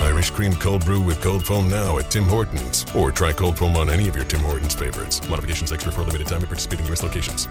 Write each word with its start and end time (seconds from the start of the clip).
Irish 0.00 0.30
cream 0.30 0.52
cold 0.54 0.84
brew 0.84 1.00
with 1.00 1.20
cold 1.20 1.44
foam 1.44 1.68
now 1.68 1.98
at 1.98 2.10
Tim 2.10 2.24
Hortons. 2.24 2.84
Or 2.94 3.12
try 3.12 3.32
cold 3.32 3.58
foam 3.58 3.76
on 3.76 3.90
any 3.90 4.08
of 4.08 4.16
your 4.16 4.24
Tim 4.24 4.40
Hortons 4.40 4.74
favorites. 4.74 5.26
Modifications 5.28 5.72
extra 5.72 5.92
for 5.92 6.02
a 6.02 6.04
limited 6.04 6.26
time 6.26 6.42
at 6.42 6.48
participating 6.48 6.86
U.S. 6.86 7.02
locations. 7.02 7.48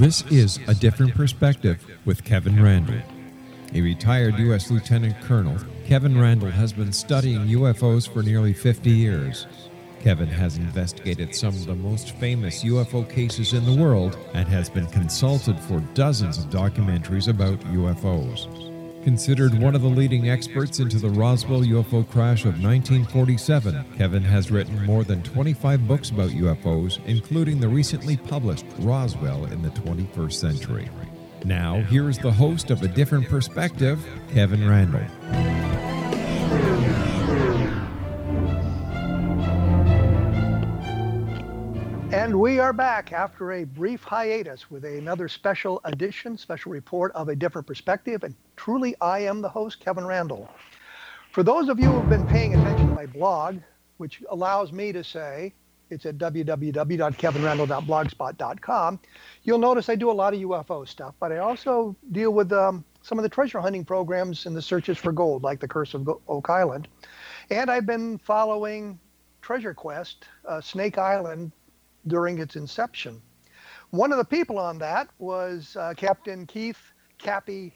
This 0.00 0.22
is 0.30 0.58
A 0.66 0.74
Different 0.74 1.14
Perspective 1.14 1.84
with 2.06 2.24
Kevin 2.24 2.62
Randle. 2.62 3.02
A 3.74 3.82
retired 3.82 4.38
U.S. 4.38 4.70
Lieutenant 4.70 5.20
Colonel, 5.20 5.58
Kevin 5.86 6.18
Randle 6.18 6.50
has 6.50 6.72
been 6.72 6.90
studying 6.90 7.42
UFOs 7.48 8.10
for 8.10 8.22
nearly 8.22 8.54
50 8.54 8.88
years. 8.88 9.46
Kevin 10.00 10.28
has 10.28 10.56
investigated 10.56 11.34
some 11.34 11.50
of 11.54 11.66
the 11.66 11.74
most 11.74 12.12
famous 12.16 12.64
UFO 12.64 13.08
cases 13.08 13.52
in 13.52 13.64
the 13.66 13.82
world 13.82 14.18
and 14.32 14.48
has 14.48 14.70
been 14.70 14.86
consulted 14.86 15.60
for 15.60 15.80
dozens 15.94 16.38
of 16.38 16.46
documentaries 16.46 17.28
about 17.28 17.60
UFOs. 17.60 18.70
Considered 19.04 19.54
one 19.54 19.74
of 19.74 19.82
the 19.82 19.88
leading 19.88 20.28
experts 20.28 20.78
into 20.78 20.98
the 20.98 21.10
Roswell 21.10 21.62
UFO 21.62 22.08
crash 22.08 22.40
of 22.44 22.62
1947, 22.62 23.84
Kevin 23.96 24.22
has 24.22 24.50
written 24.50 24.84
more 24.84 25.04
than 25.04 25.22
25 25.22 25.86
books 25.86 26.10
about 26.10 26.30
UFOs, 26.30 26.98
including 27.06 27.60
the 27.60 27.68
recently 27.68 28.16
published 28.16 28.66
Roswell 28.78 29.46
in 29.46 29.62
the 29.62 29.70
21st 29.70 30.32
Century. 30.32 30.90
Now, 31.44 31.80
here 31.82 32.10
is 32.10 32.18
the 32.18 32.32
host 32.32 32.70
of 32.70 32.82
A 32.82 32.88
Different 32.88 33.28
Perspective, 33.28 34.06
Kevin 34.32 34.68
Randle. 34.68 35.89
And 42.12 42.40
we 42.40 42.58
are 42.58 42.72
back 42.72 43.12
after 43.12 43.52
a 43.52 43.62
brief 43.62 44.02
hiatus 44.02 44.68
with 44.68 44.84
another 44.84 45.28
special 45.28 45.80
edition, 45.84 46.36
special 46.36 46.72
report 46.72 47.12
of 47.12 47.28
a 47.28 47.36
different 47.36 47.68
perspective. 47.68 48.24
And 48.24 48.34
truly, 48.56 48.96
I 49.00 49.20
am 49.20 49.40
the 49.40 49.48
host, 49.48 49.78
Kevin 49.78 50.04
Randle. 50.04 50.48
For 51.30 51.44
those 51.44 51.68
of 51.68 51.78
you 51.78 51.86
who 51.86 51.98
have 51.98 52.08
been 52.08 52.24
paying 52.24 52.52
attention 52.52 52.88
to 52.88 52.92
my 52.92 53.06
blog, 53.06 53.60
which 53.98 54.24
allows 54.28 54.72
me 54.72 54.90
to 54.90 55.04
say 55.04 55.54
it's 55.88 56.04
at 56.04 56.18
www.kevinrandle.blogspot.com, 56.18 59.00
you'll 59.44 59.58
notice 59.58 59.88
I 59.88 59.94
do 59.94 60.10
a 60.10 60.12
lot 60.12 60.34
of 60.34 60.40
UFO 60.40 60.88
stuff, 60.88 61.14
but 61.20 61.30
I 61.30 61.38
also 61.38 61.94
deal 62.10 62.32
with 62.32 62.52
um, 62.52 62.84
some 63.02 63.20
of 63.20 63.22
the 63.22 63.28
treasure 63.28 63.60
hunting 63.60 63.84
programs 63.84 64.46
and 64.46 64.56
the 64.56 64.62
searches 64.62 64.98
for 64.98 65.12
gold, 65.12 65.44
like 65.44 65.60
the 65.60 65.68
Curse 65.68 65.94
of 65.94 66.10
Oak 66.26 66.50
Island. 66.50 66.88
And 67.50 67.70
I've 67.70 67.86
been 67.86 68.18
following 68.18 68.98
Treasure 69.42 69.74
Quest, 69.74 70.24
uh, 70.48 70.60
Snake 70.60 70.98
Island, 70.98 71.52
during 72.10 72.38
its 72.38 72.56
inception. 72.56 73.22
One 73.90 74.12
of 74.12 74.18
the 74.18 74.24
people 74.24 74.58
on 74.58 74.78
that 74.78 75.08
was 75.18 75.76
uh, 75.76 75.94
Captain 75.96 76.46
Keith 76.46 76.80
Cappy 77.18 77.72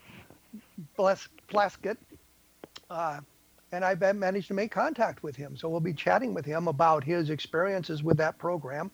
Plaskett, 0.99 1.97
uh, 2.91 3.21
and 3.73 3.85
I've 3.85 4.01
managed 4.17 4.49
to 4.49 4.55
make 4.55 4.71
contact 4.71 5.23
with 5.23 5.35
him. 5.35 5.57
So 5.57 5.69
we'll 5.69 5.81
be 5.81 5.95
chatting 5.95 6.35
with 6.35 6.45
him 6.45 6.69
about 6.69 7.03
his 7.03 7.31
experiences 7.31 8.03
with 8.03 8.17
that 8.19 8.39
program 8.39 8.91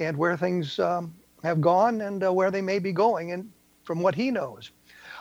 and 0.00 0.16
where 0.16 0.36
things 0.36 0.78
um, 0.78 1.14
have 1.42 1.60
gone 1.60 2.00
and 2.00 2.24
uh, 2.24 2.32
where 2.32 2.50
they 2.50 2.62
may 2.62 2.78
be 2.78 2.92
going, 2.92 3.32
and 3.32 3.50
from 3.84 4.00
what 4.02 4.14
he 4.14 4.30
knows. 4.30 4.72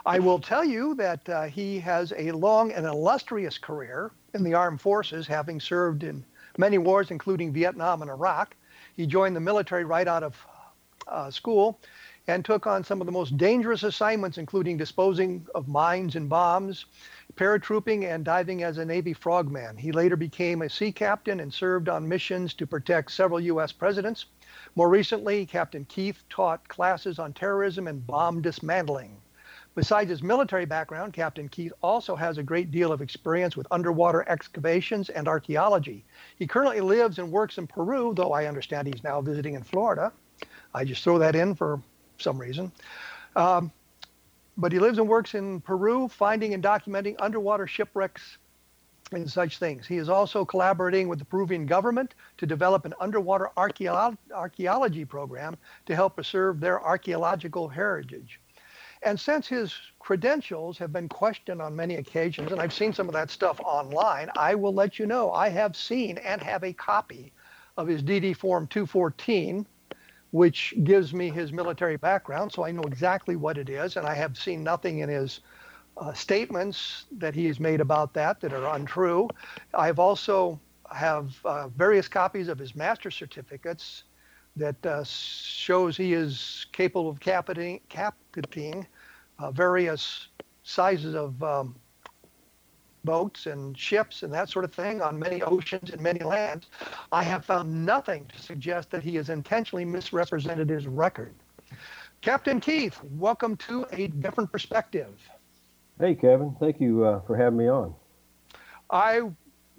I 0.05 0.19
will 0.19 0.39
tell 0.39 0.65
you 0.65 0.95
that 0.95 1.29
uh, 1.29 1.43
he 1.43 1.79
has 1.79 2.13
a 2.17 2.31
long 2.31 2.71
and 2.71 2.85
illustrious 2.85 3.57
career 3.57 4.11
in 4.33 4.43
the 4.43 4.53
armed 4.53 4.81
forces, 4.81 5.27
having 5.27 5.59
served 5.59 6.03
in 6.03 6.25
many 6.57 6.77
wars, 6.77 7.11
including 7.11 7.53
Vietnam 7.53 8.01
and 8.01 8.09
Iraq. 8.09 8.55
He 8.95 9.05
joined 9.05 9.35
the 9.35 9.41
military 9.41 9.83
right 9.83 10.07
out 10.07 10.23
of 10.23 10.47
uh, 11.07 11.29
school 11.29 11.79
and 12.27 12.43
took 12.43 12.65
on 12.65 12.83
some 12.83 13.01
of 13.01 13.05
the 13.05 13.11
most 13.11 13.37
dangerous 13.37 13.83
assignments, 13.83 14.37
including 14.37 14.77
disposing 14.77 15.45
of 15.53 15.67
mines 15.67 16.15
and 16.15 16.27
bombs, 16.27 16.85
paratrooping, 17.35 18.03
and 18.03 18.25
diving 18.25 18.63
as 18.63 18.77
a 18.77 18.85
Navy 18.85 19.13
frogman. 19.13 19.77
He 19.77 19.91
later 19.91 20.15
became 20.15 20.61
a 20.61 20.69
sea 20.69 20.91
captain 20.91 21.39
and 21.39 21.53
served 21.53 21.89
on 21.89 22.07
missions 22.07 22.53
to 22.55 22.65
protect 22.65 23.11
several 23.11 23.39
U.S. 23.41 23.71
presidents. 23.71 24.25
More 24.75 24.89
recently, 24.89 25.45
Captain 25.45 25.85
Keith 25.85 26.23
taught 26.29 26.67
classes 26.67 27.19
on 27.19 27.33
terrorism 27.33 27.87
and 27.87 28.05
bomb 28.07 28.41
dismantling. 28.41 29.21
Besides 29.75 30.09
his 30.09 30.23
military 30.23 30.65
background, 30.65 31.11
Captain 31.11 31.49
Keith 31.49 31.73
also 31.83 32.15
has 32.15 32.37
a 32.37 32.43
great 32.43 32.71
deal 32.71 32.93
of 32.93 33.01
experience 33.01 33.57
with 33.57 33.67
underwater 33.71 34.27
excavations 34.29 35.09
and 35.09 35.27
archaeology. 35.27 36.05
He 36.37 36.47
currently 36.47 36.79
lives 36.79 37.19
and 37.19 37.29
works 37.29 37.57
in 37.57 37.67
Peru, 37.67 38.13
though 38.15 38.31
I 38.31 38.45
understand 38.45 38.87
he's 38.87 39.03
now 39.03 39.19
visiting 39.19 39.55
in 39.55 39.63
Florida. 39.63 40.13
I 40.73 40.85
just 40.85 41.03
throw 41.03 41.19
that 41.19 41.35
in 41.35 41.55
for 41.55 41.81
some 42.19 42.37
reason. 42.37 42.71
Um, 43.35 43.69
but 44.57 44.71
he 44.71 44.79
lives 44.79 44.97
and 44.97 45.09
works 45.09 45.35
in 45.35 45.59
Peru, 45.59 46.07
finding 46.07 46.53
and 46.53 46.63
documenting 46.63 47.17
underwater 47.19 47.67
shipwrecks 47.67 48.37
and 49.11 49.29
such 49.29 49.57
things. 49.57 49.85
He 49.85 49.97
is 49.97 50.07
also 50.07 50.45
collaborating 50.45 51.09
with 51.09 51.19
the 51.19 51.25
Peruvian 51.25 51.65
government 51.65 52.15
to 52.37 52.45
develop 52.45 52.85
an 52.85 52.93
underwater 53.01 53.51
archaeology 53.57 55.05
program 55.05 55.57
to 55.85 55.95
help 55.95 56.15
preserve 56.15 56.61
their 56.61 56.81
archaeological 56.81 57.67
heritage. 57.67 58.39
And 59.05 59.19
since 59.19 59.47
his 59.47 59.71
credentials 59.99 60.79
have 60.79 60.91
been 60.91 61.07
questioned 61.07 61.61
on 61.61 61.75
many 61.75 61.95
occasions, 61.95 62.51
and 62.51 62.59
I've 62.59 62.73
seen 62.73 62.91
some 62.91 63.07
of 63.07 63.13
that 63.13 63.29
stuff 63.29 63.59
online, 63.59 64.31
I 64.35 64.55
will 64.55 64.73
let 64.73 64.97
you 64.97 65.05
know 65.05 65.31
I 65.31 65.49
have 65.49 65.75
seen 65.75 66.17
and 66.17 66.41
have 66.41 66.63
a 66.63 66.73
copy 66.73 67.31
of 67.77 67.87
his 67.87 68.01
DD 68.01 68.35
Form 68.35 68.65
214, 68.65 69.67
which 70.31 70.73
gives 70.83 71.13
me 71.13 71.29
his 71.29 71.53
military 71.53 71.97
background, 71.97 72.51
so 72.51 72.65
I 72.65 72.71
know 72.71 72.81
exactly 72.81 73.35
what 73.35 73.59
it 73.59 73.69
is, 73.69 73.95
and 73.95 74.07
I 74.07 74.15
have 74.15 74.39
seen 74.39 74.63
nothing 74.63 74.99
in 74.99 75.09
his 75.09 75.41
uh, 75.97 76.11
statements 76.13 77.05
that 77.11 77.35
he 77.35 77.45
has 77.45 77.59
made 77.59 77.81
about 77.81 78.11
that 78.15 78.41
that 78.41 78.53
are 78.53 78.75
untrue. 78.75 79.29
I've 79.75 79.99
also 79.99 80.59
have 80.91 81.31
uh, 81.45 81.67
various 81.67 82.07
copies 82.07 82.47
of 82.47 82.57
his 82.57 82.75
master 82.75 83.11
certificates 83.11 84.03
that 84.55 84.83
uh, 84.83 85.03
shows 85.03 85.95
he 85.95 86.13
is 86.13 86.65
capable 86.71 87.09
of 87.09 87.19
capiting, 87.19 87.81
capiting 87.89 88.87
uh, 89.39 89.51
various 89.51 90.27
sizes 90.63 91.15
of 91.15 91.41
um, 91.43 91.75
boats 93.05 93.45
and 93.45 93.77
ships 93.77 94.23
and 94.23 94.33
that 94.33 94.49
sort 94.49 94.65
of 94.65 94.73
thing 94.73 95.01
on 95.01 95.17
many 95.17 95.41
oceans 95.43 95.91
and 95.91 96.01
many 96.01 96.19
lands, 96.19 96.67
I 97.11 97.23
have 97.23 97.45
found 97.45 97.85
nothing 97.85 98.25
to 98.35 98.41
suggest 98.41 98.91
that 98.91 99.03
he 99.03 99.15
has 99.15 99.29
intentionally 99.29 99.85
misrepresented 99.85 100.69
his 100.69 100.87
record. 100.87 101.33
Captain 102.21 102.59
Keith, 102.59 102.99
welcome 103.11 103.55
to 103.57 103.85
a 103.91 104.07
different 104.07 104.51
perspective. 104.51 105.09
Hey, 105.99 106.15
Kevin. 106.15 106.55
Thank 106.59 106.81
you 106.81 107.05
uh, 107.05 107.21
for 107.21 107.37
having 107.37 107.57
me 107.57 107.67
on. 107.67 107.93
I've 108.89 109.31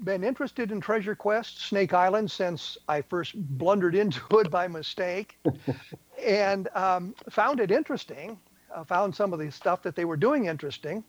been 0.04 0.22
interested 0.22 0.70
in 0.70 0.80
Treasure 0.80 1.14
Quest 1.14 1.66
Snake 1.68 1.92
Island 1.92 2.30
since 2.30 2.78
I 2.88 3.02
first 3.02 3.34
blundered 3.58 3.94
into 3.94 4.20
it 4.38 4.50
by 4.50 4.68
mistake 4.68 5.38
and 6.24 6.68
um, 6.74 7.14
found 7.30 7.60
it 7.60 7.70
interesting 7.70 8.38
found 8.84 9.14
some 9.14 9.32
of 9.32 9.38
the 9.38 9.50
stuff 9.50 9.82
that 9.82 9.94
they 9.96 10.04
were 10.04 10.16
doing 10.16 10.46
interesting. 10.46 11.04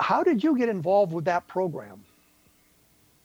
How 0.00 0.22
did 0.22 0.42
you 0.42 0.56
get 0.56 0.68
involved 0.68 1.12
with 1.12 1.24
that 1.26 1.46
program? 1.48 2.04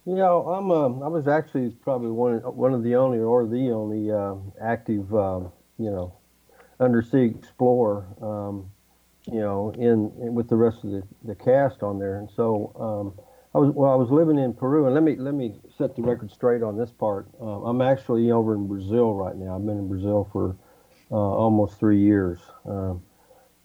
You 0.06 0.16
know, 0.16 0.48
I'm 0.48 0.72
um, 0.72 1.04
I 1.04 1.07
was 1.10 1.28
actually 1.28 1.72
probably 1.81 2.12
one 2.12 2.38
one 2.38 2.74
of 2.74 2.81
the 2.84 2.96
only 2.96 3.19
or 3.19 3.46
the 3.46 3.72
only 3.72 4.10
uh, 4.10 4.36
active 4.62 5.13
um, 5.13 5.51
you 5.78 5.92
know 5.92 6.13
undersea 6.80 7.25
explorer 7.25 8.06
um, 8.22 8.69
you 9.30 9.40
know 9.40 9.72
in, 9.72 10.12
in, 10.22 10.34
with 10.34 10.48
the 10.48 10.56
rest 10.56 10.86
of 10.86 10.92
the, 10.92 11.04
the 11.25 11.36
cast 11.36 11.84
on 11.84 12.00
there, 12.00 12.19
and 12.19 12.30
so 12.34 12.72
um, 12.80 13.25
I 13.54 13.57
was 13.57 13.75
well 13.75 13.92
I 13.92 13.96
was 13.96 14.10
living 14.10 14.40
in 14.40 14.54
Peru, 14.54 14.86
and 14.86 14.94
let 14.94 15.04
me 15.04 15.18
let 15.18 15.34
me 15.34 15.60
set 15.78 15.98
the 15.98 16.04
record 16.04 16.31
straight 16.31 16.63
on 16.63 16.78
this 16.78 16.92
part. 16.92 17.28
Uh, 17.42 17.63
I'm 17.63 17.81
actually 17.81 18.31
over 18.31 18.56
in 18.56 18.66
Brazil 18.66 19.13
right 19.13 19.36
now. 19.36 19.56
I've 19.57 19.66
been 19.66 19.78
in 19.78 19.90
Brazil 19.90 20.30
for 20.31 20.56
uh, 21.12 21.16
almost 21.16 21.80
three 21.80 22.00
years. 22.00 22.40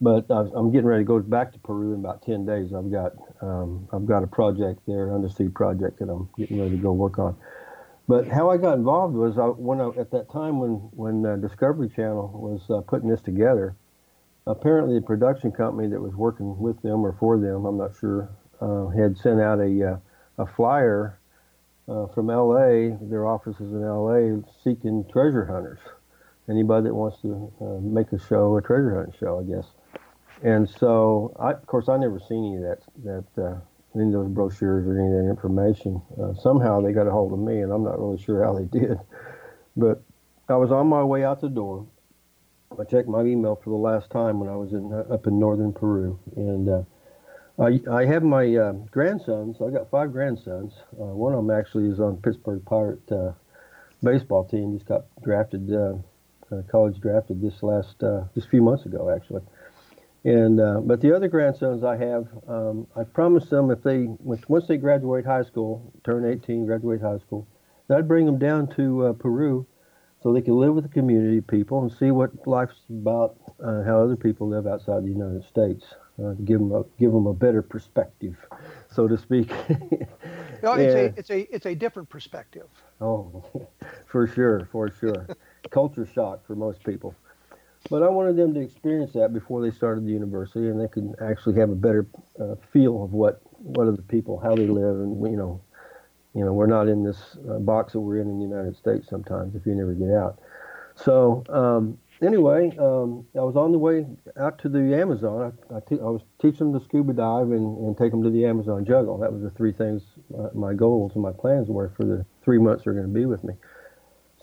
But 0.01 0.25
I'm 0.29 0.71
getting 0.71 0.87
ready 0.87 1.03
to 1.03 1.07
go 1.07 1.19
back 1.19 1.53
to 1.53 1.59
Peru 1.59 1.93
in 1.93 1.99
about 1.99 2.23
ten 2.23 2.45
days. 2.45 2.73
I've 2.73 2.91
got 2.91 3.13
um, 3.41 3.87
I've 3.91 4.05
got 4.05 4.23
a 4.23 4.27
project 4.27 4.81
there, 4.87 5.09
an 5.09 5.15
undersea 5.15 5.49
project 5.49 5.99
that 5.99 6.09
I'm 6.09 6.29
getting 6.37 6.59
ready 6.59 6.71
to 6.71 6.81
go 6.81 6.91
work 6.91 7.19
on. 7.19 7.35
But 8.07 8.27
how 8.27 8.49
I 8.49 8.57
got 8.57 8.77
involved 8.77 9.15
was 9.15 9.37
I, 9.37 9.45
when 9.45 9.79
I, 9.79 9.89
at 9.99 10.11
that 10.11 10.29
time 10.31 10.59
when 10.59 10.71
when 10.91 11.25
uh, 11.25 11.37
Discovery 11.37 11.89
Channel 11.89 12.29
was 12.33 12.61
uh, 12.69 12.81
putting 12.81 13.09
this 13.09 13.21
together. 13.21 13.75
Apparently, 14.45 14.95
the 14.95 15.05
production 15.05 15.53
company 15.53 15.87
that 15.87 16.01
was 16.01 16.13
working 16.15 16.59
with 16.59 16.81
them 16.81 17.05
or 17.05 17.13
for 17.13 17.37
them, 17.39 17.63
I'm 17.65 17.77
not 17.77 17.95
sure, 17.97 18.29
uh, 18.59 18.87
had 18.87 19.17
sent 19.17 19.39
out 19.39 19.59
a, 19.59 19.93
uh, 19.93 19.97
a 20.37 20.45
flyer 20.45 21.17
uh, 21.87 22.07
from 22.07 22.27
LA, 22.27 22.97
their 23.01 23.25
offices 23.25 23.71
in 23.71 23.81
LA, 23.81 24.41
seeking 24.63 25.05
treasure 25.11 25.45
hunters. 25.45 25.79
Anybody 26.49 26.87
that 26.87 26.93
wants 26.93 27.21
to 27.21 27.53
uh, 27.61 27.79
make 27.79 28.11
a 28.11 28.19
show, 28.19 28.57
a 28.57 28.61
treasure 28.61 28.95
hunt 28.95 29.15
show, 29.17 29.39
I 29.39 29.43
guess. 29.43 29.65
And 30.41 30.69
so, 30.69 31.35
I, 31.39 31.51
of 31.51 31.65
course, 31.67 31.87
I 31.87 31.97
never 31.97 32.19
seen 32.19 32.45
any 32.45 32.57
of 32.57 32.63
that, 32.63 33.25
that 33.35 33.43
uh, 33.43 33.59
any 33.95 34.07
of 34.07 34.13
those 34.13 34.29
brochures 34.29 34.87
or 34.87 34.97
any 34.97 35.07
of 35.07 35.23
that 35.23 35.29
information. 35.29 36.01
Uh, 36.21 36.33
somehow 36.33 36.81
they 36.81 36.91
got 36.91 37.07
a 37.07 37.11
hold 37.11 37.33
of 37.33 37.39
me, 37.39 37.61
and 37.61 37.71
I'm 37.71 37.83
not 37.83 37.99
really 37.99 38.21
sure 38.21 38.43
how 38.43 38.53
they 38.53 38.65
did. 38.65 38.97
But 39.77 40.01
I 40.49 40.55
was 40.55 40.71
on 40.71 40.87
my 40.87 41.03
way 41.03 41.23
out 41.23 41.41
the 41.41 41.49
door. 41.49 41.87
I 42.79 42.83
checked 42.83 43.07
my 43.07 43.21
email 43.21 43.55
for 43.63 43.69
the 43.69 43.75
last 43.75 44.09
time 44.09 44.39
when 44.39 44.49
I 44.49 44.55
was 44.55 44.73
in 44.73 44.91
uh, 44.91 45.13
up 45.13 45.27
in 45.27 45.39
northern 45.39 45.73
Peru, 45.73 46.19
and 46.35 46.69
uh, 46.69 46.83
I, 47.59 47.79
I 47.89 48.05
have 48.05 48.23
my 48.23 48.55
uh, 48.55 48.71
grandsons. 48.91 49.57
I 49.61 49.69
got 49.69 49.91
five 49.91 50.11
grandsons. 50.11 50.73
Uh, 50.93 51.13
one 51.13 51.33
of 51.33 51.45
them 51.45 51.51
actually 51.55 51.87
is 51.87 51.99
on 51.99 52.17
Pittsburgh 52.17 52.65
Pirate 52.65 53.11
uh, 53.11 53.33
baseball 54.01 54.43
team. 54.43 54.73
Just 54.73 54.87
got 54.87 55.05
drafted, 55.21 55.71
uh, 55.71 55.93
college 56.71 56.99
drafted 56.99 57.41
this 57.41 57.61
last 57.61 57.99
just 58.33 58.47
a 58.47 58.49
few 58.49 58.61
months 58.63 58.85
ago, 58.85 59.13
actually. 59.15 59.43
And 60.25 60.87
but 60.87 61.01
the 61.01 61.13
other 61.15 61.27
grandsons 61.27 61.83
I 61.83 61.97
have, 61.97 62.27
um, 62.47 62.87
I 62.95 63.03
promised 63.03 63.49
them 63.49 63.71
if 63.71 63.83
they 63.83 64.07
once 64.19 64.67
they 64.67 64.77
graduate 64.77 65.25
high 65.25 65.43
school, 65.43 65.91
turn 66.03 66.25
18, 66.25 66.65
graduate 66.65 67.01
high 67.01 67.17
school, 67.17 67.47
that 67.87 67.97
I'd 67.97 68.07
bring 68.07 68.25
them 68.25 68.37
down 68.37 68.67
to 68.75 69.15
Peru 69.19 69.67
so 70.23 70.31
they 70.31 70.41
can 70.41 70.55
live 70.55 70.73
with 70.73 70.85
the 70.85 70.89
community 70.89 71.41
people 71.41 71.81
and 71.81 71.91
see 71.91 72.09
what 72.09 72.31
life's 72.47 72.79
about, 72.89 73.35
uh, 73.61 73.83
how 73.83 74.01
other 74.01 74.15
people 74.15 74.47
live 74.47 74.65
outside 74.65 75.03
the 75.03 75.09
United 75.09 75.43
States. 75.43 75.83
Uh, 76.23 76.33
give 76.45 76.59
them 76.59 76.71
a 76.71 76.83
give 76.99 77.11
them 77.11 77.25
a 77.25 77.33
better 77.33 77.63
perspective, 77.63 78.37
so 78.89 79.07
to 79.07 79.17
speak. 79.17 79.49
no, 80.61 80.73
it's 80.77 80.95
a 80.95 81.05
it's 81.17 81.29
a 81.31 81.55
it's 81.55 81.65
a 81.65 81.73
different 81.73 82.07
perspective. 82.07 82.67
Oh, 83.01 83.43
for 84.05 84.27
sure, 84.27 84.69
for 84.71 84.91
sure. 84.91 85.27
Culture 85.71 86.05
shock 86.05 86.45
for 86.45 86.55
most 86.55 86.83
people. 86.83 87.15
But 87.89 88.01
I 88.01 88.09
wanted 88.09 88.37
them 88.37 88.53
to 88.53 88.61
experience 88.61 89.13
that 89.13 89.33
before 89.33 89.61
they 89.61 89.71
started 89.71 90.05
the 90.05 90.11
university, 90.11 90.67
and 90.67 90.79
they 90.79 90.87
could 90.87 91.15
actually 91.21 91.59
have 91.59 91.69
a 91.69 91.75
better 91.75 92.07
uh, 92.39 92.55
feel 92.71 93.03
of 93.03 93.13
what 93.13 93.41
what 93.57 93.87
other 93.87 94.01
people, 94.01 94.39
how 94.39 94.55
they 94.55 94.67
live, 94.67 94.95
and 94.95 95.21
you 95.29 95.37
know 95.37 95.61
you 96.33 96.43
know, 96.43 96.53
we're 96.53 96.67
not 96.67 96.87
in 96.87 97.03
this 97.03 97.37
uh, 97.49 97.59
box 97.59 97.93
that 97.93 97.99
we're 97.99 98.19
in 98.19 98.27
in 98.27 98.39
the 98.39 98.45
United 98.45 98.75
States 98.75 99.07
sometimes 99.07 99.55
if 99.55 99.65
you 99.65 99.75
never 99.75 99.93
get 99.93 100.09
out. 100.09 100.39
So 100.95 101.43
um, 101.49 101.97
anyway, 102.21 102.75
um, 102.79 103.25
I 103.35 103.41
was 103.41 103.55
on 103.55 103.71
the 103.71 103.77
way 103.77 104.05
out 104.39 104.57
to 104.59 104.69
the 104.69 104.95
Amazon. 104.95 105.53
I, 105.69 105.77
I, 105.77 105.79
te- 105.79 106.01
I 106.01 106.09
was 106.09 106.21
teaching 106.41 106.71
them 106.71 106.79
to 106.79 106.85
scuba 106.85 107.13
dive 107.13 107.51
and, 107.51 107.77
and 107.85 107.97
take 107.97 108.11
them 108.11 108.23
to 108.23 108.31
the 108.31 108.45
Amazon 108.45 108.83
jungle. 108.85 109.17
That 109.19 109.31
was 109.31 109.43
the 109.43 109.51
three 109.51 109.73
things 109.73 110.01
uh, 110.37 110.49
my 110.55 110.73
goals 110.73 111.13
and 111.13 111.21
my 111.21 111.31
plans 111.31 111.69
were 111.69 111.89
for 111.95 112.03
the 112.03 112.25
three 112.43 112.57
months 112.57 112.83
they're 112.83 112.93
going 112.93 113.07
to 113.07 113.13
be 113.13 113.25
with 113.25 113.43
me. 113.43 113.53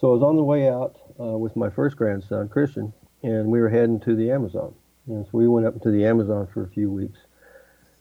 So 0.00 0.10
I 0.10 0.14
was 0.14 0.22
on 0.22 0.36
the 0.36 0.44
way 0.44 0.68
out 0.68 0.96
uh, 1.18 1.36
with 1.36 1.56
my 1.56 1.70
first 1.70 1.96
grandson, 1.96 2.48
Christian, 2.48 2.92
and 3.22 3.46
we 3.46 3.60
were 3.60 3.68
heading 3.68 4.00
to 4.00 4.14
the 4.14 4.30
Amazon. 4.30 4.74
And 5.06 5.24
so 5.24 5.30
we 5.32 5.48
went 5.48 5.66
up 5.66 5.80
to 5.82 5.90
the 5.90 6.04
Amazon 6.06 6.48
for 6.52 6.64
a 6.64 6.68
few 6.68 6.90
weeks. 6.90 7.18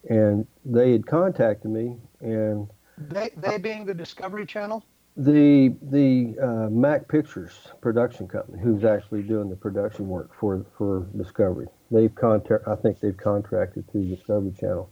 And 0.10 0.48
they 0.66 0.92
had 0.92 1.06
contacted 1.06 1.71
me 1.71 1.98
and 2.21 2.69
they, 3.07 3.31
they 3.38 3.57
being 3.57 3.86
the 3.86 3.94
Discovery 3.94 4.45
Channel? 4.45 4.83
The 5.18 5.75
the 5.81 6.36
uh, 6.42 6.69
Mak 6.69 7.07
Pictures 7.07 7.54
production 7.81 8.27
company, 8.27 8.62
who's 8.62 8.86
actually 8.86 9.24
doing 9.24 9.50
the 9.50 9.56
production 9.56 10.07
work 10.07 10.31
for 10.39 10.66
for 10.77 11.07
Discovery. 11.18 11.68
They've 11.92 12.13
contact, 12.13 12.68
I 12.68 12.75
think 12.75 13.00
they've 13.00 13.18
contracted 13.18 13.89
through 13.92 14.06
Discovery 14.06 14.54
Channel, 14.57 14.89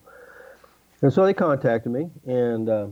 and 1.01 1.13
so 1.13 1.25
they 1.25 1.33
contacted 1.33 1.91
me, 1.91 2.09
and 2.25 2.67
uh, 2.67 2.87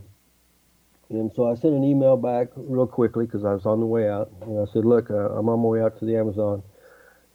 and 1.09 1.31
so 1.33 1.51
I 1.51 1.55
sent 1.55 1.73
an 1.73 1.83
email 1.83 2.15
back 2.15 2.49
real 2.55 2.87
quickly 2.87 3.25
because 3.25 3.43
I 3.43 3.53
was 3.53 3.65
on 3.65 3.79
the 3.79 3.85
way 3.85 4.09
out, 4.09 4.31
and 4.41 4.59
I 4.59 4.71
said, 4.71 4.85
look, 4.85 5.09
uh, 5.09 5.29
I'm 5.29 5.49
on 5.49 5.59
my 5.59 5.67
way 5.67 5.81
out 5.81 5.99
to 5.99 6.05
the 6.05 6.15
Amazon, 6.15 6.63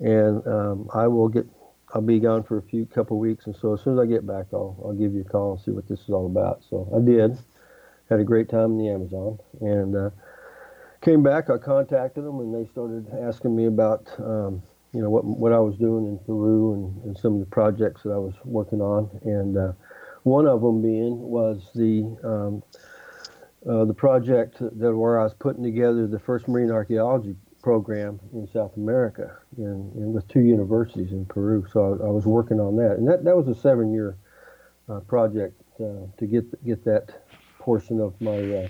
and 0.00 0.46
um, 0.46 0.88
I 0.92 1.06
will 1.06 1.28
get 1.28 1.46
I'll 1.92 2.00
be 2.00 2.20
gone 2.20 2.44
for 2.44 2.58
a 2.58 2.62
few 2.62 2.86
couple 2.86 3.18
weeks, 3.18 3.46
and 3.46 3.56
so 3.56 3.74
as 3.74 3.82
soon 3.82 3.94
as 3.94 4.00
I 4.00 4.06
get 4.06 4.26
back, 4.26 4.46
I'll 4.52 4.76
I'll 4.84 4.94
give 4.94 5.12
you 5.12 5.22
a 5.22 5.24
call 5.24 5.52
and 5.52 5.60
see 5.60 5.70
what 5.70 5.88
this 5.88 6.00
is 6.00 6.10
all 6.10 6.26
about. 6.26 6.62
So 6.68 6.88
I 6.96 7.04
did, 7.04 7.36
had 8.08 8.20
a 8.20 8.24
great 8.24 8.48
time 8.48 8.72
in 8.72 8.78
the 8.78 8.88
Amazon, 8.88 9.38
and 9.60 9.96
uh, 9.96 10.10
came 11.00 11.22
back. 11.22 11.50
I 11.50 11.58
contacted 11.58 12.24
them, 12.24 12.40
and 12.40 12.54
they 12.54 12.70
started 12.70 13.06
asking 13.22 13.56
me 13.56 13.66
about 13.66 14.08
um, 14.18 14.62
you 14.92 15.02
know 15.02 15.10
what 15.10 15.24
what 15.24 15.52
I 15.52 15.58
was 15.58 15.76
doing 15.76 16.06
in 16.06 16.18
Peru 16.18 16.74
and, 16.74 17.04
and, 17.04 17.18
some 17.18 17.34
of 17.34 17.40
the 17.40 17.46
projects 17.46 18.02
that 18.04 18.10
I 18.10 18.18
was 18.18 18.34
working 18.44 18.80
on, 18.80 19.10
and 19.22 19.56
uh, 19.56 19.72
one 20.22 20.46
of 20.46 20.62
them 20.62 20.82
being 20.82 21.18
was 21.18 21.70
the 21.74 22.02
um, 22.22 22.62
uh, 23.68 23.84
the 23.84 23.94
project 23.94 24.58
that 24.60 24.96
where 24.96 25.20
I 25.20 25.24
was 25.24 25.34
putting 25.34 25.62
together 25.62 26.06
the 26.06 26.18
first 26.20 26.48
marine 26.48 26.70
archaeology 26.70 27.36
program 27.62 28.20
in 28.32 28.48
South 28.52 28.76
America, 28.76 29.36
in, 29.58 29.92
in 29.96 30.12
with 30.12 30.26
two 30.28 30.40
universities 30.40 31.12
in 31.12 31.24
Peru. 31.26 31.66
So 31.72 31.80
I, 31.80 32.06
I, 32.06 32.10
was 32.10 32.26
working 32.26 32.60
on 32.60 32.76
that, 32.76 32.92
and 32.92 33.08
that 33.08 33.24
that 33.24 33.36
was 33.36 33.48
a 33.48 33.54
seven 33.54 33.92
year 33.92 34.16
uh, 34.88 35.00
project 35.00 35.60
uh, 35.80 36.06
to 36.18 36.26
get 36.26 36.64
get 36.64 36.84
that 36.84 37.24
portion 37.58 38.00
of 38.00 38.18
my 38.20 38.38
uh, 38.38 38.68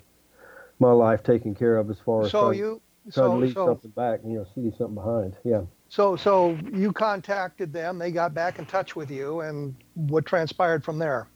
my 0.78 0.92
life 0.92 1.22
taken 1.22 1.54
care 1.54 1.76
of 1.76 1.90
as 1.90 1.98
far 2.00 2.24
as 2.24 2.30
so 2.30 2.48
trying, 2.48 2.58
you 2.58 2.82
trying 3.12 3.12
so, 3.12 3.32
to 3.32 3.38
leave 3.38 3.54
so, 3.54 3.66
something 3.66 3.90
back, 3.90 4.20
you 4.24 4.38
know, 4.38 4.46
see 4.54 4.70
something 4.76 4.94
behind. 4.94 5.36
Yeah. 5.44 5.62
So 5.88 6.16
so 6.16 6.58
you 6.72 6.92
contacted 6.92 7.72
them, 7.72 7.98
they 7.98 8.10
got 8.10 8.34
back 8.34 8.58
in 8.58 8.66
touch 8.66 8.96
with 8.96 9.10
you, 9.10 9.40
and 9.40 9.74
what 9.94 10.26
transpired 10.26 10.84
from 10.84 10.98
there? 10.98 11.28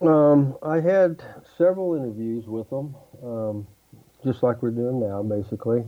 Um, 0.00 0.56
I 0.62 0.80
had 0.80 1.22
several 1.56 1.94
interviews 1.94 2.46
with 2.46 2.68
them, 2.70 2.96
um, 3.22 3.66
just 4.24 4.42
like 4.42 4.60
we're 4.60 4.70
doing 4.70 4.98
now, 4.98 5.22
basically, 5.22 5.84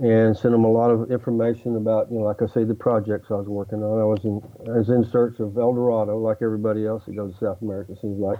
and 0.00 0.36
sent 0.36 0.52
them 0.52 0.64
a 0.64 0.70
lot 0.70 0.90
of 0.90 1.10
information 1.10 1.76
about, 1.76 2.10
you 2.10 2.18
know, 2.18 2.24
like 2.24 2.42
I 2.42 2.46
say, 2.46 2.64
the 2.64 2.74
projects 2.74 3.30
I 3.30 3.34
was 3.34 3.48
working 3.48 3.82
on. 3.82 4.00
I 4.00 4.04
was 4.04 4.24
in 4.24 4.40
I 4.68 4.78
was 4.78 4.88
in 4.88 5.04
search 5.04 5.40
of 5.40 5.58
El 5.58 5.74
Dorado, 5.74 6.18
like 6.18 6.38
everybody 6.42 6.86
else 6.86 7.04
that 7.04 7.14
goes 7.14 7.34
to 7.34 7.38
South 7.38 7.62
America, 7.62 7.94
seems 8.00 8.18
like 8.18 8.38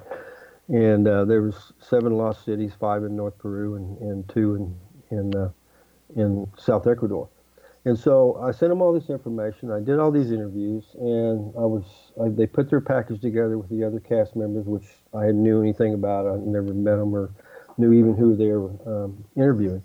and 0.71 1.09
uh, 1.09 1.25
there 1.25 1.43
was 1.43 1.73
seven 1.81 2.17
lost 2.17 2.45
cities, 2.45 2.73
five 2.79 3.03
in 3.03 3.17
North 3.17 3.37
Peru 3.39 3.75
and, 3.75 3.99
and 3.99 4.29
two 4.29 4.55
in 4.55 5.19
in 5.19 5.37
uh, 5.37 5.51
in 6.17 6.47
South 6.57 6.87
Ecuador. 6.87 7.29
And 7.85 7.99
so 7.99 8.39
I 8.43 8.51
sent 8.51 8.71
them 8.71 8.83
all 8.83 8.93
this 8.93 9.09
information. 9.09 9.73
I 9.73 9.81
did 9.81 9.99
all 9.99 10.11
these 10.13 10.31
interviews, 10.31 10.85
and 10.95 11.53
I 11.57 11.65
was 11.65 12.13
I, 12.23 12.29
they 12.29 12.47
put 12.47 12.71
their 12.71 12.81
package 12.81 13.21
together 13.21 13.59
with 13.59 13.69
the 13.69 13.85
other 13.85 13.99
cast 13.99 14.37
members, 14.37 14.67
which 14.67 14.87
I 15.13 15.33
knew 15.33 15.61
anything 15.61 15.95
about. 15.95 16.27
I 16.27 16.37
never 16.37 16.73
met 16.73 16.97
them 16.97 17.15
or 17.15 17.31
knew 17.77 17.93
even 17.93 18.15
who 18.15 18.37
they 18.37 18.49
were 18.49 18.71
um, 18.87 19.25
interviewing. 19.37 19.83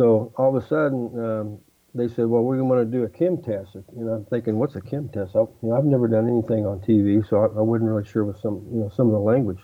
So 0.00 0.32
all 0.38 0.56
of 0.56 0.64
a 0.64 0.66
sudden, 0.66 1.10
um, 1.22 1.58
they 1.94 2.08
said, 2.08 2.24
"Well, 2.24 2.42
we're 2.42 2.56
going 2.56 2.90
to 2.90 2.90
do 2.90 3.04
a 3.04 3.08
chem 3.10 3.36
test." 3.36 3.74
You 3.74 4.04
know, 4.06 4.12
I'm 4.12 4.24
thinking, 4.24 4.58
"What's 4.58 4.74
a 4.74 4.80
chem 4.80 5.10
test?" 5.10 5.36
I, 5.36 5.40
you 5.40 5.56
know, 5.60 5.76
I've 5.76 5.84
never 5.84 6.08
done 6.08 6.26
anything 6.26 6.64
on 6.64 6.80
TV, 6.80 7.22
so 7.28 7.36
I, 7.36 7.44
I 7.44 7.60
wasn't 7.60 7.90
really 7.90 8.06
sure 8.06 8.24
with 8.24 8.40
some 8.40 8.66
you 8.72 8.80
know 8.80 8.90
some 8.96 9.08
of 9.08 9.12
the 9.12 9.18
language. 9.18 9.58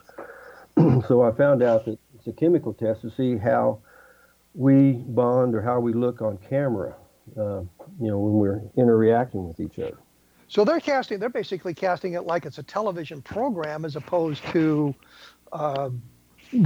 so 1.09 1.23
I 1.23 1.33
found 1.33 1.63
out 1.63 1.87
that 1.87 1.99
it's 2.17 2.27
a 2.27 2.35
chemical 2.35 2.75
test 2.75 3.01
to 3.01 3.11
see 3.11 3.39
how 3.39 3.79
we 4.53 4.93
bond 5.09 5.55
or 5.55 5.63
how 5.63 5.81
we 5.81 5.95
look 5.95 6.21
on 6.21 6.37
camera, 6.37 6.95
uh, 7.39 7.61
you 7.99 8.11
know, 8.11 8.19
when 8.19 8.35
we're 8.35 8.61
interacting 8.77 9.49
with 9.49 9.59
each 9.59 9.79
other. 9.79 9.97
So 10.49 10.67
they're 10.67 10.81
casting, 10.81 11.19
they're 11.19 11.31
basically 11.31 11.73
casting 11.73 12.13
it 12.13 12.27
like 12.27 12.45
it's 12.45 12.59
a 12.59 12.63
television 12.63 13.23
program 13.23 13.87
as 13.87 13.97
opposed 13.97 14.45
to 14.49 14.95
uh, 15.55 15.89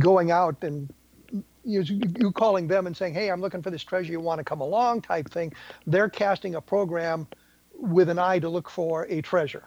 going 0.00 0.33
out 0.33 0.65
and 0.65 0.93
you, 1.64 1.83
you 2.19 2.33
calling 2.33 2.67
them 2.69 2.87
and 2.87 2.97
saying, 2.97 3.14
hey, 3.14 3.31
I'm 3.31 3.40
looking 3.40 3.62
for 3.62 3.71
this 3.71 3.83
treasure, 3.83 4.12
you 4.12 4.21
want 4.21 4.38
to 4.38 4.45
come 4.45 4.61
along 4.61 5.02
type 5.02 5.31
thing. 5.31 5.52
They're 5.87 6.09
casting 6.09 6.55
a 6.55 6.61
program 6.61 7.26
with 7.75 8.09
an 8.09 8.19
eye 8.19 8.38
to 8.38 8.49
look 8.49 8.69
for 8.69 9.07
a 9.09 9.21
treasure. 9.23 9.64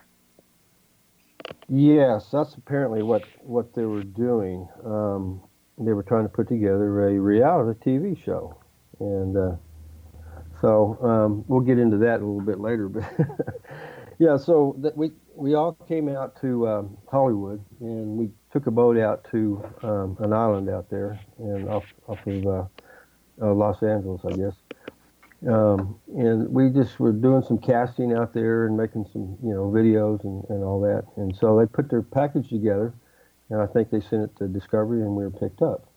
Yes, 1.68 2.30
that's 2.32 2.56
apparently 2.56 3.04
what 3.04 3.24
what 3.42 3.74
they 3.74 3.86
were 3.86 4.04
doing. 4.04 4.68
Um, 4.86 5.42
they 5.78 5.94
were 5.94 6.04
trying 6.04 6.24
to 6.24 6.30
put 6.30 6.48
together 6.48 7.10
a 7.10 7.20
reality 7.20 7.80
TV 7.86 8.24
show, 8.24 8.58
and 9.00 9.36
uh, 9.36 9.56
so 10.62 10.98
um, 11.02 11.44
we'll 11.48 11.62
get 11.62 11.80
into 11.80 11.98
that 11.98 12.22
a 12.22 12.26
little 12.26 12.42
bit 12.42 12.60
later. 12.60 12.88
But 12.88 13.04
yeah, 14.20 14.38
so 14.38 14.76
that 14.80 14.96
we 14.96 15.12
we 15.36 15.56
all 15.56 15.74
came 15.88 16.08
out 16.10 16.40
to 16.42 16.68
um, 16.68 16.98
Hollywood, 17.10 17.64
and 17.80 18.18
we 18.18 18.30
took 18.54 18.68
a 18.68 18.72
boat 18.72 18.98
out 18.98 19.28
to 19.32 19.66
um, 19.82 20.16
an 20.20 20.32
island 20.32 20.70
out 20.70 20.90
there, 20.90 21.20
and 21.40 21.68
off 21.68 21.86
off 22.08 22.20
of 22.28 22.46
uh, 22.46 22.66
uh, 23.42 23.54
Los 23.54 23.82
Angeles, 23.82 24.22
I 24.24 24.36
guess. 24.38 24.54
Um, 25.48 26.00
and 26.16 26.48
we 26.50 26.70
just 26.70 27.00
were 27.00 27.12
doing 27.12 27.42
some 27.42 27.58
casting 27.58 28.14
out 28.14 28.34
there 28.34 28.66
and 28.66 28.78
making 28.78 29.08
some, 29.12 29.38
you 29.44 29.54
know, 29.54 29.70
videos 29.70 30.24
and, 30.24 30.46
and 30.50 30.64
all 30.64 30.80
that. 30.82 31.04
And 31.18 31.36
so 31.36 31.60
they 31.60 31.66
put 31.66 31.90
their 31.90 32.02
package 32.02 32.48
together, 32.48 32.94
and 33.50 33.60
I 33.60 33.66
think 33.66 33.90
they 33.90 34.00
sent 34.00 34.24
it 34.24 34.36
to 34.38 34.48
Discovery, 34.48 35.02
and 35.02 35.18
we 35.18 35.24
were 35.24 35.32
picked 35.32 35.62
up. 35.62 35.90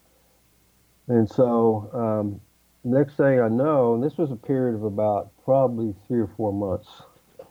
And 1.06 1.30
so 1.30 1.90
um, 1.92 2.40
next 2.82 3.16
thing 3.16 3.40
I 3.40 3.48
know, 3.48 3.94
and 3.94 4.02
this 4.02 4.16
was 4.16 4.32
a 4.32 4.36
period 4.36 4.75
of 4.75 4.82
about 4.82 5.30
probably 5.44 5.94
three 6.08 6.20
or 6.20 6.30
four 6.36 6.52
months 6.52 6.88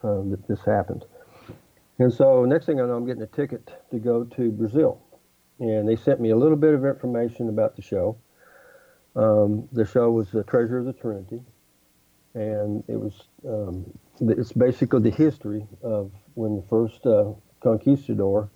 uh, 0.04 0.22
that 0.32 0.46
this 0.50 0.60
happened. 0.66 1.06
And 2.00 2.14
so 2.14 2.44
next 2.46 2.66
thing 2.66 2.82
I 2.82 2.86
know, 2.86 2.96
I'm 2.96 3.06
getting 3.06 3.24
a 3.24 3.28
ticket 3.28 3.72
to 3.92 4.00
go 4.00 4.24
to 4.24 4.52
Brazil, 4.52 5.02
and 5.60 5.88
they 5.88 5.96
sent 5.96 6.20
me 6.20 6.32
a 6.32 6.36
little 6.36 6.58
bit 6.58 6.74
of 6.74 6.86
information 6.86 7.48
about 7.48 7.76
the 7.76 7.82
show. 7.82 8.18
Um, 9.16 9.70
the 9.72 9.86
show 9.86 10.12
was 10.12 10.30
the 10.32 10.44
Treasure 10.44 10.80
of 10.80 10.86
the 10.86 10.94
Trinity, 10.94 11.42
and 12.34 12.84
it 12.90 13.00
was 13.00 13.30
um, 13.48 13.86
it's 14.20 14.52
basically 14.52 15.00
the 15.00 15.16
history 15.16 15.66
of 15.84 16.12
when 16.34 16.58
the 16.58 16.64
first 16.64 17.06
uh, 17.06 17.32
conquistador, 17.62 18.50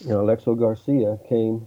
you 0.00 0.10
know, 0.10 0.24
Aleixo 0.24 0.56
Garcia, 0.56 1.18
came 1.28 1.66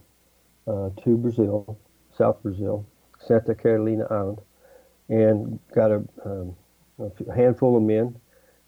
uh, 0.67 0.89
to 1.03 1.17
Brazil, 1.17 1.77
South 2.17 2.41
Brazil, 2.41 2.87
Santa 3.19 3.53
Catalina 3.53 4.07
Island, 4.09 4.39
and 5.09 5.59
got 5.73 5.91
a, 5.91 6.03
um, 6.23 6.55
a 6.99 7.35
handful 7.35 7.75
of 7.75 7.83
men 7.83 8.15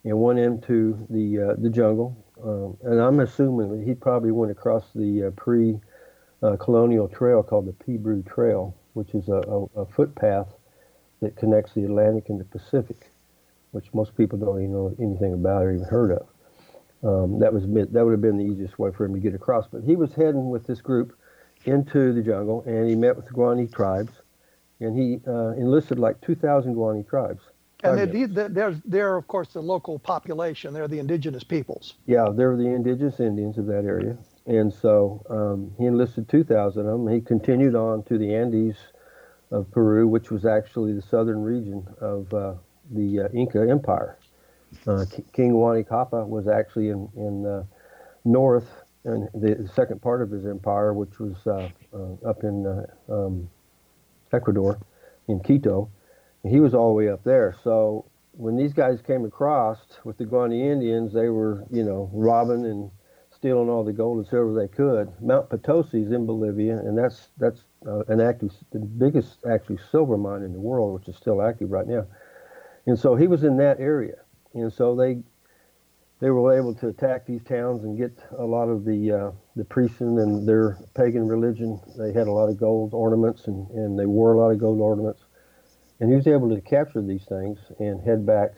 and 0.09 0.19
went 0.19 0.39
into 0.39 1.05
the 1.09 1.39
uh, 1.39 1.55
the 1.57 1.69
jungle. 1.69 2.15
Um, 2.43 2.77
and 2.83 3.01
I'm 3.01 3.19
assuming 3.19 3.77
that 3.77 3.85
he 3.85 3.93
probably 3.93 4.31
went 4.31 4.51
across 4.51 4.85
the 4.93 5.25
uh, 5.25 5.31
pre-colonial 5.31 7.05
uh, 7.11 7.15
trail 7.15 7.41
called 7.41 7.65
the 7.65 7.73
Peabiru 7.73 8.25
Trail, 8.27 8.75
which 8.93 9.15
is 9.15 9.27
a, 9.27 9.41
a, 9.47 9.81
a, 9.81 9.85
footpath 9.87 10.47
that 11.19 11.35
connects 11.35 11.73
the 11.73 11.83
Atlantic 11.83 12.29
and 12.29 12.39
the 12.39 12.45
Pacific, 12.45 13.09
which 13.71 13.91
most 13.91 14.15
people 14.15 14.37
don't 14.37 14.59
even 14.59 14.71
know 14.71 14.95
anything 14.99 15.33
about 15.33 15.63
or 15.63 15.71
even 15.71 15.85
heard 15.85 16.11
of. 16.11 16.27
Um, 17.03 17.39
that 17.39 17.51
was 17.53 17.63
that 17.63 18.05
would 18.05 18.11
have 18.11 18.21
been 18.21 18.37
the 18.37 18.45
easiest 18.45 18.77
way 18.77 18.91
for 18.91 19.05
him 19.05 19.13
to 19.13 19.19
get 19.19 19.33
across. 19.33 19.67
But 19.67 19.83
he 19.83 19.95
was 19.95 20.13
heading 20.13 20.49
with 20.49 20.67
this 20.67 20.81
group 20.81 21.17
into 21.65 22.13
the 22.13 22.21
jungle, 22.21 22.63
and 22.67 22.87
he 22.87 22.95
met 22.95 23.15
with 23.15 23.25
the 23.25 23.33
Guani 23.33 23.71
tribes, 23.71 24.13
and 24.79 24.97
he 24.97 25.19
uh, 25.27 25.53
enlisted 25.57 25.99
like 25.99 26.21
2,000 26.21 26.75
Guani 26.75 27.07
tribes. 27.07 27.41
And 27.91 28.35
they're, 28.35 28.49
they're, 28.49 28.81
they're, 28.85 29.17
of 29.17 29.27
course, 29.27 29.53
the 29.53 29.61
local 29.61 29.99
population. 29.99 30.73
They're 30.73 30.87
the 30.87 30.99
indigenous 30.99 31.43
peoples. 31.43 31.95
Yeah, 32.05 32.29
they're 32.33 32.55
the 32.55 32.67
indigenous 32.67 33.19
Indians 33.19 33.57
of 33.57 33.65
that 33.67 33.85
area. 33.85 34.17
And 34.45 34.73
so 34.73 35.23
um, 35.29 35.71
he 35.77 35.85
enlisted 35.85 36.29
2,000 36.29 36.79
of 36.79 36.85
them. 36.85 37.07
He 37.13 37.21
continued 37.21 37.75
on 37.75 38.03
to 38.03 38.17
the 38.17 38.33
Andes 38.33 38.77
of 39.51 39.69
Peru, 39.71 40.07
which 40.07 40.31
was 40.31 40.45
actually 40.45 40.93
the 40.93 41.01
southern 41.01 41.41
region 41.41 41.85
of 41.99 42.33
uh, 42.33 42.53
the 42.91 43.21
uh, 43.21 43.27
Inca 43.33 43.69
Empire. 43.69 44.17
Uh, 44.85 45.05
King 45.33 45.51
Huayna 45.53 45.87
Capac 45.87 46.27
was 46.27 46.47
actually 46.47 46.89
in, 46.89 47.09
in 47.15 47.45
uh, 47.45 47.63
north, 48.25 48.67
and 49.05 49.29
the, 49.33 49.55
the, 49.55 49.69
second 49.69 50.01
part 50.01 50.21
of 50.21 50.29
his 50.29 50.45
empire, 50.45 50.93
which 50.93 51.19
was 51.19 51.35
uh, 51.47 51.69
uh, 51.93 52.29
up 52.29 52.43
in 52.43 52.85
um, 53.09 53.49
Ecuador, 54.33 54.77
in 55.29 55.39
Quito 55.39 55.89
he 56.49 56.59
was 56.59 56.73
all 56.73 56.89
the 56.89 56.93
way 56.93 57.09
up 57.09 57.23
there. 57.23 57.55
So 57.63 58.09
when 58.31 58.55
these 58.55 58.73
guys 58.73 59.01
came 59.01 59.25
across 59.25 59.79
with 60.03 60.17
the 60.17 60.25
Guarani 60.25 60.71
Indians, 60.71 61.13
they 61.13 61.29
were, 61.29 61.65
you 61.71 61.83
know, 61.83 62.09
robbing 62.13 62.65
and 62.65 62.91
stealing 63.31 63.69
all 63.69 63.83
the 63.83 63.93
gold 63.93 64.17
and 64.17 64.27
silver 64.27 64.53
they 64.53 64.67
could. 64.67 65.11
Mount 65.21 65.49
Potosi 65.49 66.01
is 66.01 66.11
in 66.11 66.25
Bolivia, 66.25 66.77
and 66.77 66.97
that's 66.97 67.29
that's 67.37 67.63
uh, 67.85 68.03
an 68.07 68.19
active, 68.19 68.51
the 68.71 68.79
biggest 68.79 69.45
actually 69.45 69.79
silver 69.91 70.17
mine 70.17 70.43
in 70.43 70.53
the 70.53 70.59
world, 70.59 70.93
which 70.93 71.07
is 71.07 71.15
still 71.15 71.41
active 71.41 71.71
right 71.71 71.87
now. 71.87 72.05
And 72.85 72.97
so 72.97 73.15
he 73.15 73.27
was 73.27 73.43
in 73.43 73.57
that 73.57 73.79
area, 73.79 74.15
and 74.53 74.71
so 74.71 74.95
they 74.95 75.19
they 76.19 76.31
were 76.31 76.57
able 76.57 76.73
to 76.75 76.87
attack 76.87 77.27
these 77.27 77.43
towns 77.43 77.83
and 77.83 77.95
get 77.97 78.17
a 78.39 78.43
lot 78.43 78.69
of 78.69 78.85
the 78.85 79.11
uh, 79.11 79.31
the 79.55 79.65
priests 79.65 80.01
and 80.01 80.47
their 80.47 80.77
pagan 80.95 81.27
religion. 81.27 81.79
They 81.97 82.13
had 82.13 82.27
a 82.27 82.31
lot 82.31 82.49
of 82.49 82.57
gold 82.59 82.93
ornaments, 82.93 83.47
and, 83.47 83.69
and 83.71 83.99
they 83.99 84.05
wore 84.05 84.33
a 84.33 84.37
lot 84.37 84.49
of 84.49 84.57
gold 84.57 84.79
ornaments 84.79 85.26
and 85.99 86.09
he 86.09 86.15
was 86.15 86.27
able 86.27 86.49
to 86.49 86.61
capture 86.61 87.01
these 87.01 87.23
things 87.25 87.59
and 87.79 88.01
head 88.01 88.25
back 88.25 88.53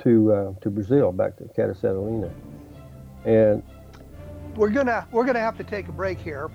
to 0.00 0.32
uh, 0.32 0.52
to 0.60 0.70
Brazil, 0.70 1.12
back 1.12 1.36
to 1.36 1.44
Catalina. 1.54 2.30
And 3.24 3.62
we're 4.56 4.70
gonna 4.70 5.06
we're 5.12 5.24
gonna 5.24 5.40
have 5.40 5.56
to 5.58 5.64
take 5.64 5.88
a 5.88 5.92
break 5.92 6.18
here. 6.18 6.50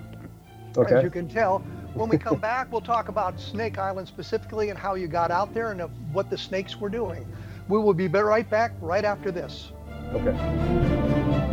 Okay. 0.76 0.96
As 0.96 1.02
you 1.02 1.10
can 1.10 1.28
tell, 1.28 1.60
when 1.94 2.08
we 2.08 2.18
come 2.18 2.38
back, 2.40 2.70
we'll 2.70 2.80
talk 2.80 3.08
about 3.08 3.40
Snake 3.40 3.78
Island 3.78 4.06
specifically 4.06 4.70
and 4.70 4.78
how 4.78 4.94
you 4.94 5.06
got 5.06 5.30
out 5.30 5.54
there 5.54 5.72
and 5.72 5.80
what 6.12 6.28
the 6.28 6.38
snakes 6.38 6.76
were 6.76 6.90
doing. 6.90 7.26
We 7.68 7.78
will 7.78 7.94
be 7.94 8.08
right 8.08 8.48
back 8.48 8.72
right 8.80 9.04
after 9.04 9.30
this. 9.30 9.72
Okay. 10.12 11.52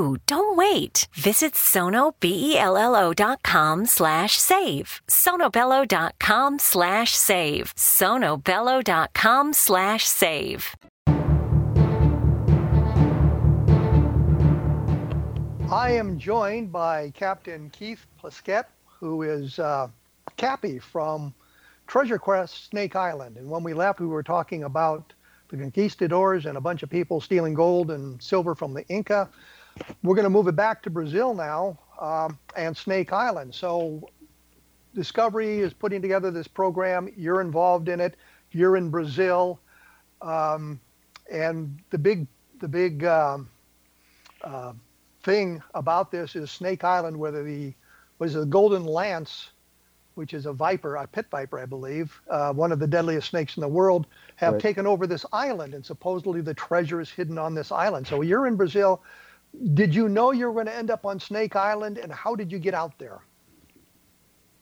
Don't 0.27 0.57
wait. 0.57 1.07
Visit 1.13 1.53
sonobello.com 1.53 3.85
slash 3.85 4.37
save. 4.37 5.01
sonobello.com 5.07 6.59
slash 6.59 7.15
save. 7.15 7.73
sonobello.com 7.75 9.53
slash 9.53 10.05
save. 10.05 10.75
I 15.71 15.91
am 15.91 16.19
joined 16.19 16.71
by 16.71 17.11
Captain 17.11 17.69
Keith 17.69 18.05
Plaskett, 18.21 18.65
who 18.99 19.21
is 19.21 19.57
uh, 19.57 19.87
Cappy 20.35 20.79
from 20.79 21.33
Treasure 21.87 22.19
Quest 22.19 22.69
Snake 22.69 22.97
Island. 22.97 23.37
And 23.37 23.49
when 23.49 23.63
we 23.63 23.73
left, 23.73 24.01
we 24.01 24.07
were 24.07 24.23
talking 24.23 24.65
about 24.65 25.13
the 25.47 25.55
conquistadors 25.55 26.45
and 26.45 26.57
a 26.57 26.61
bunch 26.61 26.83
of 26.83 26.89
people 26.89 27.21
stealing 27.21 27.53
gold 27.53 27.89
and 27.89 28.21
silver 28.21 28.53
from 28.53 28.73
the 28.73 28.85
Inca 28.87 29.29
we're 30.03 30.15
going 30.15 30.23
to 30.23 30.29
move 30.29 30.47
it 30.47 30.55
back 30.55 30.81
to 30.83 30.89
Brazil 30.89 31.33
now 31.33 31.77
um, 31.99 32.37
and 32.55 32.75
Snake 32.75 33.13
Island. 33.13 33.53
So 33.53 34.09
Discovery 34.93 35.59
is 35.59 35.73
putting 35.73 36.01
together 36.01 36.31
this 36.31 36.47
program. 36.47 37.11
You're 37.15 37.41
involved 37.41 37.87
in 37.87 38.01
it. 38.01 38.17
You're 38.51 38.75
in 38.75 38.89
Brazil, 38.89 39.59
um, 40.21 40.79
and 41.31 41.79
the 41.91 41.97
big 41.97 42.27
the 42.59 42.67
big 42.67 43.05
um, 43.05 43.49
uh, 44.43 44.73
thing 45.23 45.63
about 45.73 46.11
this 46.11 46.35
is 46.35 46.51
Snake 46.51 46.83
Island, 46.83 47.17
where 47.17 47.31
the 47.31 47.73
was 48.19 48.35
a 48.35 48.45
golden 48.45 48.83
lance, 48.83 49.51
which 50.15 50.33
is 50.33 50.45
a 50.45 50.51
viper, 50.51 50.97
a 50.97 51.07
pit 51.07 51.27
viper, 51.31 51.57
I 51.59 51.65
believe, 51.65 52.21
uh, 52.29 52.51
one 52.51 52.73
of 52.73 52.79
the 52.79 52.87
deadliest 52.87 53.29
snakes 53.29 53.55
in 53.55 53.61
the 53.61 53.69
world, 53.69 54.05
have 54.35 54.53
right. 54.53 54.61
taken 54.61 54.85
over 54.85 55.07
this 55.07 55.25
island, 55.31 55.73
and 55.73 55.85
supposedly 55.85 56.41
the 56.41 56.53
treasure 56.53 56.99
is 56.99 57.09
hidden 57.09 57.37
on 57.37 57.55
this 57.55 57.71
island. 57.71 58.05
So 58.05 58.21
you're 58.21 58.45
in 58.45 58.57
Brazil 58.57 59.01
did 59.73 59.93
you 59.93 60.09
know 60.09 60.31
you 60.31 60.47
were 60.47 60.53
going 60.53 60.65
to 60.67 60.75
end 60.75 60.91
up 60.91 61.05
on 61.05 61.19
Snake 61.19 61.55
Island, 61.55 61.97
and 61.97 62.11
how 62.11 62.35
did 62.35 62.51
you 62.51 62.59
get 62.59 62.73
out 62.73 62.97
there? 62.97 63.21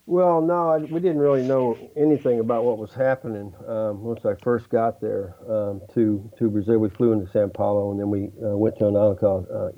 Well, 0.06 0.42
no, 0.42 0.70
I, 0.70 0.78
we 0.80 1.00
didn't 1.00 1.20
really 1.20 1.44
know 1.44 1.78
anything 1.96 2.40
about 2.40 2.64
what 2.64 2.80
was 2.80 2.92
happening 2.94 3.54
um, 3.68 4.04
once 4.04 4.26
I 4.26 4.34
first 4.44 4.68
got 4.70 5.00
there 5.00 5.36
um, 5.48 5.82
to 5.94 6.30
to 6.40 6.50
Brazil. 6.50 6.80
We 6.80 6.90
flew 6.90 7.12
into 7.12 7.32
Sao 7.32 7.48
Paulo, 7.48 7.92
and 7.92 8.00
then 8.00 8.10
we 8.10 8.32
uh, 8.44 8.58
went 8.58 8.78
to 8.80 8.88
an 8.88 8.96
island 8.96 9.20
called 9.20 9.48
uh, 9.54 9.70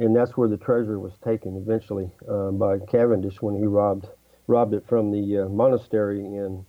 and 0.00 0.16
that's 0.16 0.36
where 0.36 0.48
the 0.48 0.56
treasure 0.56 0.98
was 0.98 1.12
taken 1.24 1.56
eventually 1.56 2.10
um, 2.28 2.56
by 2.56 2.78
Cavendish 2.78 3.42
when 3.42 3.56
he 3.56 3.66
robbed 3.66 4.06
robbed 4.46 4.74
it 4.74 4.84
from 4.88 5.10
the 5.10 5.44
uh, 5.44 5.48
monastery 5.48 6.20
in 6.20 6.64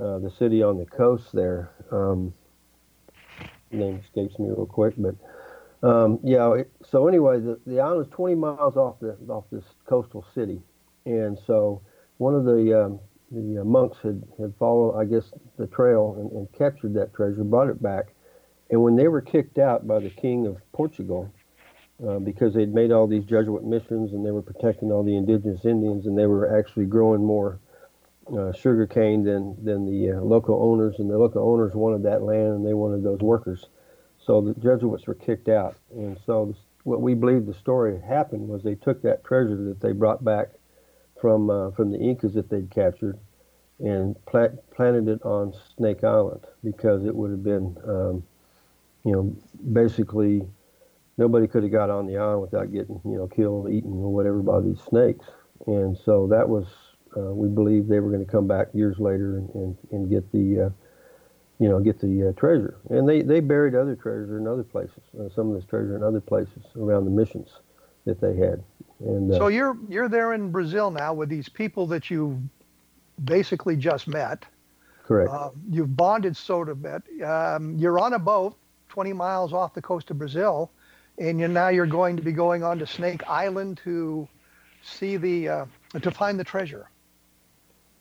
uh, 0.00 0.18
the 0.18 0.30
city 0.38 0.62
on 0.62 0.78
the 0.78 0.86
coast 0.86 1.32
there. 1.32 1.70
Um, 1.90 2.32
name 3.70 4.00
escapes 4.04 4.38
me 4.38 4.48
real 4.48 4.66
quick, 4.66 4.94
but 4.96 5.14
um, 5.82 6.18
yeah. 6.22 6.62
So 6.90 7.08
anyway, 7.08 7.40
the, 7.40 7.58
the 7.66 7.80
island 7.80 8.06
is 8.06 8.12
20 8.12 8.34
miles 8.34 8.76
off 8.76 9.00
the 9.00 9.16
off 9.28 9.44
this 9.50 9.64
coastal 9.86 10.24
city, 10.34 10.60
and 11.06 11.38
so 11.46 11.82
one 12.18 12.34
of 12.34 12.44
the 12.44 12.84
um, 12.84 13.00
the 13.30 13.60
uh, 13.60 13.64
monks 13.64 13.98
had, 14.02 14.22
had 14.40 14.54
followed, 14.58 14.98
I 14.98 15.04
guess, 15.04 15.32
the 15.58 15.66
trail 15.66 16.16
and, 16.18 16.32
and 16.32 16.52
captured 16.52 16.94
that 16.94 17.14
treasure, 17.14 17.44
brought 17.44 17.68
it 17.68 17.82
back, 17.82 18.06
and 18.70 18.82
when 18.82 18.96
they 18.96 19.08
were 19.08 19.20
kicked 19.20 19.58
out 19.58 19.86
by 19.86 19.98
the 19.98 20.10
king 20.10 20.46
of 20.46 20.56
Portugal, 20.72 21.30
uh, 22.06 22.18
because 22.18 22.54
they'd 22.54 22.72
made 22.72 22.92
all 22.92 23.06
these 23.06 23.24
Jesuit 23.24 23.64
missions 23.64 24.12
and 24.12 24.24
they 24.24 24.30
were 24.30 24.42
protecting 24.42 24.92
all 24.92 25.02
the 25.02 25.16
indigenous 25.16 25.64
Indians 25.64 26.06
and 26.06 26.16
they 26.16 26.26
were 26.26 26.56
actually 26.56 26.86
growing 26.86 27.24
more 27.24 27.58
uh, 28.36 28.52
sugar 28.52 28.86
cane 28.86 29.24
than 29.24 29.56
than 29.64 29.86
the 29.86 30.12
uh, 30.12 30.20
local 30.20 30.62
owners, 30.62 30.96
and 30.98 31.10
the 31.10 31.18
local 31.18 31.42
owners 31.42 31.74
wanted 31.74 32.02
that 32.02 32.22
land 32.22 32.54
and 32.54 32.66
they 32.66 32.74
wanted 32.74 33.02
those 33.02 33.20
workers. 33.20 33.66
So 34.28 34.42
the 34.42 34.52
Jesuits 34.60 35.06
were 35.06 35.14
kicked 35.14 35.48
out, 35.48 35.78
and 35.90 36.18
so 36.26 36.54
what 36.84 37.00
we 37.00 37.14
believe 37.14 37.46
the 37.46 37.54
story 37.54 37.98
happened 37.98 38.46
was 38.46 38.62
they 38.62 38.74
took 38.74 39.00
that 39.00 39.24
treasure 39.24 39.56
that 39.56 39.80
they 39.80 39.92
brought 39.92 40.22
back 40.22 40.48
from 41.18 41.48
uh, 41.48 41.70
from 41.70 41.90
the 41.90 41.98
Incas 41.98 42.34
that 42.34 42.50
they'd 42.50 42.70
captured 42.70 43.18
and 43.80 44.22
plant, 44.26 44.58
planted 44.70 45.08
it 45.08 45.22
on 45.22 45.54
Snake 45.78 46.04
Island 46.04 46.44
because 46.62 47.06
it 47.06 47.16
would 47.16 47.30
have 47.30 47.42
been, 47.42 47.74
um, 47.86 48.22
you 49.02 49.12
know, 49.12 49.34
basically 49.72 50.42
nobody 51.16 51.46
could 51.46 51.62
have 51.62 51.72
got 51.72 51.88
on 51.88 52.06
the 52.06 52.18
island 52.18 52.42
without 52.42 52.70
getting, 52.70 53.00
you 53.06 53.16
know, 53.16 53.28
killed, 53.28 53.70
eaten, 53.70 53.92
or 53.92 54.12
whatever 54.12 54.42
by 54.42 54.60
these 54.60 54.80
snakes. 54.80 55.24
And 55.66 55.96
so 55.96 56.26
that 56.26 56.46
was, 56.46 56.66
uh, 57.16 57.32
we 57.32 57.48
believe 57.48 57.88
they 57.88 58.00
were 58.00 58.10
going 58.10 58.26
to 58.26 58.30
come 58.30 58.46
back 58.46 58.66
years 58.74 58.98
later 58.98 59.38
and, 59.38 59.48
and, 59.54 59.76
and 59.90 60.10
get 60.10 60.30
the, 60.32 60.66
uh, 60.66 60.70
you 61.58 61.68
know, 61.68 61.80
get 61.80 62.00
the 62.00 62.28
uh, 62.28 62.32
treasure. 62.32 62.78
And 62.88 63.08
they, 63.08 63.22
they 63.22 63.40
buried 63.40 63.74
other 63.74 63.96
treasure 63.96 64.38
in 64.38 64.46
other 64.46 64.62
places, 64.62 65.02
uh, 65.18 65.28
some 65.34 65.50
of 65.50 65.56
this 65.56 65.64
treasure 65.64 65.96
in 65.96 66.02
other 66.02 66.20
places 66.20 66.62
around 66.76 67.04
the 67.04 67.10
missions 67.10 67.48
that 68.04 68.20
they 68.20 68.36
had. 68.36 68.62
And 69.00 69.32
so 69.34 69.48
you're 69.48 69.76
you're 69.88 70.08
there 70.08 70.32
in 70.32 70.50
Brazil 70.50 70.90
now 70.90 71.14
with 71.14 71.28
these 71.28 71.48
people 71.48 71.86
that 71.88 72.10
you 72.10 72.42
basically 73.24 73.76
just 73.76 74.08
met. 74.08 74.44
Correct. 75.04 75.30
Uh, 75.30 75.50
you've 75.70 75.96
bonded 75.96 76.36
sort 76.36 76.68
of 76.68 76.82
bit. 76.82 77.02
Um, 77.22 77.76
you're 77.78 77.98
on 77.98 78.12
a 78.14 78.18
boat 78.18 78.56
20 78.88 79.12
miles 79.12 79.52
off 79.52 79.72
the 79.72 79.82
coast 79.82 80.10
of 80.10 80.18
Brazil, 80.18 80.70
and 81.18 81.38
you're, 81.38 81.48
now 81.48 81.68
you're 81.68 81.86
going 81.86 82.16
to 82.16 82.22
be 82.22 82.32
going 82.32 82.62
on 82.62 82.78
to 82.78 82.86
Snake 82.86 83.22
Island 83.28 83.80
to 83.84 84.28
see 84.82 85.16
the 85.16 85.48
uh, 85.48 85.66
to 86.02 86.10
find 86.10 86.38
the 86.38 86.44
treasure. 86.44 86.88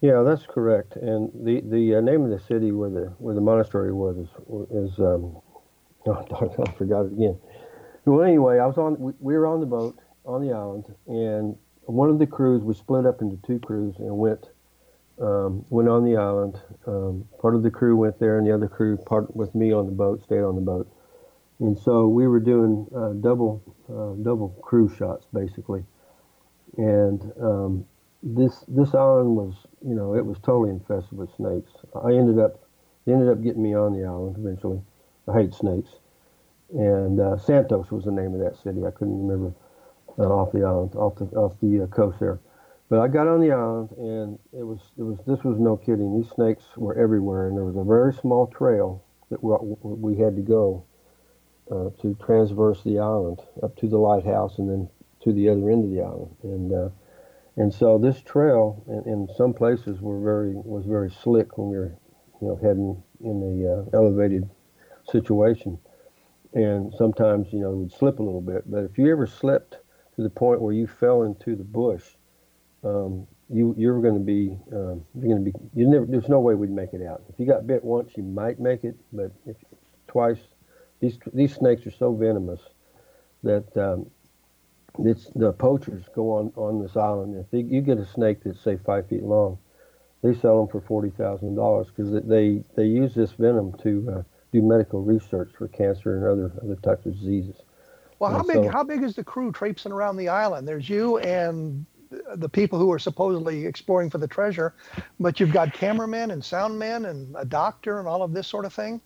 Yeah, 0.01 0.21
that's 0.21 0.45
correct. 0.45 0.95
And 0.95 1.31
the 1.33 1.61
the 1.61 1.95
uh, 1.95 2.01
name 2.01 2.23
of 2.23 2.29
the 2.29 2.39
city 2.39 2.71
where 2.71 2.89
the 2.89 3.13
where 3.17 3.33
the 3.33 3.41
monastery 3.41 3.93
was 3.93 4.17
is, 4.17 4.29
is 4.93 4.99
um, 4.99 5.37
oh, 6.07 6.63
I 6.67 6.71
forgot 6.73 7.07
it 7.07 7.13
again. 7.13 7.37
Well, 8.05 8.23
anyway, 8.25 8.59
I 8.59 8.65
was 8.67 8.77
on. 8.77 8.97
We, 8.99 9.13
we 9.19 9.33
were 9.33 9.47
on 9.47 9.59
the 9.59 9.65
boat 9.65 9.99
on 10.25 10.41
the 10.45 10.53
island, 10.53 10.85
and 11.07 11.57
one 11.85 12.09
of 12.09 12.19
the 12.19 12.27
crews 12.27 12.63
we 12.63 12.73
split 12.75 13.05
up 13.05 13.21
into 13.21 13.37
two 13.45 13.59
crews 13.59 13.95
and 13.97 14.17
went 14.17 14.49
um, 15.19 15.65
went 15.69 15.89
on 15.89 16.05
the 16.05 16.15
island. 16.15 16.61
Um, 16.85 17.27
part 17.41 17.55
of 17.55 17.63
the 17.63 17.71
crew 17.71 17.97
went 17.97 18.19
there, 18.19 18.37
and 18.37 18.45
the 18.47 18.53
other 18.53 18.67
crew, 18.67 18.97
part 18.97 19.35
with 19.35 19.55
me 19.55 19.73
on 19.73 19.87
the 19.87 19.91
boat, 19.91 20.23
stayed 20.23 20.41
on 20.43 20.55
the 20.55 20.61
boat. 20.61 20.87
And 21.59 21.77
so 21.77 22.07
we 22.07 22.27
were 22.27 22.39
doing 22.39 22.85
uh, 22.95 23.13
double 23.13 23.63
uh, 23.89 24.13
double 24.23 24.49
crew 24.61 24.93
shots 24.95 25.25
basically. 25.33 25.83
And 26.77 27.31
um, 27.41 27.85
this 28.35 28.65
this 28.67 28.93
island 28.93 29.35
was, 29.35 29.53
you 29.85 29.95
know, 29.95 30.15
it 30.15 30.25
was 30.25 30.37
totally 30.39 30.69
infested 30.69 31.17
with 31.17 31.33
snakes. 31.35 31.71
I 31.95 32.13
ended 32.13 32.39
up 32.39 32.59
ended 33.07 33.29
up 33.29 33.41
getting 33.41 33.63
me 33.63 33.73
on 33.73 33.93
the 33.93 34.05
island 34.05 34.35
eventually. 34.37 34.81
I 35.27 35.33
hate 35.33 35.53
snakes. 35.53 35.89
And 36.73 37.19
uh, 37.19 37.37
Santos 37.37 37.91
was 37.91 38.03
the 38.03 38.11
name 38.11 38.33
of 38.33 38.41
that 38.41 38.57
city. 38.61 38.85
I 38.85 38.91
couldn't 38.91 39.25
remember 39.25 39.53
uh, 40.19 40.23
off 40.23 40.51
the 40.51 40.63
island, 40.63 40.95
off 40.95 41.15
the 41.15 41.25
off 41.37 41.53
the 41.61 41.83
uh, 41.83 41.87
coast 41.87 42.19
there. 42.19 42.39
But 42.89 42.99
I 42.99 43.07
got 43.07 43.27
on 43.27 43.41
the 43.41 43.51
island, 43.51 43.91
and 43.97 44.39
it 44.53 44.63
was 44.63 44.79
it 44.97 45.03
was 45.03 45.19
this 45.25 45.43
was 45.43 45.59
no 45.59 45.77
kidding. 45.77 46.19
These 46.21 46.31
snakes 46.31 46.63
were 46.75 46.95
everywhere, 46.95 47.47
and 47.47 47.55
there 47.55 47.65
was 47.65 47.77
a 47.77 47.83
very 47.83 48.13
small 48.13 48.47
trail 48.47 49.03
that 49.29 49.41
we 49.41 50.17
had 50.17 50.35
to 50.35 50.41
go 50.41 50.83
uh, 51.69 51.89
to 52.01 52.17
transverse 52.23 52.81
the 52.83 52.99
island 52.99 53.41
up 53.61 53.75
to 53.77 53.87
the 53.87 53.97
lighthouse, 53.97 54.57
and 54.57 54.69
then 54.69 54.89
to 55.21 55.33
the 55.33 55.49
other 55.49 55.69
end 55.69 55.83
of 55.85 55.91
the 55.91 56.01
island. 56.01 56.35
And 56.43 56.73
uh, 56.73 56.89
and 57.57 57.73
so 57.73 57.97
this 57.97 58.21
trail, 58.21 58.83
in, 58.87 59.11
in 59.11 59.27
some 59.35 59.53
places, 59.53 59.99
were 59.99 60.19
very 60.19 60.53
was 60.53 60.85
very 60.85 61.11
slick 61.11 61.57
when 61.57 61.69
we 61.69 61.77
were, 61.77 61.95
you 62.39 62.47
know, 62.47 62.55
heading 62.55 63.01
in 63.21 63.39
the 63.39 63.67
uh, 63.67 63.97
elevated 63.97 64.47
situation. 65.09 65.79
And 66.53 66.93
sometimes, 66.97 67.51
you 67.51 67.59
know, 67.59 67.71
it 67.71 67.75
would 67.75 67.91
slip 67.91 68.19
a 68.19 68.23
little 68.23 68.41
bit. 68.41 68.69
But 68.69 68.83
if 68.83 68.97
you 68.97 69.11
ever 69.11 69.25
slipped 69.25 69.77
to 70.15 70.23
the 70.23 70.29
point 70.29 70.61
where 70.61 70.73
you 70.73 70.87
fell 70.87 71.23
into 71.23 71.55
the 71.55 71.63
bush, 71.63 72.03
um, 72.83 73.27
you 73.49 73.73
you're 73.77 74.01
going 74.01 74.13
to 74.13 74.19
be 74.19 74.57
um, 74.71 75.03
you're 75.15 75.29
going 75.35 75.43
to 75.43 75.51
be 75.51 75.53
you 75.73 75.87
never 75.87 76.05
there's 76.05 76.29
no 76.29 76.39
way 76.39 76.53
we'd 76.53 76.69
make 76.69 76.93
it 76.93 77.01
out. 77.05 77.23
If 77.29 77.39
you 77.39 77.47
got 77.47 77.65
bit 77.65 77.83
once, 77.83 78.11
you 78.15 78.23
might 78.23 78.59
make 78.59 78.83
it, 78.83 78.95
but 79.11 79.31
if 79.47 79.57
twice, 80.07 80.39
these 80.99 81.17
these 81.33 81.55
snakes 81.55 81.87
are 81.87 81.91
so 81.91 82.13
venomous 82.13 82.61
that 83.43 83.65
um, 83.77 84.09
it's 84.99 85.29
the 85.35 85.53
poachers 85.53 86.03
go 86.15 86.31
on 86.33 86.51
on 86.55 86.81
this 86.81 86.95
island. 86.95 87.35
If 87.37 87.51
they, 87.51 87.59
you 87.59 87.81
get 87.81 87.97
a 87.97 88.05
snake 88.05 88.43
that's 88.43 88.59
say 88.59 88.77
five 88.77 89.07
feet 89.07 89.23
long, 89.23 89.57
they 90.21 90.33
sell 90.33 90.59
them 90.59 90.67
for 90.67 90.81
forty 90.81 91.09
thousand 91.09 91.55
dollars 91.55 91.87
because 91.87 92.11
they 92.25 92.63
they 92.75 92.85
use 92.85 93.13
this 93.13 93.31
venom 93.33 93.73
to 93.83 94.15
uh, 94.17 94.23
do 94.51 94.61
medical 94.61 95.01
research 95.01 95.51
for 95.57 95.67
cancer 95.67 96.17
and 96.17 96.25
other 96.25 96.51
other 96.63 96.75
types 96.81 97.05
of 97.05 97.13
diseases. 97.13 97.55
Well, 98.19 98.31
how 98.31 98.39
and 98.39 98.47
big 98.47 98.63
so, 98.63 98.69
how 98.69 98.83
big 98.83 99.03
is 99.03 99.15
the 99.15 99.23
crew 99.23 99.51
traipsing 99.51 99.91
around 99.91 100.17
the 100.17 100.29
island? 100.29 100.67
There's 100.67 100.89
you 100.89 101.17
and 101.19 101.85
the 102.35 102.49
people 102.49 102.79
who 102.79 102.91
are 102.91 102.99
supposedly 102.99 103.65
exploring 103.65 104.09
for 104.09 104.17
the 104.17 104.27
treasure, 104.27 104.73
but 105.19 105.39
you've 105.39 105.51
got 105.51 105.73
cameramen 105.73 106.31
and 106.31 106.41
soundmen 106.41 107.09
and 107.09 107.35
a 107.37 107.45
doctor 107.45 107.99
and 107.99 108.07
all 108.07 108.23
of 108.23 108.33
this 108.33 108.47
sort 108.47 108.65
of 108.65 108.73
thing. 108.73 109.01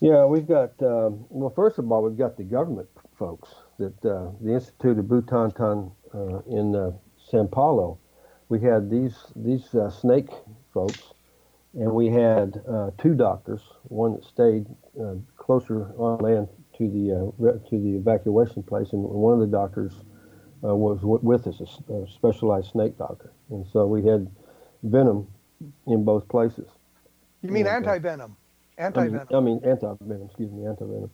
Yeah, 0.00 0.24
we've 0.24 0.46
got. 0.46 0.72
Um, 0.82 1.24
well, 1.30 1.50
first 1.50 1.78
of 1.78 1.90
all, 1.90 2.02
we've 2.02 2.18
got 2.18 2.36
the 2.36 2.42
government 2.42 2.88
folks 3.16 3.48
that 3.78 4.04
uh, 4.04 4.30
the 4.40 4.54
Institute 4.54 4.98
of 4.98 5.04
Butantan 5.06 5.92
uh, 6.14 6.38
in 6.48 6.74
uh, 6.74 6.92
Sao 7.30 7.46
Paulo. 7.46 7.98
We 8.48 8.60
had 8.60 8.90
these 8.90 9.16
these 9.34 9.74
uh, 9.74 9.90
snake 9.90 10.28
folks, 10.74 11.00
and 11.74 11.92
we 11.92 12.08
had 12.08 12.62
uh, 12.68 12.90
two 12.98 13.14
doctors. 13.14 13.62
One 13.84 14.14
that 14.14 14.24
stayed 14.24 14.66
uh, 15.00 15.14
closer 15.36 15.86
on 15.96 16.18
land 16.18 16.48
to 16.78 16.88
the 16.88 17.60
to 17.70 17.78
the 17.78 17.96
evacuation 17.96 18.62
place, 18.62 18.92
and 18.92 19.02
one 19.02 19.34
of 19.34 19.40
the 19.40 19.46
doctors 19.46 19.94
uh, 20.64 20.74
was 20.74 21.00
w- 21.00 21.20
with 21.22 21.46
us, 21.46 21.60
a, 21.60 21.92
a, 21.92 22.06
specialized 22.08 22.70
snake 22.70 22.96
doctor, 22.98 23.32
and 23.50 23.66
so 23.72 23.86
we 23.86 24.06
had 24.06 24.30
venom 24.82 25.26
in 25.86 26.04
both 26.04 26.28
places. 26.28 26.68
You 27.42 27.50
mean 27.50 27.66
anti 27.66 27.98
venom? 27.98 28.36
Anti 28.78 29.08
venom. 29.08 29.26
I 29.34 29.40
mean, 29.40 29.60
anti 29.64 29.94
venom. 30.02 30.26
Excuse 30.26 30.52
me, 30.52 30.66
anti 30.66 30.84
venom. 30.84 31.10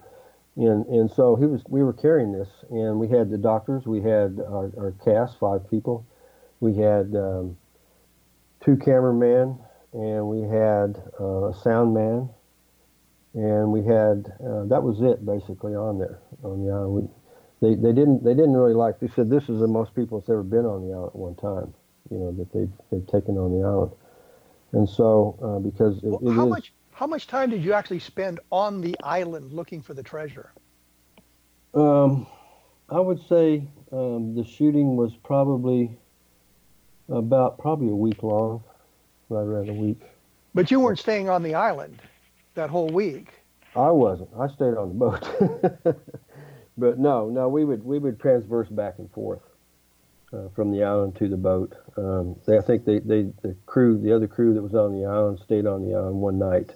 And 0.59 0.85
and 0.87 1.09
so 1.09 1.37
he 1.37 1.47
was. 1.47 1.63
We 1.69 1.85
were 1.85 1.93
carrying 1.93 2.33
this, 2.33 2.49
and 2.69 2.99
we 2.99 3.07
had 3.07 3.31
the 3.31 3.39
doctors. 3.39 3.87
We 3.87 4.03
had 4.03 4.41
our, 4.45 4.73
our 4.77 4.93
cast, 5.05 5.39
five 5.39 5.71
people. 5.71 6.05
We 6.59 6.75
had 6.75 7.15
um, 7.15 7.57
two 8.65 8.77
cameramen, 8.77 9.57
and 9.93 10.27
we 10.27 10.41
had 10.43 11.01
uh, 11.21 11.51
a 11.51 11.55
sound 11.63 11.95
man, 11.95 12.29
and 13.35 13.71
we 13.71 13.85
had 13.85 14.33
uh, 14.45 14.65
that 14.65 14.83
was 14.83 15.01
it 15.01 15.25
basically 15.25 15.77
on 15.77 16.01
there 16.01 16.19
on 16.43 16.67
the 16.67 16.73
island. 16.73 17.09
We, 17.61 17.69
they, 17.69 17.75
they 17.81 17.93
didn't 17.93 18.25
they 18.25 18.35
didn't 18.35 18.55
really 18.55 18.75
like. 18.75 18.99
They 18.99 19.09
said 19.15 19.31
this 19.31 19.49
is 19.49 19.61
the 19.61 19.69
most 19.69 19.95
people 19.95 20.19
that's 20.19 20.29
ever 20.29 20.43
been 20.43 20.67
on 20.67 20.89
the 20.89 20.93
island 20.93 21.11
at 21.15 21.17
one 21.17 21.35
time. 21.37 21.73
You 22.11 22.19
know 22.19 22.33
that 22.33 22.53
they've 22.53 22.73
they've 22.91 23.07
taken 23.07 23.39
on 23.39 23.57
the 23.57 23.65
island, 23.65 23.93
and 24.73 24.89
so 24.89 25.39
uh, 25.41 25.59
because 25.61 25.99
it, 26.03 26.21
well, 26.21 26.35
how 26.35 26.47
is, 26.47 26.51
much 26.51 26.73
how 26.99 27.07
much 27.07 27.29
time 27.29 27.49
did 27.49 27.63
you 27.63 27.75
actually 27.75 28.01
spend 28.01 28.41
on 28.51 28.81
the 28.81 28.97
island 29.05 29.53
looking 29.53 29.81
for 29.81 29.95
the 29.95 30.03
treasure? 30.03 30.51
Um, 31.73 32.27
I 32.89 32.99
would 32.99 33.21
say 33.29 33.63
um, 33.93 34.35
the 34.35 34.45
shooting 34.45 34.97
was 34.97 35.13
probably 35.23 35.97
about 37.09 37.57
probably 37.57 37.91
a 37.91 37.95
week 37.95 38.25
long, 38.25 38.65
right 39.29 39.43
around 39.43 39.69
a 39.69 39.75
week. 39.75 40.01
But 40.57 40.73
you 40.73 40.81
weren't 40.81 40.99
staying 40.99 41.29
on 41.29 41.45
the 41.45 41.55
island 41.55 42.03
that 42.57 42.69
whole 42.69 42.89
week. 42.89 43.29
I 43.77 43.91
wasn't. 43.91 44.31
I 44.37 44.49
stayed 44.49 44.75
on 44.77 44.89
the 44.89 44.95
boat. 44.95 45.85
but 46.77 46.99
no, 46.99 47.29
no, 47.29 47.49
we 47.49 47.65
would 47.65 47.85
we 47.85 48.01
would 48.01 48.19
transverse 48.19 48.69
back 48.71 48.95
and 48.99 49.09
forth 49.13 49.43
uh, 50.33 50.49
from 50.49 50.73
the 50.73 50.83
island 50.83 51.15
to 51.19 51.29
the 51.29 51.37
boat. 51.37 51.77
Um, 51.97 52.35
they, 52.45 52.59
I 52.59 52.61
think 52.61 52.85
they, 52.85 52.99
they 52.99 53.31
the 53.43 53.55
crew, 53.67 54.01
the 54.01 54.13
other 54.17 54.27
crew 54.27 54.53
that 54.55 54.63
was 54.63 54.75
on 54.75 55.01
the 55.01 55.07
island, 55.07 55.39
stayed 55.45 55.65
on 55.65 55.89
the 55.89 55.95
island 55.95 56.17
one 56.17 56.41
night 56.41 56.75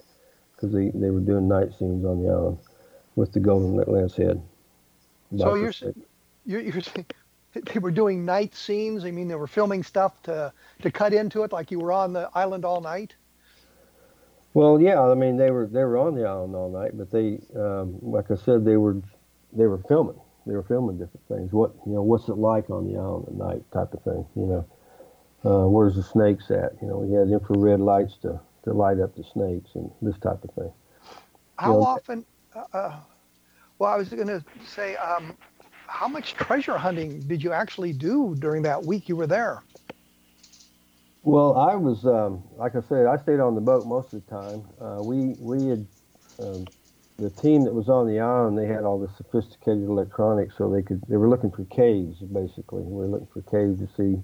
because 0.63 0.73
they, 0.73 0.97
they 0.97 1.09
were 1.09 1.19
doing 1.19 1.47
night 1.47 1.73
scenes 1.77 2.05
on 2.05 2.23
the 2.23 2.29
island 2.29 2.57
with 3.15 3.33
the 3.33 3.39
golden 3.39 3.75
lance 3.75 4.15
head. 4.15 4.41
So 5.37 5.55
you're, 5.55 5.73
you're 6.45 6.61
you're 6.61 6.81
they 7.53 7.79
were 7.79 7.91
doing 7.91 8.23
night 8.23 8.55
scenes. 8.55 9.03
I 9.03 9.11
mean, 9.11 9.27
they 9.27 9.35
were 9.35 9.47
filming 9.47 9.83
stuff 9.83 10.21
to 10.23 10.53
to 10.81 10.91
cut 10.91 11.13
into 11.13 11.43
it, 11.43 11.51
like 11.51 11.69
you 11.69 11.79
were 11.79 11.91
on 11.91 12.13
the 12.13 12.29
island 12.33 12.63
all 12.63 12.79
night. 12.79 13.15
Well, 14.53 14.79
yeah, 14.79 15.01
I 15.01 15.15
mean 15.15 15.35
they 15.35 15.51
were 15.51 15.67
they 15.67 15.83
were 15.83 15.97
on 15.97 16.15
the 16.15 16.25
island 16.25 16.55
all 16.55 16.69
night, 16.69 16.97
but 16.97 17.11
they, 17.11 17.39
um, 17.55 17.97
like 18.01 18.31
I 18.31 18.35
said, 18.35 18.63
they 18.63 18.77
were 18.77 19.01
they 19.51 19.65
were 19.65 19.79
filming. 19.79 20.19
They 20.45 20.53
were 20.53 20.63
filming 20.63 20.97
different 20.97 21.27
things. 21.27 21.51
What 21.51 21.73
you 21.85 21.93
know, 21.93 22.03
what's 22.03 22.29
it 22.29 22.37
like 22.37 22.69
on 22.69 22.91
the 22.91 22.97
island 22.97 23.25
at 23.27 23.33
night, 23.33 23.63
type 23.73 23.93
of 23.93 24.01
thing. 24.03 24.25
You 24.35 24.45
know, 24.45 24.65
uh, 25.43 25.67
where's 25.67 25.95
the 25.95 26.03
snakes 26.03 26.51
at? 26.51 26.73
You 26.81 26.87
know, 26.87 26.97
we 26.99 27.13
had 27.13 27.27
infrared 27.27 27.81
lights 27.81 28.17
to 28.21 28.39
to 28.63 28.73
light 28.73 28.99
up 28.99 29.15
the 29.15 29.23
snakes 29.33 29.71
and 29.75 29.89
this 30.01 30.17
type 30.19 30.43
of 30.43 30.51
thing. 30.55 30.71
How 31.57 31.73
you 31.73 31.79
know, 31.79 31.85
often? 31.85 32.25
Uh, 32.55 32.63
uh 32.73 32.99
well, 33.79 33.91
I 33.91 33.97
was 33.97 34.09
going 34.09 34.27
to 34.27 34.43
say, 34.65 34.95
um, 34.95 35.35
how 35.87 36.07
much 36.07 36.33
treasure 36.35 36.77
hunting 36.77 37.27
did 37.27 37.43
you 37.43 37.51
actually 37.51 37.91
do 37.91 38.35
during 38.39 38.61
that 38.63 38.83
week 38.83 39.09
you 39.09 39.15
were 39.15 39.27
there? 39.27 39.63
Well, 41.23 41.57
I 41.57 41.75
was, 41.75 42.05
um, 42.05 42.43
like 42.57 42.75
I 42.75 42.81
said, 42.87 43.07
I 43.07 43.17
stayed 43.17 43.39
on 43.39 43.55
the 43.55 43.61
boat 43.61 43.85
most 43.85 44.13
of 44.13 44.23
the 44.23 44.31
time. 44.31 44.63
Uh, 44.79 45.01
we 45.01 45.35
we 45.37 45.69
had 45.69 45.87
um, 46.39 46.65
the 47.19 47.29
team 47.41 47.63
that 47.65 47.73
was 47.73 47.89
on 47.89 48.07
the 48.07 48.19
island. 48.19 48.57
They 48.57 48.67
had 48.67 48.83
all 48.83 48.99
the 48.99 49.09
sophisticated 49.17 49.83
electronics, 49.83 50.55
so 50.57 50.69
they 50.69 50.81
could. 50.81 51.01
They 51.07 51.17
were 51.17 51.29
looking 51.29 51.51
for 51.51 51.65
caves, 51.65 52.19
basically. 52.19 52.83
We 52.83 52.93
were 52.93 53.07
looking 53.07 53.29
for 53.33 53.41
caves 53.43 53.79
to 53.79 53.87
see 53.95 54.21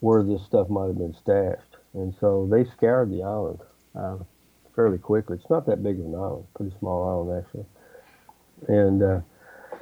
where 0.00 0.22
this 0.22 0.42
stuff 0.44 0.68
might 0.68 0.86
have 0.86 0.98
been 0.98 1.14
stashed, 1.14 1.67
and 1.94 2.14
so 2.20 2.48
they 2.50 2.64
scoured 2.64 3.10
the 3.10 3.22
island 3.22 3.60
uh, 3.98 4.18
fairly 4.74 4.98
quickly. 4.98 5.36
It's 5.36 5.50
not 5.50 5.66
that 5.66 5.82
big 5.82 5.98
of 5.98 6.06
an 6.06 6.14
island, 6.14 6.46
pretty 6.54 6.74
small 6.78 7.08
island 7.08 7.44
actually, 7.44 7.66
and 8.68 9.02
uh, 9.02 9.20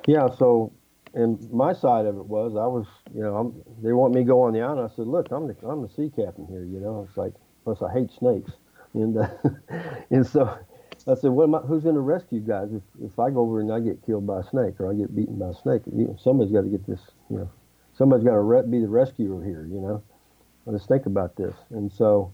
yeah, 0.06 0.28
so 0.36 0.72
and 1.16 1.50
my 1.50 1.72
side 1.72 2.04
of 2.04 2.16
it 2.18 2.26
was 2.26 2.56
I 2.56 2.66
was, 2.66 2.86
you 3.14 3.22
know, 3.22 3.36
I'm, 3.36 3.62
they 3.82 3.94
want 3.94 4.14
me 4.14 4.20
to 4.20 4.26
go 4.26 4.42
on 4.42 4.52
the 4.52 4.60
island. 4.60 4.90
I 4.92 4.94
said, 4.94 5.06
look, 5.06 5.28
I'm 5.30 5.48
the 5.48 5.56
I'm 5.66 5.82
the 5.82 5.88
sea 5.88 6.12
captain 6.14 6.46
here. 6.46 6.64
You 6.64 6.78
know, 6.78 7.06
it's 7.08 7.16
like 7.16 7.32
plus 7.64 7.80
I 7.82 7.90
hate 7.92 8.10
snakes, 8.18 8.52
and 8.92 9.16
uh, 9.16 9.28
and 10.10 10.26
so 10.26 10.58
I 11.08 11.14
said, 11.14 11.30
what 11.30 11.44
am 11.44 11.54
I, 11.54 11.58
who's 11.60 11.84
going 11.84 11.94
to 11.94 12.02
rescue 12.02 12.40
guys 12.40 12.68
if 12.72 12.82
if 13.02 13.18
I 13.18 13.30
go 13.30 13.40
over 13.40 13.60
and 13.60 13.72
I 13.72 13.80
get 13.80 14.04
killed 14.04 14.26
by 14.26 14.40
a 14.40 14.44
snake 14.44 14.78
or 14.78 14.90
I 14.90 14.94
get 14.94 15.16
beaten 15.16 15.38
by 15.38 15.48
a 15.48 15.54
snake? 15.54 15.82
Somebody's 16.22 16.52
got 16.52 16.62
to 16.62 16.68
get 16.68 16.86
this, 16.86 17.00
you 17.30 17.38
know, 17.38 17.50
somebody's 17.96 18.24
got 18.24 18.32
to 18.32 18.40
re- 18.40 18.68
be 18.68 18.80
the 18.80 18.88
rescuer 18.88 19.42
here. 19.42 19.66
You 19.70 19.80
know, 19.80 20.02
let's 20.66 20.86
think 20.86 21.06
about 21.06 21.36
this. 21.36 21.54
And 21.70 21.90
so, 21.92 22.32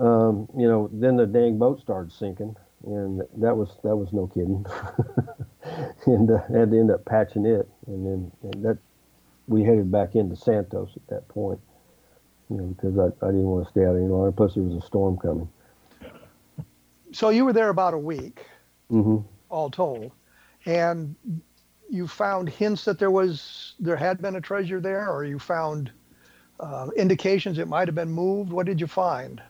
um, 0.00 0.48
you 0.56 0.66
know, 0.66 0.88
then 0.92 1.16
the 1.16 1.26
dang 1.26 1.58
boat 1.58 1.80
started 1.80 2.12
sinking, 2.12 2.56
and 2.86 3.22
that 3.36 3.56
was 3.56 3.76
that 3.82 3.96
was 3.96 4.12
no 4.12 4.26
kidding. 4.28 4.64
and 6.06 6.30
uh, 6.30 6.38
had 6.52 6.70
to 6.70 6.78
end 6.78 6.90
up 6.90 7.04
patching 7.04 7.44
it, 7.44 7.68
and 7.86 8.06
then 8.06 8.32
and 8.42 8.64
that 8.64 8.78
we 9.46 9.62
headed 9.62 9.90
back 9.90 10.14
into 10.14 10.36
Santos 10.36 10.90
at 10.96 11.06
that 11.08 11.28
point, 11.28 11.60
you 12.48 12.56
know, 12.56 12.64
because 12.64 12.98
I, 12.98 13.06
I 13.24 13.30
didn't 13.30 13.44
want 13.44 13.66
to 13.66 13.70
stay 13.70 13.84
out 13.84 13.96
any 13.96 14.06
longer. 14.06 14.32
Plus, 14.32 14.54
there 14.54 14.62
was 14.62 14.82
a 14.82 14.86
storm 14.86 15.18
coming. 15.18 15.48
So 17.12 17.28
you 17.28 17.44
were 17.44 17.52
there 17.52 17.68
about 17.68 17.94
a 17.94 17.98
week, 17.98 18.44
mm-hmm. 18.90 19.18
all 19.48 19.70
told, 19.70 20.10
and 20.66 21.14
you 21.88 22.08
found 22.08 22.48
hints 22.48 22.84
that 22.86 22.98
there 22.98 23.10
was 23.10 23.74
there 23.78 23.96
had 23.96 24.20
been 24.20 24.34
a 24.34 24.40
treasure 24.40 24.80
there, 24.80 25.08
or 25.08 25.24
you 25.24 25.38
found 25.38 25.92
uh, 26.60 26.88
indications 26.96 27.58
it 27.58 27.68
might 27.68 27.88
have 27.88 27.94
been 27.94 28.10
moved. 28.10 28.52
What 28.52 28.66
did 28.66 28.80
you 28.80 28.86
find? 28.86 29.42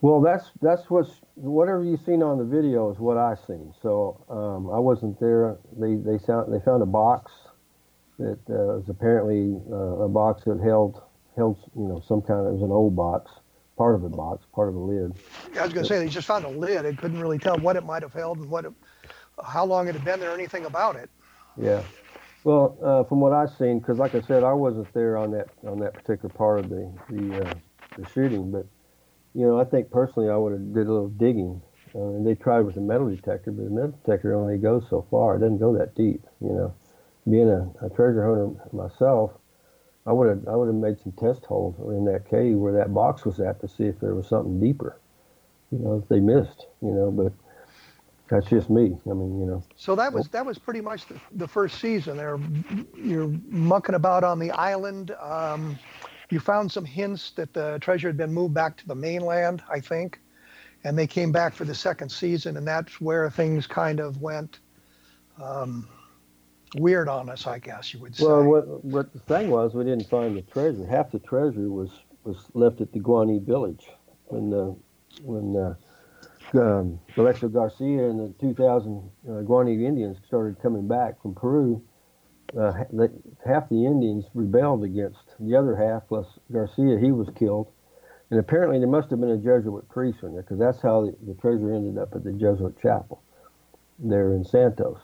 Well, 0.00 0.20
that's 0.20 0.50
that's 0.62 0.88
what's 0.88 1.10
whatever 1.34 1.84
you've 1.84 2.00
seen 2.06 2.22
on 2.22 2.38
the 2.38 2.44
video 2.44 2.90
is 2.90 2.98
what 2.98 3.18
I 3.18 3.34
seen. 3.46 3.74
So 3.82 4.24
um, 4.30 4.70
I 4.70 4.78
wasn't 4.78 5.20
there. 5.20 5.58
They 5.78 5.94
they 5.96 6.18
found 6.18 6.52
they 6.52 6.60
found 6.60 6.82
a 6.82 6.86
box 6.86 7.32
that 8.18 8.38
uh, 8.48 8.80
was 8.80 8.88
apparently 8.88 9.60
uh, 9.70 10.04
a 10.04 10.08
box 10.08 10.44
that 10.44 10.60
held 10.60 11.02
held 11.36 11.58
you 11.76 11.84
know 11.84 12.02
some 12.06 12.22
kind 12.22 12.40
of 12.40 12.46
it 12.46 12.52
was 12.52 12.62
an 12.62 12.70
old 12.70 12.96
box, 12.96 13.30
part 13.76 13.94
of 13.94 14.04
a 14.04 14.08
box, 14.08 14.46
part 14.54 14.70
of 14.70 14.74
a 14.74 14.78
lid. 14.78 15.14
I 15.58 15.64
was 15.64 15.72
going 15.74 15.84
to 15.84 15.88
say 15.88 15.98
they 15.98 16.08
just 16.08 16.26
found 16.26 16.46
a 16.46 16.48
lid. 16.48 16.84
They 16.84 16.94
couldn't 16.94 17.20
really 17.20 17.38
tell 17.38 17.58
what 17.58 17.76
it 17.76 17.84
might 17.84 18.02
have 18.02 18.14
held 18.14 18.38
and 18.38 18.48
what 18.48 18.64
it, 18.64 18.72
how 19.44 19.66
long 19.66 19.86
it 19.86 19.94
had 19.94 20.04
been 20.04 20.18
there, 20.18 20.30
or 20.30 20.34
anything 20.34 20.64
about 20.64 20.96
it. 20.96 21.10
Yeah. 21.58 21.82
Well, 22.44 22.78
uh, 22.82 23.04
from 23.04 23.20
what 23.20 23.32
I've 23.32 23.50
seen, 23.56 23.80
because 23.80 23.98
like 23.98 24.14
I 24.14 24.20
said, 24.22 24.44
I 24.44 24.52
wasn't 24.52 24.92
there 24.94 25.16
on 25.18 25.30
that 25.32 25.48
on 25.66 25.78
that 25.80 25.94
particular 25.94 26.32
part 26.34 26.60
of 26.60 26.70
the 26.70 26.90
the, 27.10 27.46
uh, 27.46 27.54
the 27.98 28.06
shooting, 28.08 28.50
but 28.50 28.66
you 29.34 29.46
know, 29.46 29.60
I 29.60 29.64
think 29.64 29.90
personally 29.90 30.30
I 30.30 30.36
would 30.36 30.52
have 30.52 30.74
did 30.74 30.86
a 30.86 30.92
little 30.92 31.08
digging. 31.08 31.62
Uh, 31.94 31.98
and 32.00 32.26
they 32.26 32.34
tried 32.36 32.60
with 32.60 32.76
a 32.76 32.80
metal 32.80 33.08
detector, 33.10 33.50
but 33.50 33.64
the 33.64 33.70
metal 33.70 33.94
detector 34.04 34.34
only 34.34 34.58
goes 34.58 34.86
so 34.88 35.06
far. 35.10 35.36
It 35.36 35.40
doesn't 35.40 35.58
go 35.58 35.76
that 35.76 35.94
deep. 35.96 36.22
You 36.40 36.50
know, 36.50 36.74
being 37.28 37.48
a, 37.50 37.70
a 37.84 37.90
treasure 37.90 38.24
hunter 38.24 38.50
myself, 38.72 39.32
I 40.06 40.12
would 40.12 40.28
have 40.28 40.48
I 40.48 40.56
would 40.56 40.66
have 40.66 40.76
made 40.76 41.00
some 41.00 41.12
test 41.12 41.44
holes 41.46 41.76
in 41.96 42.04
that 42.06 42.28
cave 42.30 42.56
where 42.56 42.72
that 42.74 42.94
box 42.94 43.24
was 43.24 43.40
at 43.40 43.60
to 43.60 43.68
see 43.68 43.84
if 43.84 44.00
there 44.00 44.14
was 44.14 44.28
something 44.28 44.60
deeper. 44.60 44.98
You 45.72 45.78
know, 45.78 45.98
if 45.98 46.08
they 46.08 46.20
missed. 46.20 46.66
You 46.82 46.92
know, 46.92 47.10
but 47.10 47.32
that's 48.30 48.48
just 48.48 48.70
me. 48.70 48.96
I 49.06 49.12
mean, 49.14 49.40
you 49.40 49.46
know. 49.46 49.62
So 49.76 49.94
that 49.96 50.12
was 50.12 50.28
that 50.28 50.46
was 50.46 50.58
pretty 50.58 50.80
much 50.80 51.06
the, 51.06 51.20
the 51.32 51.48
first 51.48 51.80
season. 51.80 52.16
There, 52.16 52.38
you're 52.96 53.32
mucking 53.48 53.94
about 53.94 54.24
on 54.24 54.38
the 54.38 54.50
island. 54.52 55.10
Um, 55.20 55.78
you 56.30 56.38
found 56.38 56.70
some 56.70 56.84
hints 56.84 57.32
that 57.32 57.52
the 57.52 57.78
treasure 57.80 58.08
had 58.08 58.16
been 58.16 58.32
moved 58.32 58.54
back 58.54 58.76
to 58.78 58.86
the 58.86 58.94
mainland, 58.94 59.62
I 59.68 59.80
think, 59.80 60.20
and 60.84 60.96
they 60.96 61.06
came 61.06 61.32
back 61.32 61.54
for 61.54 61.64
the 61.64 61.74
second 61.74 62.08
season, 62.10 62.56
and 62.56 62.66
that's 62.66 63.00
where 63.00 63.28
things 63.30 63.66
kind 63.66 63.98
of 63.98 64.22
went 64.22 64.60
um, 65.42 65.88
weird 66.76 67.08
on 67.08 67.28
us, 67.28 67.48
I 67.48 67.58
guess 67.58 67.92
you 67.92 68.00
would 68.00 68.14
say. 68.14 68.24
Well, 68.24 68.44
what, 68.44 68.84
what 68.84 69.12
the 69.12 69.18
thing 69.18 69.50
was, 69.50 69.74
we 69.74 69.82
didn't 69.82 70.08
find 70.08 70.36
the 70.36 70.42
treasure. 70.42 70.86
Half 70.86 71.10
the 71.10 71.18
treasure 71.18 71.68
was 71.68 71.90
was 72.22 72.44
left 72.54 72.80
at 72.80 72.92
the 72.92 73.00
Guaney 73.00 73.42
village 73.42 73.88
when 74.26 74.50
the 74.50 74.76
when 75.22 75.56
uh, 75.56 75.74
um, 76.54 76.98
Garcia 77.16 78.10
and 78.10 78.20
the 78.20 78.34
2,000 78.40 79.10
uh, 79.26 79.30
Guaney 79.42 79.84
Indians 79.84 80.18
started 80.26 80.60
coming 80.60 80.88
back 80.88 81.20
from 81.22 81.34
Peru 81.34 81.82
uh, 82.58 82.72
half 83.44 83.68
the 83.68 83.86
Indians 83.86 84.24
rebelled 84.34 84.84
against 84.84 85.20
the 85.38 85.56
other 85.56 85.76
half, 85.76 86.06
plus 86.08 86.26
Garcia, 86.52 86.98
he 86.98 87.12
was 87.12 87.28
killed. 87.36 87.68
And 88.30 88.38
apparently 88.38 88.78
there 88.78 88.88
must 88.88 89.10
have 89.10 89.20
been 89.20 89.30
a 89.30 89.36
Jesuit 89.36 89.88
priest 89.88 90.22
in 90.22 90.32
there 90.32 90.42
because 90.42 90.58
that's 90.58 90.80
how 90.80 91.02
the, 91.02 91.16
the, 91.26 91.34
treasure 91.34 91.72
ended 91.72 91.98
up 91.98 92.14
at 92.14 92.22
the 92.22 92.32
Jesuit 92.32 92.80
chapel 92.80 93.22
there 93.98 94.32
in 94.32 94.44
Santos. 94.44 94.98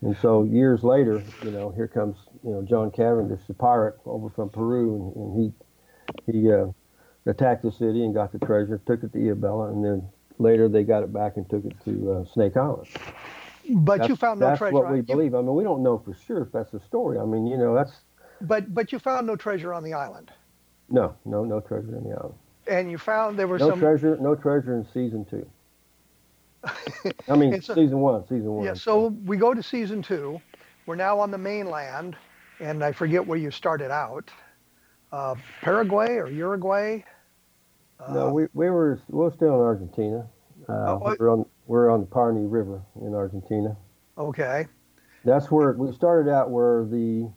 And 0.00 0.16
so 0.16 0.42
years 0.44 0.82
later, 0.82 1.22
you 1.44 1.50
know, 1.50 1.70
here 1.70 1.86
comes, 1.86 2.16
you 2.42 2.50
know, 2.50 2.62
John 2.62 2.90
Cavendish, 2.90 3.40
the 3.46 3.54
pirate 3.54 3.96
over 4.06 4.30
from 4.30 4.48
Peru, 4.48 4.96
and, 4.96 5.16
and 5.16 5.52
he 6.26 6.32
he 6.32 6.52
uh, 6.52 6.66
attacked 7.26 7.62
the 7.62 7.70
city 7.70 8.04
and 8.04 8.14
got 8.14 8.32
the 8.32 8.38
treasure, 8.44 8.80
took 8.84 9.02
it 9.04 9.12
to 9.12 9.18
Ilhabela, 9.18 9.70
and 9.70 9.84
then 9.84 10.08
later 10.38 10.68
they 10.68 10.82
got 10.82 11.02
it 11.02 11.12
back 11.12 11.36
and 11.36 11.48
took 11.48 11.64
it 11.64 11.74
to 11.84 12.12
uh, 12.12 12.32
Snake 12.32 12.56
Island. 12.56 12.88
But 13.70 13.98
that's, 13.98 14.08
you 14.08 14.16
found 14.16 14.40
no 14.40 14.46
that's 14.46 14.58
treasure. 14.58 14.74
That's 14.74 14.84
what 14.84 14.92
we 14.92 15.00
believe. 15.00 15.34
I 15.34 15.38
mean, 15.38 15.54
we 15.54 15.64
don't 15.64 15.82
know 15.82 15.98
for 15.98 16.14
sure 16.14 16.42
if 16.42 16.52
that's 16.52 16.72
the 16.72 16.80
story. 16.80 17.18
I 17.18 17.24
mean, 17.24 17.46
you 17.46 17.56
know, 17.56 17.74
that's. 17.74 17.92
But 18.40 18.74
but 18.74 18.92
you 18.92 18.98
found 18.98 19.26
no 19.26 19.36
treasure 19.36 19.72
on 19.72 19.84
the 19.84 19.94
island. 19.94 20.32
No, 20.88 21.14
no, 21.24 21.44
no 21.44 21.60
treasure 21.60 21.96
on 21.96 22.04
the 22.04 22.10
island. 22.10 22.34
And 22.66 22.90
you 22.90 22.98
found 22.98 23.38
there 23.38 23.46
was 23.46 23.60
no 23.60 23.70
some 23.70 23.80
treasure, 23.80 24.16
no 24.20 24.34
treasure 24.34 24.76
in 24.76 24.86
season 24.92 25.24
two. 25.24 25.46
I 27.28 27.36
mean, 27.36 27.60
so, 27.60 27.74
season 27.74 27.98
one, 27.98 28.22
season 28.24 28.52
one. 28.52 28.64
Yeah. 28.64 28.74
So 28.74 29.08
we 29.24 29.36
go 29.36 29.54
to 29.54 29.62
season 29.62 30.02
two. 30.02 30.40
We're 30.86 30.96
now 30.96 31.18
on 31.18 31.30
the 31.30 31.38
mainland, 31.38 32.16
and 32.60 32.84
I 32.84 32.92
forget 32.92 33.26
where 33.26 33.38
you 33.38 33.50
started 33.50 33.90
out. 33.90 34.30
Uh, 35.12 35.34
Paraguay 35.60 36.16
or 36.16 36.28
Uruguay? 36.28 37.02
No, 38.10 38.32
we 38.32 38.46
we 38.54 38.70
were 38.70 39.00
we 39.08 39.18
were 39.18 39.30
still 39.30 39.54
in 39.54 39.60
Argentina. 39.60 40.26
Uh, 40.68 40.72
oh, 40.72 41.16
we're 41.18 41.30
on 41.30 41.46
we're 41.66 41.90
on 41.90 42.00
the 42.00 42.06
Paraná 42.06 42.50
River 42.50 42.82
in 43.00 43.14
Argentina. 43.14 43.76
Okay. 44.18 44.66
That's 45.24 45.50
where 45.50 45.72
we 45.72 45.92
started 45.92 46.30
out. 46.30 46.50
Where 46.50 46.84
the 46.84 47.30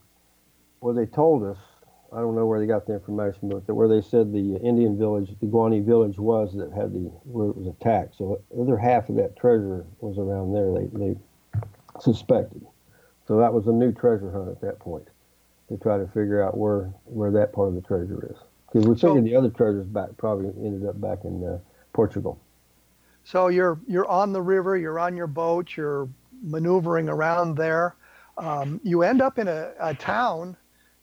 where 0.79 0.93
they 0.93 1.05
told 1.05 1.43
us, 1.43 1.57
I 2.11 2.17
don't 2.17 2.35
know 2.35 2.45
where 2.45 2.59
they 2.59 2.65
got 2.65 2.85
the 2.85 2.93
information, 2.93 3.49
but 3.49 3.73
where 3.73 3.87
they 3.87 4.01
said 4.01 4.31
the 4.31 4.57
Indian 4.57 4.97
village, 4.97 5.29
the 5.39 5.47
Guani 5.47 5.83
village, 5.83 6.17
was 6.17 6.53
that 6.55 6.71
had 6.71 6.93
the 6.93 7.11
where 7.23 7.49
it 7.49 7.57
was 7.57 7.67
attacked. 7.67 8.17
So 8.17 8.41
the 8.51 8.61
other 8.61 8.77
half 8.77 9.09
of 9.09 9.15
that 9.15 9.35
treasure 9.35 9.85
was 9.99 10.17
around 10.17 10.53
there. 10.53 10.71
They 10.73 11.13
they 11.13 11.19
suspected. 11.99 12.65
So 13.27 13.37
that 13.37 13.53
was 13.53 13.67
a 13.67 13.71
new 13.71 13.91
treasure 13.91 14.31
hunt 14.31 14.49
at 14.49 14.61
that 14.61 14.79
point 14.79 15.07
to 15.69 15.77
try 15.77 15.97
to 15.97 16.05
figure 16.07 16.43
out 16.43 16.57
where 16.57 16.91
where 17.05 17.31
that 17.31 17.53
part 17.53 17.69
of 17.69 17.75
the 17.75 17.81
treasure 17.81 18.27
is. 18.31 18.37
Because 18.75 18.89
we 18.89 18.95
figured 18.95 19.23
so, 19.23 19.29
the 19.29 19.35
other 19.37 19.49
treasures 19.49 19.87
back 19.87 20.09
probably 20.17 20.47
ended 20.47 20.85
up 20.85 20.99
back 20.99 21.23
in 21.23 21.41
uh, 21.45 21.59
Portugal. 21.93 22.37
So 23.23 23.47
you're 23.47 23.79
you're 23.87 24.05
on 24.05 24.33
the 24.33 24.41
river, 24.41 24.75
you're 24.75 24.99
on 24.99 25.15
your 25.15 25.27
boat, 25.27 25.77
you're 25.77 26.09
maneuvering 26.43 27.07
around 27.07 27.55
there. 27.55 27.95
Um, 28.37 28.81
you 28.83 29.03
end 29.03 29.21
up 29.21 29.39
in 29.39 29.47
a, 29.47 29.71
a 29.79 29.93
town 29.93 30.57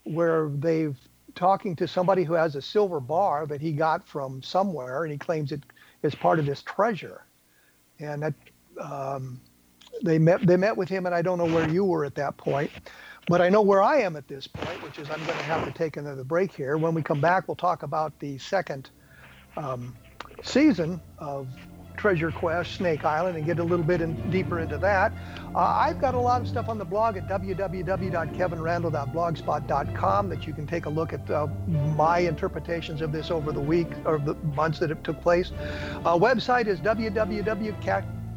where 0.05 0.51
they've 0.51 0.99
talking 1.35 1.75
to 1.77 1.89
somebody 1.89 2.25
who 2.25 2.35
has 2.35 2.57
a 2.57 2.61
silver 2.61 3.01
bar 3.01 3.47
that 3.47 3.63
he 3.63 3.73
got 3.73 4.07
from 4.07 4.43
somewhere, 4.43 5.05
and 5.05 5.13
he 5.13 5.17
claims 5.17 5.51
it 5.51 5.63
is 6.03 6.15
part 6.15 6.39
of 6.39 6.45
this 6.45 6.61
treasure. 6.61 7.25
And 7.99 8.23
that 8.23 8.35
um, 8.83 9.41
they 10.03 10.19
met 10.19 10.47
they 10.47 10.59
met 10.59 10.77
with 10.77 10.91
him, 10.91 11.07
and 11.07 11.15
I 11.15 11.23
don't 11.23 11.39
know 11.39 11.47
where 11.47 11.71
you 11.71 11.87
were 11.87 12.05
at 12.05 12.17
that 12.17 12.37
point, 12.37 12.71
but 13.27 13.41
I 13.41 13.49
know 13.49 13.63
where 13.63 13.83
I 13.83 13.99
am 13.99 14.17
at 14.17 14.29
this 14.29 14.47
point, 14.47 14.83
which 14.83 14.99
is 14.99 15.11
I'm 15.11 15.25
going 15.25 15.39
to 15.39 15.45
have 15.45 15.65
to 15.65 15.73
take 15.73 15.97
another 15.97 16.25
break 16.25 16.53
here. 16.53 16.77
When 16.77 16.95
we 16.95 17.03
come 17.03 17.21
back, 17.21 17.49
we'll 17.49 17.57
talk 17.57 17.83
about 17.83 18.19
the 18.19 18.39
second 18.39 18.91
um, 19.57 19.97
season 20.43 21.01
of 21.19 21.49
Treasure 21.97 22.33
Quest 22.33 22.75
Snake 22.75 23.05
Island 23.05 23.37
and 23.37 23.47
get 23.47 23.59
a 23.59 23.65
little 23.65 23.85
bit 23.85 24.01
in, 24.01 24.31
deeper 24.31 24.59
into 24.59 24.79
that. 24.79 25.13
Uh, 25.55 25.59
I've 25.59 26.01
got 26.01 26.15
a 26.15 26.19
lot 26.19 26.41
of 26.41 26.49
stuff 26.49 26.69
on 26.69 26.79
the 26.79 26.85
blog 26.85 27.17
at 27.17 27.29
www.kevinrandle.blogspot.com 27.29 30.29
that 30.29 30.45
you 30.47 30.53
can 30.53 30.67
take 30.67 30.87
a 30.87 30.91
look 30.91 31.13
at 31.13 31.31
uh, 31.31 31.47
my 31.69 32.19
interpretations 32.19 33.03
of 33.03 33.13
this 33.13 33.31
over 33.31 33.53
the 33.53 33.61
week 33.61 33.87
or 34.05 34.19
the 34.19 34.35
months 34.57 34.81
that 34.81 34.91
it 34.91 35.05
took 35.05 35.23
place. 35.23 35.53
Uh, 36.05 36.19
website 36.19 36.67
is 36.67 36.81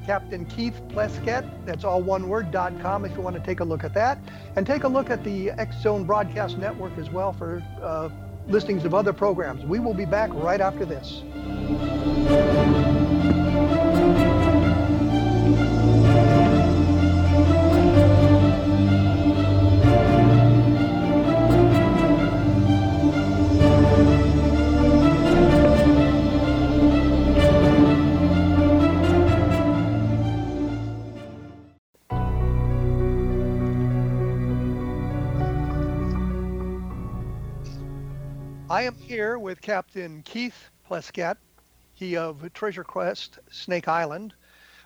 www.captainkeithplaskett, 0.06 1.66
that's 1.66 1.84
all 1.84 2.02
one 2.02 2.28
word, 2.28 2.52
dot 2.52 2.80
.com 2.82 3.06
if 3.06 3.16
you 3.16 3.22
want 3.22 3.36
to 3.36 3.42
take 3.42 3.60
a 3.60 3.64
look 3.64 3.84
at 3.84 3.94
that. 3.94 4.20
And 4.56 4.66
take 4.66 4.84
a 4.84 4.88
look 4.88 5.10
at 5.10 5.24
the 5.24 5.52
X 5.52 5.82
Zone 5.82 6.06
Broadcast 6.06 6.58
Network 6.58 6.98
as 6.98 7.10
well 7.10 7.34
for 7.34 7.64
uh, 7.82 8.10
listings 8.48 8.86
of 8.86 8.94
other 8.94 9.14
programs. 9.14 9.66
We 9.66 9.80
will 9.80 9.94
be 9.94 10.06
back 10.06 10.30
right 10.34 10.62
after 10.62 10.86
this. 10.86 11.22
Am 38.86 38.94
here 38.94 39.40
with 39.40 39.62
Captain 39.62 40.22
Keith 40.22 40.70
Plaskett, 40.88 41.38
he 41.96 42.16
of 42.16 42.54
Treasure 42.54 42.84
Quest 42.84 43.40
Snake 43.50 43.88
Island. 43.88 44.36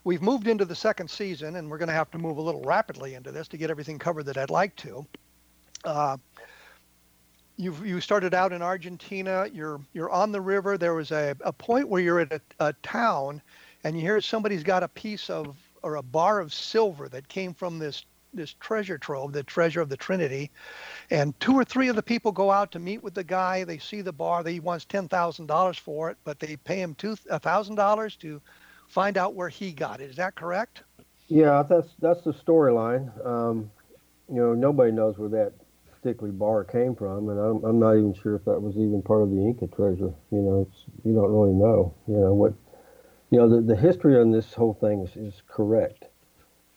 We've 0.05 0.21
moved 0.21 0.47
into 0.47 0.63
the 0.63 0.73
second 0.73 1.09
season, 1.09 1.57
and 1.57 1.69
we're 1.69 1.79
going 1.79 1.89
to 1.89 1.93
have 1.93 2.09
to 2.11 2.17
move 2.17 2.37
a 2.37 2.41
little 2.41 2.61
rapidly 2.61 3.15
into 3.15 3.33
this 3.33 3.49
to 3.49 3.57
get 3.57 3.69
everything 3.69 3.99
covered 3.99 4.23
that 4.27 4.37
I'd 4.37 4.51
like 4.51 4.73
to. 4.77 5.05
Uh, 5.83 6.15
you 7.57 7.75
you 7.83 7.99
started 7.99 8.33
out 8.33 8.53
in 8.53 8.61
Argentina. 8.61 9.47
You're 9.51 9.81
you're 9.91 10.09
on 10.09 10.31
the 10.31 10.39
river. 10.39 10.77
There 10.77 10.93
was 10.93 11.11
a, 11.11 11.35
a 11.41 11.51
point 11.51 11.89
where 11.89 12.01
you're 12.01 12.21
at 12.21 12.31
a, 12.31 12.41
a 12.61 12.73
town, 12.81 13.41
and 13.83 13.97
you 13.97 14.01
hear 14.01 14.21
somebody's 14.21 14.63
got 14.63 14.81
a 14.81 14.87
piece 14.87 15.29
of 15.29 15.57
or 15.83 15.95
a 15.95 16.01
bar 16.01 16.39
of 16.39 16.53
silver 16.53 17.09
that 17.09 17.27
came 17.27 17.53
from 17.53 17.79
this 17.79 18.05
this 18.33 18.53
treasure 18.59 18.97
trove, 18.97 19.33
the 19.33 19.43
treasure 19.43 19.81
of 19.81 19.89
the 19.89 19.97
Trinity, 19.97 20.51
and 21.09 21.37
two 21.39 21.53
or 21.53 21.63
three 21.63 21.87
of 21.87 21.95
the 21.95 22.03
people 22.03 22.31
go 22.31 22.51
out 22.51 22.71
to 22.71 22.79
meet 22.79 23.03
with 23.03 23.13
the 23.13 23.23
guy. 23.23 23.63
They 23.63 23.77
see 23.77 24.01
the 24.01 24.13
bar. 24.13 24.43
They 24.43 24.59
wants 24.59 24.85
ten 24.85 25.07
thousand 25.07 25.47
dollars 25.47 25.77
for 25.77 26.09
it, 26.09 26.17
but 26.23 26.39
they 26.39 26.55
pay 26.57 26.81
him 26.81 26.95
two 26.95 27.15
thousand 27.15 27.75
dollars 27.75 28.15
to 28.17 28.41
find 28.87 29.17
out 29.17 29.35
where 29.35 29.49
he 29.49 29.71
got 29.71 30.01
it. 30.01 30.09
Is 30.09 30.15
that 30.17 30.35
correct? 30.35 30.83
Yeah, 31.27 31.63
that's 31.67 31.89
that's 31.99 32.23
the 32.23 32.33
storyline. 32.33 33.09
Um, 33.25 33.71
you 34.29 34.37
know, 34.37 34.53
nobody 34.53 34.91
knows 34.91 35.17
where 35.17 35.29
that 35.29 35.53
particular 35.91 36.31
bar 36.31 36.63
came 36.63 36.95
from, 36.95 37.29
and 37.29 37.39
I'm, 37.39 37.63
I'm 37.63 37.79
not 37.79 37.93
even 37.93 38.13
sure 38.13 38.35
if 38.35 38.45
that 38.45 38.59
was 38.61 38.75
even 38.77 39.01
part 39.01 39.21
of 39.21 39.31
the 39.31 39.37
Inca 39.37 39.67
treasure. 39.67 40.13
You 40.31 40.41
know, 40.41 40.67
you 41.03 41.13
don't 41.13 41.31
really 41.31 41.53
know. 41.53 41.93
You 42.07 42.17
know 42.17 42.33
what? 42.33 42.53
You 43.31 43.39
know, 43.39 43.49
the, 43.49 43.61
the 43.61 43.75
history 43.75 44.19
on 44.19 44.31
this 44.31 44.53
whole 44.53 44.73
thing 44.73 45.01
is, 45.01 45.15
is 45.15 45.41
correct. 45.47 46.05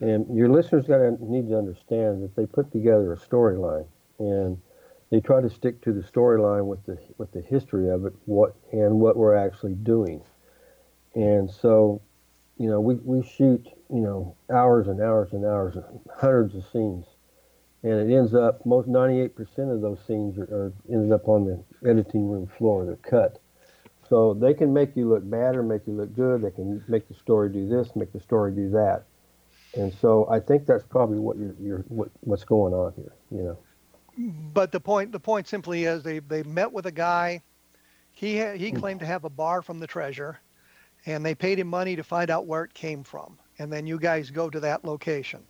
And 0.03 0.37
your 0.37 0.49
listeners 0.49 0.88
got 0.88 0.99
to 0.99 1.17
need 1.21 1.49
to 1.51 1.57
understand 1.57 2.25
that 2.25 2.35
they 2.35 2.45
put 2.45 2.73
together 2.73 3.12
a 3.12 3.17
storyline, 3.17 3.87
and 4.19 4.61
they 5.11 5.21
try 5.21 5.41
to 5.41 5.49
stick 5.49 5.81
to 5.83 5.93
the 5.93 6.03
storyline 6.03 6.67
with 6.67 6.85
the 6.87 6.99
with 7.19 7.31
the 7.31 7.41
history 7.41 7.88
of 7.88 8.05
it, 8.07 8.12
what 8.25 8.57
and 8.73 8.99
what 8.99 9.17
we're 9.17 9.37
actually 9.37 9.75
doing. 9.75 10.21
And 11.15 11.49
so, 11.49 12.03
you 12.59 12.69
know, 12.69 12.81
we, 12.81 12.97
we 12.97 13.25
shoot, 13.25 13.65
you 13.91 14.01
know, 14.01 14.35
hours 14.53 14.88
and 14.88 15.01
hours 15.01 15.35
and 15.35 15.45
hours, 15.45 15.77
hundreds 16.17 16.57
of 16.57 16.65
scenes, 16.73 17.07
and 17.85 18.11
it 18.11 18.12
ends 18.12 18.35
up 18.35 18.67
most 18.67 18.88
98% 18.88 19.31
of 19.73 19.83
those 19.83 20.01
scenes 20.05 20.37
are, 20.37 20.43
are 20.53 20.73
ended 20.91 21.12
up 21.12 21.29
on 21.29 21.45
the 21.45 21.88
editing 21.88 22.29
room 22.29 22.49
floor. 22.59 22.85
They're 22.85 22.97
cut. 22.97 23.41
So 24.09 24.35
they 24.35 24.53
can 24.53 24.73
make 24.73 24.97
you 24.97 25.09
look 25.09 25.31
bad 25.31 25.55
or 25.55 25.62
make 25.62 25.87
you 25.87 25.93
look 25.93 26.12
good. 26.12 26.43
They 26.43 26.51
can 26.51 26.83
make 26.88 27.07
the 27.07 27.15
story 27.15 27.51
do 27.51 27.69
this, 27.69 27.95
make 27.95 28.12
the 28.12 28.21
story 28.21 28.51
do 28.53 28.69
that. 28.71 29.05
And 29.74 29.92
so 30.00 30.28
I 30.30 30.38
think 30.38 30.66
that's 30.66 30.85
probably 30.85 31.18
what 31.18 31.37
you're, 31.38 31.54
you're 31.61 31.85
what, 31.88 32.11
what's 32.20 32.44
going 32.44 32.74
on 32.74 32.92
here, 32.94 33.12
you 33.30 33.42
know. 33.42 33.58
But 34.52 34.72
the 34.72 34.80
point 34.80 35.12
the 35.12 35.20
point 35.20 35.48
simply 35.48 35.85
is 35.85 36.02
they, 36.02 36.18
they 36.18 36.42
met 36.42 36.70
with 36.70 36.87
a 36.87 36.92
guy. 36.92 37.42
He 38.12 38.38
ha- 38.38 38.56
he 38.56 38.70
claimed 38.72 39.00
to 39.00 39.06
have 39.06 39.24
a 39.24 39.30
bar 39.30 39.62
from 39.62 39.78
the 39.78 39.87
treasure, 39.87 40.38
and 41.06 41.24
they 41.24 41.35
paid 41.35 41.58
him 41.58 41.68
money 41.68 41.96
to 41.96 42.04
find 42.04 42.30
out 42.30 42.46
where 42.46 42.64
it 42.64 42.74
came 42.74 43.02
from. 43.02 43.38
And 43.58 43.72
then 43.72 43.87
you 43.87 43.98
guys 43.98 44.30
go 44.30 44.50
to 44.50 44.61
that 44.61 44.85
location. 44.85 45.40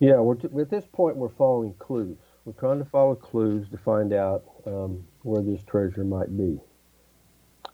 Yeah, 0.00 0.18
we're 0.18 0.34
t- 0.34 0.48
at 0.60 0.70
this 0.70 0.86
point 0.90 1.16
we're 1.16 1.28
following 1.28 1.74
clues. 1.78 2.18
We're 2.44 2.52
trying 2.54 2.78
to 2.80 2.84
follow 2.84 3.14
clues 3.14 3.68
to 3.70 3.78
find 3.78 4.12
out 4.12 4.44
um, 4.66 5.04
where 5.22 5.42
this 5.42 5.62
treasure 5.62 6.04
might 6.04 6.36
be. 6.36 6.58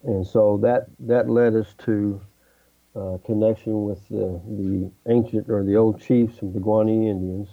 And 0.05 0.27
so 0.27 0.59
that 0.59 0.87
that 1.01 1.31
led 1.31 1.55
us 1.55 1.75
to 1.85 2.21
uh, 2.95 3.19
connection 3.25 3.85
with 3.85 4.07
the, 4.09 4.41
the 4.49 4.91
ancient 5.11 5.49
or 5.49 5.65
the 5.65 5.77
old 5.77 6.01
chiefs 6.01 6.43
of 6.43 6.53
the 6.53 6.61
Guarani 6.61 7.09
Indians, 7.09 7.49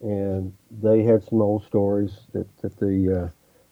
and 0.00 0.52
they 0.70 1.02
had 1.02 1.24
some 1.24 1.40
old 1.42 1.64
stories 1.64 2.12
that, 2.32 2.46
that 2.62 2.78
the 2.78 3.24
uh, 3.24 3.28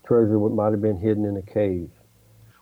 treasure 0.06 0.38
might 0.38 0.70
have 0.70 0.82
been 0.82 0.98
hidden 0.98 1.24
in 1.24 1.37
a 1.37 1.42
cave. 1.42 1.90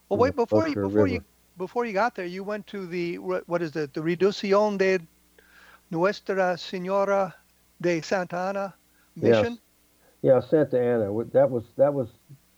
Well, 0.08 0.18
wait 0.18 0.36
before 0.36 0.68
you 0.68 0.74
before 0.74 1.06
you 1.06 1.24
before 1.56 1.86
you 1.86 1.92
got 1.92 2.14
there, 2.14 2.26
you 2.26 2.44
went 2.44 2.66
to 2.68 2.86
the 2.86 3.16
what 3.16 3.62
is 3.62 3.74
it? 3.76 3.94
The 3.94 4.00
Reducción 4.00 4.76
de 4.76 4.98
Nuestra 5.90 6.56
Señora 6.56 7.32
de 7.80 8.02
Santa 8.02 8.36
Ana 8.36 8.74
mission. 9.16 9.52
Yes. 9.52 9.58
Yeah, 10.22 10.40
Santa 10.40 10.78
Ana. 10.80 11.24
That 11.32 11.50
was 11.50 11.64
that 11.76 11.94
was 11.94 12.08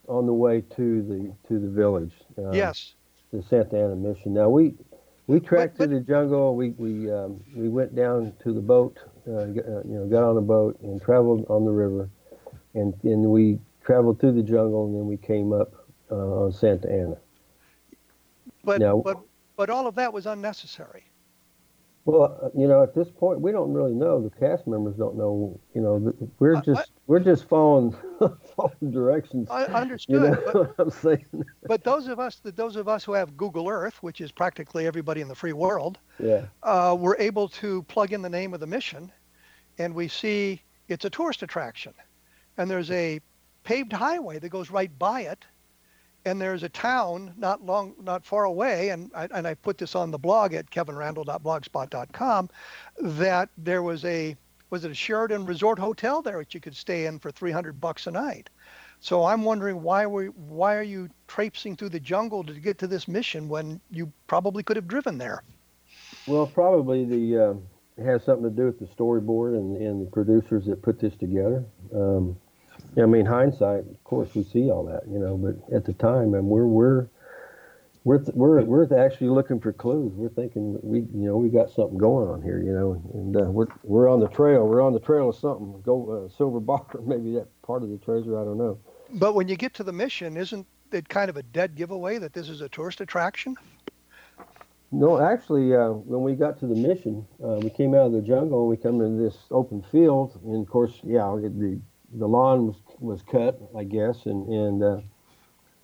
on 0.08 0.26
the 0.26 0.32
way 0.32 0.62
to 0.76 1.02
the 1.02 1.32
to 1.48 1.60
the 1.60 1.68
village. 1.68 2.12
Uh, 2.36 2.50
yes. 2.50 2.94
The 3.32 3.42
Santa 3.42 3.84
Ana 3.84 3.96
mission. 3.96 4.34
Now 4.34 4.48
we 4.48 4.74
we 5.26 5.40
but, 5.40 5.76
through 5.76 5.86
the 5.88 6.00
jungle. 6.00 6.54
We 6.54 6.70
we 6.70 7.10
um, 7.10 7.42
we 7.54 7.68
went 7.68 7.94
down 7.94 8.32
to 8.42 8.52
the 8.52 8.60
boat. 8.60 8.98
Uh, 9.26 9.46
you 9.46 9.82
know, 9.84 10.06
got 10.06 10.22
on 10.22 10.36
a 10.36 10.42
boat 10.42 10.78
and 10.82 11.00
traveled 11.00 11.46
on 11.48 11.64
the 11.64 11.70
river, 11.70 12.10
and 12.74 12.94
and 13.04 13.24
we 13.24 13.58
traveled 13.84 14.20
through 14.20 14.32
the 14.32 14.42
jungle, 14.42 14.86
and 14.86 14.94
then 14.94 15.06
we 15.06 15.16
came 15.16 15.52
up 15.52 15.72
uh, 16.10 16.14
on 16.44 16.52
Santa 16.52 16.90
Ana. 16.90 17.16
But 18.64 18.80
now, 18.80 19.00
but 19.04 19.20
but 19.56 19.70
all 19.70 19.86
of 19.86 19.94
that 19.94 20.12
was 20.12 20.26
unnecessary. 20.26 21.04
Well, 22.06 22.38
uh, 22.42 22.48
you 22.54 22.68
know, 22.68 22.82
at 22.82 22.94
this 22.94 23.08
point, 23.08 23.40
we 23.40 23.50
don't 23.50 23.72
really 23.72 23.94
know. 23.94 24.20
The 24.20 24.30
cast 24.38 24.66
members 24.66 24.94
don't 24.96 25.16
know. 25.16 25.58
You 25.74 25.80
know, 25.80 26.14
we're 26.38 26.60
just 26.60 26.80
uh, 26.80 26.84
we're 27.06 27.20
just 27.20 27.48
following 27.48 27.96
following 28.56 28.90
directions. 28.90 29.48
I 29.50 29.64
understood. 29.64 30.14
You 30.14 30.20
know 30.20 30.34
what 30.52 30.74
I'm 30.78 30.90
saying? 30.90 31.44
but 31.66 31.82
those 31.82 32.06
of 32.08 32.20
us, 32.20 32.42
those 32.44 32.76
of 32.76 32.88
us 32.88 33.04
who 33.04 33.12
have 33.12 33.36
Google 33.38 33.68
Earth, 33.68 34.02
which 34.02 34.20
is 34.20 34.30
practically 34.30 34.86
everybody 34.86 35.22
in 35.22 35.28
the 35.28 35.34
free 35.34 35.54
world, 35.54 35.98
yeah, 36.18 36.44
uh, 36.62 36.94
we're 36.98 37.16
able 37.16 37.48
to 37.48 37.82
plug 37.84 38.12
in 38.12 38.20
the 38.20 38.30
name 38.30 38.52
of 38.52 38.60
the 38.60 38.66
mission, 38.66 39.10
and 39.78 39.94
we 39.94 40.06
see 40.06 40.60
it's 40.88 41.06
a 41.06 41.10
tourist 41.10 41.42
attraction, 41.42 41.94
and 42.58 42.70
there's 42.70 42.90
a 42.90 43.18
paved 43.64 43.94
highway 43.94 44.38
that 44.38 44.50
goes 44.50 44.70
right 44.70 44.96
by 44.98 45.22
it, 45.22 45.46
and 46.24 46.40
there's 46.40 46.62
a 46.62 46.68
town 46.68 47.34
not 47.36 47.64
long, 47.64 47.94
not 48.02 48.24
far 48.24 48.44
away, 48.44 48.90
and 48.90 49.10
I, 49.14 49.28
and 49.32 49.46
I 49.46 49.54
put 49.54 49.78
this 49.78 49.94
on 49.94 50.10
the 50.10 50.18
blog 50.18 50.54
at 50.54 50.70
kevinrandle.blogspot.com, 50.70 52.50
that 53.00 53.48
there 53.58 53.82
was 53.82 54.04
a 54.04 54.36
was 54.70 54.84
it 54.84 54.90
a 54.90 54.94
Sheraton 54.94 55.46
Resort 55.46 55.78
hotel 55.78 56.20
there 56.20 56.38
that 56.38 56.52
you 56.54 56.60
could 56.60 56.74
stay 56.74 57.06
in 57.06 57.18
for 57.18 57.30
300 57.30 57.80
bucks 57.80 58.06
a 58.06 58.10
night. 58.10 58.50
So 58.98 59.24
I'm 59.24 59.44
wondering 59.44 59.82
why 59.82 60.06
we 60.06 60.26
why 60.26 60.74
are 60.76 60.82
you 60.82 61.10
traipsing 61.28 61.76
through 61.76 61.90
the 61.90 62.00
jungle 62.00 62.42
to 62.44 62.54
get 62.54 62.78
to 62.78 62.86
this 62.86 63.06
mission 63.06 63.48
when 63.48 63.80
you 63.90 64.10
probably 64.26 64.62
could 64.62 64.76
have 64.76 64.88
driven 64.88 65.18
there? 65.18 65.42
Well, 66.26 66.46
probably 66.46 67.04
the 67.04 67.50
uh, 67.50 67.54
it 67.96 68.06
has 68.06 68.24
something 68.24 68.44
to 68.44 68.50
do 68.50 68.64
with 68.64 68.80
the 68.80 68.86
storyboard 68.86 69.56
and, 69.56 69.76
and 69.76 70.06
the 70.06 70.10
producers 70.10 70.64
that 70.66 70.82
put 70.82 70.98
this 70.98 71.14
together. 71.16 71.64
Um, 71.94 72.36
I 72.96 73.06
mean, 73.06 73.26
hindsight, 73.26 73.80
of 73.80 74.04
course, 74.04 74.34
we 74.34 74.44
see 74.44 74.70
all 74.70 74.84
that, 74.84 75.02
you 75.08 75.18
know, 75.18 75.36
but 75.36 75.56
at 75.74 75.84
the 75.84 75.92
time, 75.94 76.34
and 76.34 76.46
we're 76.46 76.66
we're 76.66 77.08
we're 78.04 78.22
we're 78.34 78.62
we're 78.62 78.98
actually 78.98 79.30
looking 79.30 79.60
for 79.60 79.72
clues. 79.72 80.12
We're 80.14 80.28
thinking 80.28 80.78
we 80.82 81.00
you 81.00 81.26
know 81.26 81.36
we 81.36 81.48
got 81.48 81.70
something 81.70 81.98
going 81.98 82.28
on 82.28 82.42
here, 82.42 82.62
you 82.62 82.72
know, 82.72 83.02
and 83.14 83.36
uh, 83.36 83.50
we're 83.50 83.66
we're 83.82 84.08
on 84.08 84.20
the 84.20 84.28
trail. 84.28 84.66
We're 84.66 84.82
on 84.82 84.92
the 84.92 85.00
trail 85.00 85.30
of 85.30 85.36
something. 85.36 85.80
Go 85.82 86.26
uh, 86.26 86.36
silver 86.36 86.60
bar, 86.60 86.86
maybe 87.04 87.32
that 87.34 87.48
part 87.62 87.82
of 87.82 87.90
the 87.90 87.98
treasure. 87.98 88.38
I 88.38 88.44
don't 88.44 88.58
know. 88.58 88.78
But 89.14 89.34
when 89.34 89.48
you 89.48 89.56
get 89.56 89.74
to 89.74 89.84
the 89.84 89.92
mission, 89.92 90.36
isn't 90.36 90.66
it 90.92 91.08
kind 91.08 91.28
of 91.28 91.36
a 91.36 91.42
dead 91.42 91.74
giveaway 91.74 92.18
that 92.18 92.32
this 92.32 92.48
is 92.48 92.60
a 92.60 92.68
tourist 92.68 93.00
attraction? 93.00 93.56
No, 94.92 95.20
actually, 95.20 95.74
uh, 95.74 95.88
when 95.90 96.22
we 96.22 96.34
got 96.34 96.60
to 96.60 96.68
the 96.68 96.76
mission, 96.76 97.26
uh, 97.42 97.58
we 97.60 97.70
came 97.70 97.94
out 97.94 98.06
of 98.06 98.12
the 98.12 98.22
jungle 98.22 98.60
and 98.60 98.70
we 98.70 98.76
come 98.76 99.00
into 99.00 99.20
this 99.20 99.36
open 99.50 99.82
field, 99.90 100.38
and 100.44 100.64
of 100.64 100.70
course, 100.70 101.00
yeah, 101.02 101.36
the 101.40 101.80
the 102.14 102.28
lawn 102.28 102.66
was 102.66 102.76
was 103.00 103.22
cut, 103.22 103.60
I 103.76 103.84
guess, 103.84 104.26
and 104.26 104.48
and 104.48 104.82
uh, 104.82 105.00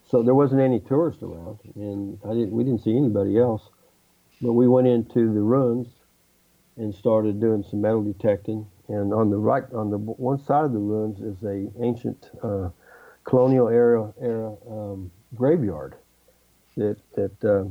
so 0.09 0.23
there 0.23 0.35
wasn't 0.35 0.61
any 0.61 0.81
tourists 0.81 1.23
around, 1.23 1.59
and 1.75 2.18
I 2.25 2.29
didn't 2.29 2.53
we 2.53 2.64
didn't 2.64 2.83
see 2.83 2.96
anybody 2.96 3.38
else, 3.38 3.68
but 4.40 4.53
we 4.53 4.68
went 4.68 4.87
into 4.87 5.33
the 5.33 5.40
ruins 5.40 5.88
and 6.77 6.94
started 6.94 7.40
doing 7.40 7.64
some 7.68 7.81
metal 7.81 8.03
detecting, 8.03 8.66
and 8.88 9.12
on 9.12 9.31
the 9.31 9.38
right, 9.38 9.64
on 9.73 9.90
the 9.90 9.99
one 9.99 10.38
side 10.38 10.64
of 10.64 10.73
the 10.73 10.79
ruins 10.79 11.20
is 11.20 11.42
a 11.44 11.70
ancient 11.83 12.31
uh, 12.42 12.70
colonial 13.25 13.68
era 13.68 14.12
era 14.20 14.55
um, 14.68 15.11
graveyard 15.35 15.94
that 16.77 16.96
that 17.14 17.44
uh, 17.44 17.64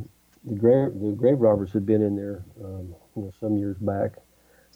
the 0.46 0.56
grave 0.56 0.92
the 1.02 1.12
grave 1.12 1.40
robbers 1.40 1.74
had 1.74 1.86
been 1.86 2.02
in 2.02 2.16
there 2.16 2.44
um, 2.64 2.96
you 3.16 3.24
know 3.24 3.32
some 3.40 3.58
years 3.58 3.78
back 3.78 4.14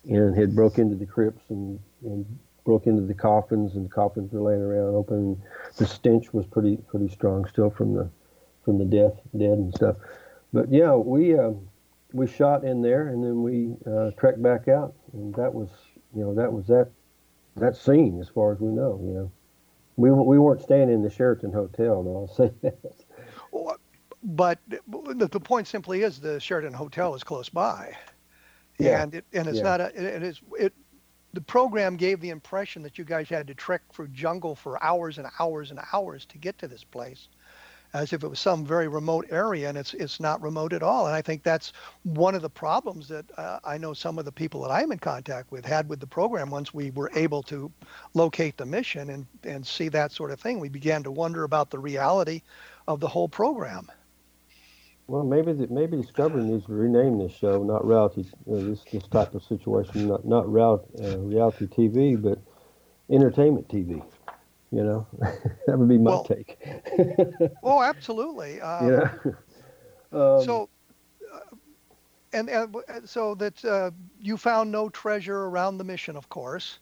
and 0.10 0.36
had 0.36 0.56
broke 0.56 0.78
into 0.78 0.96
the 0.96 1.06
crypts 1.06 1.44
and, 1.50 1.80
and 2.04 2.26
broke 2.64 2.88
into 2.88 3.02
the 3.02 3.14
coffins 3.14 3.76
and 3.76 3.86
the 3.86 3.90
coffins 3.90 4.32
were 4.32 4.42
laying 4.42 4.62
around 4.62 4.96
open 4.96 5.42
the 5.78 5.86
stench 5.86 6.34
was 6.34 6.46
pretty 6.46 6.78
pretty 6.88 7.10
strong 7.10 7.46
still 7.46 7.70
from 7.70 7.94
the 7.94 8.10
from 8.64 8.78
the 8.78 8.86
death 8.86 9.14
dead 9.38 9.58
and 9.58 9.74
stuff 9.74 9.98
but 10.54 10.72
yeah 10.72 10.94
we 10.94 11.38
uh, 11.38 11.52
we 12.14 12.28
shot 12.28 12.64
in 12.64 12.82
there 12.82 13.10
and 13.10 13.24
then 13.24 13.42
we 13.44 13.76
uh, 13.92 14.12
trekked 14.12 14.42
back 14.42 14.68
out 14.68 14.94
and 15.14 15.34
that 15.36 15.54
was 15.54 15.70
you 16.16 16.22
know 16.22 16.34
that 16.34 16.52
was 16.52 16.66
that 16.68 16.90
that 17.56 17.76
scene 17.76 18.20
as 18.20 18.30
far 18.30 18.54
as 18.54 18.60
we 18.60 18.70
know 18.70 19.00
you 19.04 19.14
know 19.14 19.32
we, 19.96 20.10
we 20.10 20.40
weren't 20.40 20.62
staying 20.62 20.90
in 20.90 21.04
the 21.04 21.10
Sheraton 21.10 21.52
Hotel 21.52 22.02
though 22.04 22.16
I'll 22.16 22.36
say 22.36 22.52
that 22.62 22.80
but 24.24 24.60
the, 24.68 25.28
the 25.28 25.40
point 25.40 25.68
simply 25.68 26.04
is 26.04 26.20
the 26.20 26.40
Sheraton 26.40 26.74
Hotel 26.74 27.14
is 27.14 27.24
close 27.24 27.50
by, 27.50 27.96
yeah. 28.80 29.04
and 29.04 29.16
it, 29.16 29.26
and 29.34 29.48
it's 29.48 29.58
yeah. 29.58 29.64
not 29.64 29.82
a 29.82 30.16
it 30.16 30.24
is 30.24 30.42
it. 30.58 30.74
The 31.34 31.42
program 31.42 31.98
gave 31.98 32.22
the 32.22 32.30
impression 32.30 32.84
that 32.84 33.00
you 33.00 33.04
guys 33.04 33.28
had 33.28 33.48
to 33.48 33.56
trek 33.56 33.82
through 33.92 34.10
jungle 34.10 34.56
for 34.56 34.82
hours 34.84 35.18
and 35.18 35.28
hours 35.40 35.72
and 35.72 35.80
hours 35.92 36.26
to 36.28 36.38
get 36.38 36.60
to 36.60 36.68
this 36.68 36.84
place, 36.84 37.28
as 37.94 38.14
if 38.14 38.24
it 38.24 38.28
was 38.28 38.40
some 38.40 38.64
very 38.64 38.88
remote 38.88 39.26
area, 39.32 39.68
and 39.68 39.76
it's 39.76 39.96
it's 39.96 40.20
not 40.20 40.44
remote 40.44 40.74
at 40.74 40.84
all. 40.84 41.08
And 41.08 41.16
I 41.16 41.24
think 41.24 41.42
that's 41.42 41.74
one 42.04 42.36
of 42.36 42.44
the 42.44 42.52
problems 42.52 43.08
that 43.08 43.26
uh, 43.36 43.60
I 43.64 43.80
know 43.80 43.94
some 43.94 44.20
of 44.20 44.26
the 44.26 44.32
people 44.32 44.62
that 44.62 44.70
I'm 44.72 44.92
in 44.92 45.00
contact 45.00 45.52
with 45.52 45.66
had 45.66 45.90
with 45.90 46.00
the 46.00 46.08
program. 46.08 46.52
Once 46.52 46.72
we 46.72 46.92
were 46.92 47.12
able 47.16 47.42
to 47.44 47.72
locate 48.14 48.58
the 48.58 48.66
mission 48.68 49.10
and 49.10 49.26
and 49.44 49.66
see 49.66 49.90
that 49.90 50.12
sort 50.12 50.30
of 50.30 50.40
thing, 50.40 50.60
we 50.60 50.70
began 50.70 51.02
to 51.02 51.12
wonder 51.12 51.44
about 51.46 51.72
the 51.72 51.80
reality 51.80 52.44
of 52.88 53.00
the 53.00 53.08
whole 53.08 53.28
program. 53.28 53.90
Well, 55.08 55.24
maybe 55.24 55.54
the, 55.54 55.68
maybe 55.68 55.98
Discovery 55.98 56.44
needs 56.46 56.66
to 56.66 56.74
rename 56.74 57.20
this 57.20 57.32
show, 57.34 57.64
not 57.64 57.86
reality. 57.86 58.26
Uh, 58.50 58.56
this 58.62 58.86
this 58.92 59.08
type 59.08 59.36
of 59.36 59.44
situation, 59.44 60.08
not 60.08 60.26
not 60.26 60.52
real, 60.52 60.88
uh, 61.02 61.18
reality 61.20 61.68
TV, 61.68 62.22
but 62.22 62.40
entertainment 63.10 63.68
TV. 63.68 64.04
You 64.72 64.84
know, 64.84 65.08
that 65.68 65.78
would 65.78 65.90
be 65.90 65.98
my 65.98 66.12
well, 66.12 66.24
take. 66.24 66.58
oh, 67.64 67.82
absolutely. 67.82 68.62
Um, 68.62 68.92
yeah. 68.92 69.14
Um, 70.14 70.42
so, 70.44 70.70
uh, 71.34 71.56
and, 72.34 72.48
and 72.50 73.10
so 73.10 73.34
that 73.34 73.66
uh, 73.66 73.90
you 74.20 74.38
found 74.38 74.72
no 74.72 74.88
treasure 74.90 75.46
around 75.46 75.80
the 75.80 75.84
mission, 75.84 76.16
of 76.16 76.30
course, 76.30 76.78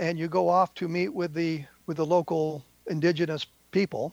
and 0.00 0.18
you 0.18 0.26
go 0.26 0.48
off 0.48 0.74
to 0.74 0.88
meet 0.88 1.10
with 1.10 1.34
the 1.34 1.64
with 1.86 1.98
the 1.98 2.04
local 2.04 2.64
indigenous 2.88 3.46
people. 3.70 4.12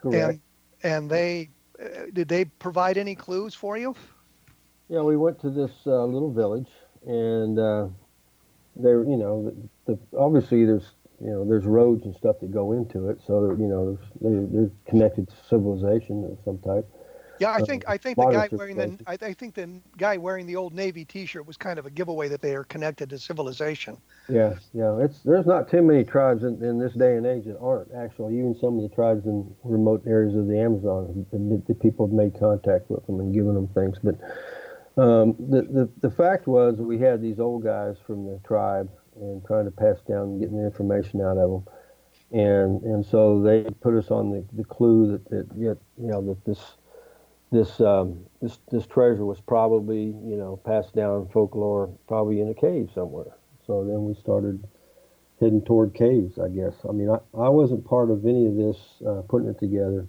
Correct. 0.00 0.32
And, 0.32 0.40
and 0.82 1.10
they 1.10 1.50
uh, 1.80 2.06
did 2.12 2.28
they 2.28 2.44
provide 2.44 2.98
any 2.98 3.14
clues 3.14 3.54
for 3.54 3.76
you? 3.76 3.94
Yeah, 4.88 5.00
we 5.00 5.16
went 5.16 5.40
to 5.40 5.50
this 5.50 5.70
uh, 5.86 6.04
little 6.04 6.32
village, 6.32 6.68
and 7.06 7.58
uh, 7.58 7.86
there, 8.76 9.04
you 9.04 9.16
know, 9.16 9.54
the, 9.86 9.94
the, 9.94 10.18
obviously 10.18 10.64
there's 10.64 10.94
you 11.20 11.30
know 11.30 11.44
there's 11.44 11.64
roads 11.64 12.04
and 12.04 12.14
stuff 12.16 12.36
that 12.40 12.50
go 12.50 12.72
into 12.72 13.08
it, 13.08 13.20
so 13.26 13.56
you 13.58 13.66
know 13.66 13.98
they're, 14.20 14.46
they're 14.46 14.70
connected 14.86 15.28
to 15.28 15.34
civilization 15.48 16.24
of 16.24 16.38
some 16.44 16.58
type. 16.58 16.88
Yeah, 17.40 17.52
I 17.52 17.62
think 17.62 17.84
I 17.88 17.96
think 17.96 18.18
the 18.18 18.26
guy 18.26 18.48
wearing 18.52 18.76
the. 18.76 18.98
I, 19.06 19.16
I 19.22 19.32
think 19.32 19.54
the 19.54 19.80
guy 19.96 20.18
wearing 20.18 20.46
the 20.46 20.56
old 20.56 20.74
Navy 20.74 21.06
T-shirt 21.06 21.46
was 21.46 21.56
kind 21.56 21.78
of 21.78 21.86
a 21.86 21.90
giveaway 21.90 22.28
that 22.28 22.42
they 22.42 22.54
are 22.54 22.64
connected 22.64 23.08
to 23.10 23.18
civilization. 23.18 23.96
Yeah, 24.28 24.56
yeah. 24.74 24.98
It's 24.98 25.20
there's 25.20 25.46
not 25.46 25.70
too 25.70 25.80
many 25.80 26.04
tribes 26.04 26.42
in, 26.42 26.62
in 26.62 26.78
this 26.78 26.92
day 26.92 27.16
and 27.16 27.24
age 27.24 27.46
that 27.46 27.58
aren't 27.58 27.92
actually. 27.94 28.38
Even 28.38 28.54
some 28.60 28.76
of 28.76 28.82
the 28.82 28.94
tribes 28.94 29.24
in 29.24 29.50
remote 29.64 30.02
areas 30.06 30.36
of 30.36 30.48
the 30.48 30.60
Amazon, 30.60 31.24
the, 31.32 31.62
the 31.66 31.74
people 31.74 32.06
have 32.06 32.12
made 32.12 32.38
contact 32.38 32.90
with 32.90 33.06
them 33.06 33.20
and 33.20 33.32
given 33.32 33.54
them 33.54 33.68
things. 33.68 33.96
But 34.02 34.16
um, 35.02 35.34
the, 35.38 35.62
the 35.62 35.90
the 36.02 36.10
fact 36.10 36.46
was 36.46 36.76
we 36.76 36.98
had 36.98 37.22
these 37.22 37.40
old 37.40 37.64
guys 37.64 37.96
from 38.06 38.26
the 38.26 38.38
tribe 38.46 38.90
and 39.16 39.42
trying 39.46 39.64
to 39.64 39.70
pass 39.70 39.96
down 40.06 40.38
getting 40.38 40.58
the 40.58 40.64
information 40.64 41.22
out 41.22 41.38
of 41.38 41.50
them, 41.50 41.64
and 42.32 42.82
and 42.82 43.06
so 43.06 43.40
they 43.40 43.62
put 43.80 43.94
us 43.94 44.10
on 44.10 44.30
the, 44.30 44.44
the 44.52 44.64
clue 44.64 45.12
that 45.12 45.30
that 45.30 45.48
yet 45.56 45.78
you 45.96 46.08
know 46.08 46.20
that 46.20 46.44
this 46.44 46.76
this 47.50 47.80
um, 47.80 48.24
this 48.40 48.58
this 48.70 48.86
treasure 48.86 49.24
was 49.24 49.40
probably 49.40 50.04
you 50.04 50.36
know 50.36 50.60
passed 50.64 50.94
down 50.94 51.28
folklore 51.32 51.90
probably 52.06 52.40
in 52.40 52.48
a 52.48 52.54
cave 52.54 52.90
somewhere. 52.94 53.36
So 53.66 53.84
then 53.84 54.04
we 54.04 54.14
started 54.14 54.62
heading 55.40 55.62
toward 55.62 55.94
caves. 55.94 56.38
I 56.38 56.48
guess. 56.48 56.74
I 56.88 56.92
mean, 56.92 57.10
I, 57.10 57.18
I 57.38 57.48
wasn't 57.48 57.84
part 57.84 58.10
of 58.10 58.24
any 58.24 58.46
of 58.46 58.56
this 58.56 58.78
uh, 59.06 59.22
putting 59.28 59.48
it 59.48 59.58
together. 59.58 60.06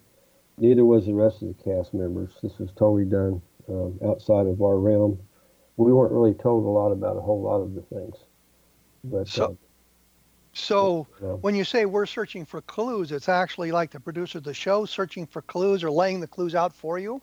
Neither 0.58 0.86
was 0.86 1.06
the 1.08 1.13
rest 1.13 1.41
of 1.41 1.47
the 1.47 1.63
cast 1.63 1.93
members. 1.93 2.32
This 2.43 2.60
was 2.60 2.69
totally 2.71 3.06
done 3.06 3.41
um, 3.67 3.99
outside 4.06 4.45
of 4.45 4.62
our 4.62 4.77
realm. 4.77 5.17
We 5.77 5.91
weren't 5.93 6.12
really 6.12 6.36
told 6.36 6.65
a 6.65 6.69
lot 6.69 6.91
about 6.91 7.17
a 7.17 7.21
whole 7.21 7.41
lot 7.41 7.62
of 7.62 7.73
the 7.73 7.82
things. 7.82 8.15
But 9.04 9.27
So- 9.27 9.45
uh, 9.45 9.54
So 10.54 11.08
Yeah. 11.21 11.30
when 11.36 11.56
you 11.56 11.63
say 11.63 11.86
we're 11.86 12.06
searching 12.06 12.45
for 12.45 12.62
clues, 12.62 13.12
it's 13.13 13.30
actually 13.30 13.71
like 13.71 13.89
the 13.89 14.01
producer 14.01 14.39
of 14.39 14.43
the 14.43 14.54
show 14.54 14.86
searching 14.86 15.25
for 15.25 15.41
clues 15.41 15.82
or 15.82 15.89
laying 15.89 16.19
the 16.19 16.27
clues 16.27 16.56
out 16.56 16.73
for 16.73 16.99
you. 16.99 17.21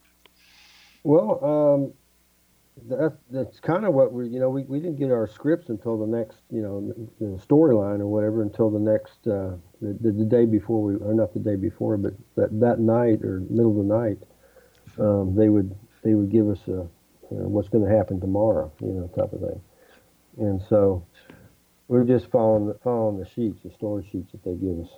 Well, 1.04 1.44
um, 1.44 1.92
that, 2.88 3.16
that's 3.30 3.60
kind 3.60 3.84
of 3.84 3.94
what 3.94 4.12
we, 4.12 4.28
you 4.28 4.40
know, 4.40 4.50
we, 4.50 4.62
we 4.62 4.78
didn't 4.78 4.98
get 4.98 5.10
our 5.10 5.26
scripts 5.26 5.68
until 5.68 5.98
the 5.98 6.06
next, 6.06 6.38
you 6.50 6.62
know, 6.62 6.94
the, 7.20 7.26
storyline 7.42 8.00
or 8.00 8.06
whatever 8.06 8.42
until 8.42 8.70
the 8.70 8.78
next, 8.78 9.26
uh, 9.26 9.56
the, 9.80 9.96
the, 10.00 10.12
the 10.12 10.24
day 10.24 10.44
before 10.44 10.82
we, 10.82 10.94
or 10.96 11.14
not 11.14 11.32
the 11.32 11.40
day 11.40 11.56
before, 11.56 11.96
but 11.96 12.14
that, 12.36 12.60
that 12.60 12.78
night 12.78 13.22
or 13.22 13.40
middle 13.50 13.80
of 13.80 13.86
the 13.86 13.94
night, 13.94 14.18
um, 14.98 15.34
they 15.34 15.48
would, 15.48 15.74
they 16.02 16.14
would 16.14 16.30
give 16.30 16.48
us 16.48 16.60
a, 16.68 16.86
you 17.30 17.38
know, 17.38 17.48
what's 17.48 17.68
going 17.68 17.84
to 17.84 17.94
happen 17.94 18.20
tomorrow, 18.20 18.72
you 18.80 18.88
know, 18.88 19.06
type 19.08 19.32
of 19.32 19.40
thing. 19.40 19.60
And 20.38 20.62
so 20.68 21.04
we're 21.88 22.04
just 22.04 22.30
following, 22.30 22.66
the, 22.66 22.74
following 22.82 23.18
the 23.18 23.28
sheets, 23.28 23.60
the 23.64 23.70
story 23.70 24.08
sheets 24.10 24.32
that 24.32 24.44
they 24.44 24.54
give 24.54 24.78
us. 24.78 24.90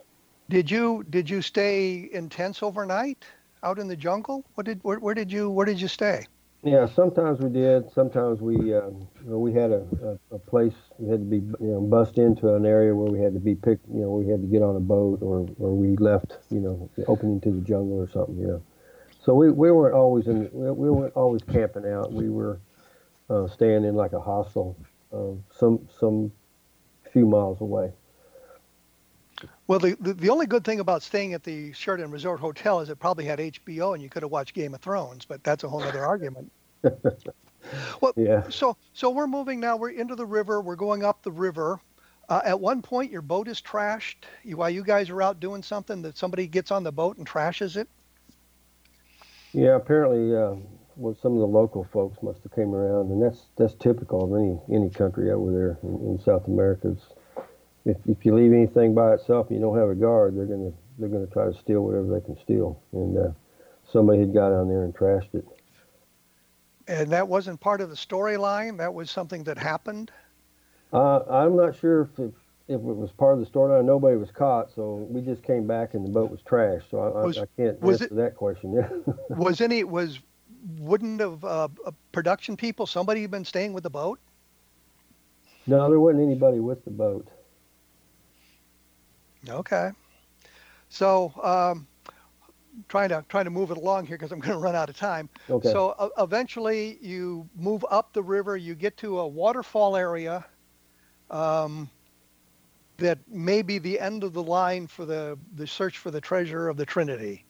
Did 0.51 0.69
you 0.69 1.05
did 1.09 1.31
you 1.31 1.43
stay 1.43 2.11
intense 2.13 2.61
overnight 2.61 3.25
out 3.63 3.79
in 3.79 3.89
the 3.89 3.97
jungle? 3.97 4.45
What 4.55 4.67
did 4.67 4.81
where, 4.83 4.99
where 4.99 5.15
did 5.15 5.31
you 5.33 5.51
where 5.51 5.67
did 5.67 5.81
you 5.81 5.89
stay? 5.89 6.27
Yeah, 6.63 6.87
sometimes 6.87 7.41
we 7.41 7.49
did. 7.49 7.91
Sometimes 7.91 8.43
we, 8.43 8.75
um, 8.75 9.09
you 9.25 9.31
know, 9.31 9.39
we 9.39 9.55
had 9.55 9.71
a, 9.71 9.83
a, 10.31 10.35
a 10.35 10.39
place 10.39 10.75
we 10.99 11.09
had 11.09 11.21
to 11.21 11.25
be, 11.25 11.37
you 11.37 11.57
know, 11.59 11.81
bust 11.81 12.19
into 12.19 12.55
an 12.55 12.67
area 12.67 12.95
where 12.95 13.11
we 13.11 13.19
had 13.19 13.33
to 13.33 13.41
be 13.41 13.55
picked. 13.55 13.89
You 13.89 14.03
know, 14.03 14.11
we 14.11 14.29
had 14.29 14.43
to 14.43 14.47
get 14.47 14.61
on 14.61 14.77
a 14.77 14.81
boat, 14.81 15.23
or 15.23 15.49
or 15.59 15.75
we 15.75 15.97
left, 15.97 16.37
you 16.51 16.61
know, 16.61 16.91
opening 17.07 17.41
to 17.43 17.51
the 17.51 17.61
jungle 17.61 17.99
or 17.99 18.11
something. 18.11 18.39
You 18.39 18.47
know, 18.47 18.63
so 19.25 19.35
we, 19.35 19.51
we 19.51 19.71
weren't 19.71 19.95
always 19.95 20.27
in. 20.27 20.51
We, 20.53 20.71
we 20.71 20.91
weren't 20.91 21.15
always 21.17 21.41
camping 21.43 21.87
out. 21.87 22.13
We 22.13 22.29
were 22.29 22.61
uh, 23.31 23.49
staying 23.49 23.85
in 23.85 23.95
like 23.95 24.13
a 24.13 24.21
hostel, 24.21 24.77
um, 25.15 25.43
some 25.51 25.89
some 25.99 26.31
few 27.11 27.25
miles 27.25 27.63
away. 27.63 27.93
Well, 29.67 29.79
the, 29.79 29.97
the 30.01 30.15
the 30.15 30.31
only 30.31 30.47
good 30.47 30.65
thing 30.65 30.81
about 30.81 31.03
staying 31.03 31.35
at 31.35 31.43
the 31.45 31.73
Sheraton 31.73 32.11
Resort 32.11 32.41
Hotel 32.41 32.81
is 32.81 32.89
it 32.91 32.99
probably 32.99 33.25
had 33.25 33.39
HBO 33.39 33.95
and 33.95 34.03
you 34.03 34.09
could 34.09 34.23
have 34.23 34.31
watched 34.33 34.55
Game 34.55 34.75
of 34.75 34.81
Thrones, 34.81 35.25
but 35.25 35.43
that's 35.45 35.65
a 35.65 35.69
whole 35.69 35.83
other 35.83 36.05
argument. 36.05 36.51
Well, 38.01 38.15
Yeah. 38.17 38.49
so 38.49 38.77
so 38.95 39.11
we're 39.11 39.27
moving 39.27 39.61
now. 39.61 39.77
We're 39.77 39.91
into 39.91 40.17
the 40.17 40.27
river. 40.27 40.61
We're 40.63 40.77
going 40.77 41.05
up 41.05 41.23
the 41.23 41.31
river. 41.33 41.79
Uh, 42.29 42.41
at 42.45 42.61
one 42.61 42.81
point, 42.81 43.11
your 43.13 43.23
boat 43.23 43.49
is 43.49 43.61
trashed. 43.61 44.25
You, 44.45 44.57
while 44.57 44.71
you 44.71 44.85
guys 44.85 45.11
are 45.11 45.21
out 45.23 45.41
doing 45.41 45.63
something, 45.63 46.03
that 46.03 46.17
somebody 46.17 46.47
gets 46.47 46.71
on 46.71 46.85
the 46.85 46.93
boat 46.93 47.19
and 47.19 47.27
trashes 47.27 47.77
it. 47.77 47.89
Yeah, 49.53 49.77
apparently, 49.77 50.35
uh, 50.37 50.55
well, 50.97 51.17
some 51.21 51.33
of 51.35 51.41
the 51.41 51.47
local 51.47 51.85
folks 51.85 52.23
must 52.23 52.43
have 52.45 52.53
came 52.55 52.75
around, 52.75 53.11
and 53.11 53.23
that's 53.23 53.47
that's 53.57 53.75
typical 53.75 54.25
of 54.25 54.41
any 54.41 54.59
any 54.75 54.91
country 54.91 55.31
over 55.31 55.53
there 55.53 55.79
in, 55.83 55.95
in 56.07 56.19
South 56.21 56.47
America. 56.47 56.91
It's, 56.91 57.07
if 57.85 57.97
if 58.07 58.25
you 58.25 58.35
leave 58.35 58.53
anything 58.53 58.95
by 58.95 59.15
itself 59.15 59.49
and 59.49 59.59
you 59.59 59.63
don't 59.63 59.79
have 59.79 59.89
a 59.89 59.95
guard, 59.95 60.37
they're 60.37 60.47
gonna 60.47 60.73
they're 60.99 61.09
gonna 61.09 61.27
try 61.27 61.47
to 61.47 61.55
steal 61.55 61.83
whatever 61.83 62.07
they 62.07 62.25
can 62.25 62.39
steal. 62.43 62.81
And 62.93 63.17
uh, 63.17 63.31
somebody 63.91 64.21
had 64.21 64.35
got 64.35 64.53
on 64.53 64.69
there 64.69 64.85
and 64.85 64.95
trashed 64.95 65.35
it. 65.35 65.47
And 66.89 67.11
that 67.13 67.29
wasn't 67.29 67.61
part 67.61 67.81
of 67.81 67.89
the 67.89 67.97
storyline. 67.97 68.79
That 68.79 68.93
was 68.93 69.11
something 69.11 69.45
that 69.45 69.59
happened. 69.59 70.11
Uh, 70.93 71.21
I'm 71.31 71.57
not 71.57 71.77
sure 71.77 72.03
if, 72.03 72.19
if 72.19 72.33
if 72.69 72.77
it 72.77 72.83
was 72.83 73.11
part 73.11 73.37
of 73.37 73.41
the 73.41 73.47
storyline, 73.47 73.85
nobody 73.85 74.17
was 74.17 74.31
caught, 74.31 74.71
so 74.73 75.07
we 75.11 75.21
just 75.21 75.43
came 75.43 75.67
back 75.67 75.95
and 75.95 76.05
the 76.05 76.11
boat 76.11 76.31
was 76.31 76.41
trashed. 76.43 76.89
So 76.89 77.01
I, 77.01 77.25
was, 77.25 77.39
I, 77.39 77.43
I 77.43 77.47
can't 77.57 77.79
answer 77.83 78.05
it, 78.05 78.15
that 78.15 78.37
question. 78.37 78.73
Yeah. 78.73 78.89
was 79.31 79.61
any 79.61 79.83
was 79.83 80.21
wouldn't 80.79 81.21
have 81.21 81.45
uh, 81.45 81.69
production 82.13 82.57
people 82.57 82.87
somebody 82.87 83.27
been 83.27 83.45
staying 83.45 83.73
with 83.73 83.83
the 83.83 83.91
boat? 83.91 84.21
No, 85.67 85.89
there 85.89 85.99
wasn't 85.99 86.23
anybody 86.23 86.61
with 86.61 86.85
the 86.85 86.91
boat. 86.91 87.29
Okay. 89.49 89.91
So 90.89 91.33
um, 91.43 91.87
trying 92.89 93.09
to 93.11 93.25
trying 93.29 93.45
to 93.45 93.51
move 93.51 93.71
it 93.71 93.77
along 93.77 94.07
here 94.07 94.17
because 94.17 94.33
I'm 94.33 94.41
going 94.41 94.53
to 94.53 94.59
run 94.59 94.75
out 94.75 94.89
of 94.89 94.97
time. 94.97 95.29
Okay. 95.49 95.71
So 95.71 95.91
uh, 95.99 96.09
eventually 96.19 96.99
you 97.01 97.49
move 97.57 97.85
up 97.91 98.13
the 98.13 98.23
river, 98.23 98.57
you 98.57 98.75
get 98.75 98.97
to 98.99 99.21
a 99.21 99.27
waterfall 99.27 99.97
area. 99.97 100.45
Um, 101.31 101.89
that 103.01 103.19
may 103.29 103.63
be 103.63 103.79
the 103.79 103.99
end 103.99 104.23
of 104.23 104.33
the 104.33 104.43
line 104.43 104.87
for 104.87 105.05
the, 105.05 105.39
the 105.57 105.67
search 105.67 105.99
for 105.99 106.11
the 106.11 106.21
treasure 106.21 106.69
of 106.69 106.77
the 106.77 106.87
Trinity. 106.87 107.45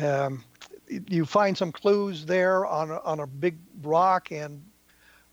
Um, 0.00 0.44
you 0.88 1.26
find 1.26 1.56
some 1.56 1.72
clues 1.72 2.24
there 2.24 2.66
on 2.66 2.90
a, 2.90 3.00
on 3.00 3.20
a 3.20 3.26
big 3.26 3.58
rock, 3.82 4.30
and 4.30 4.62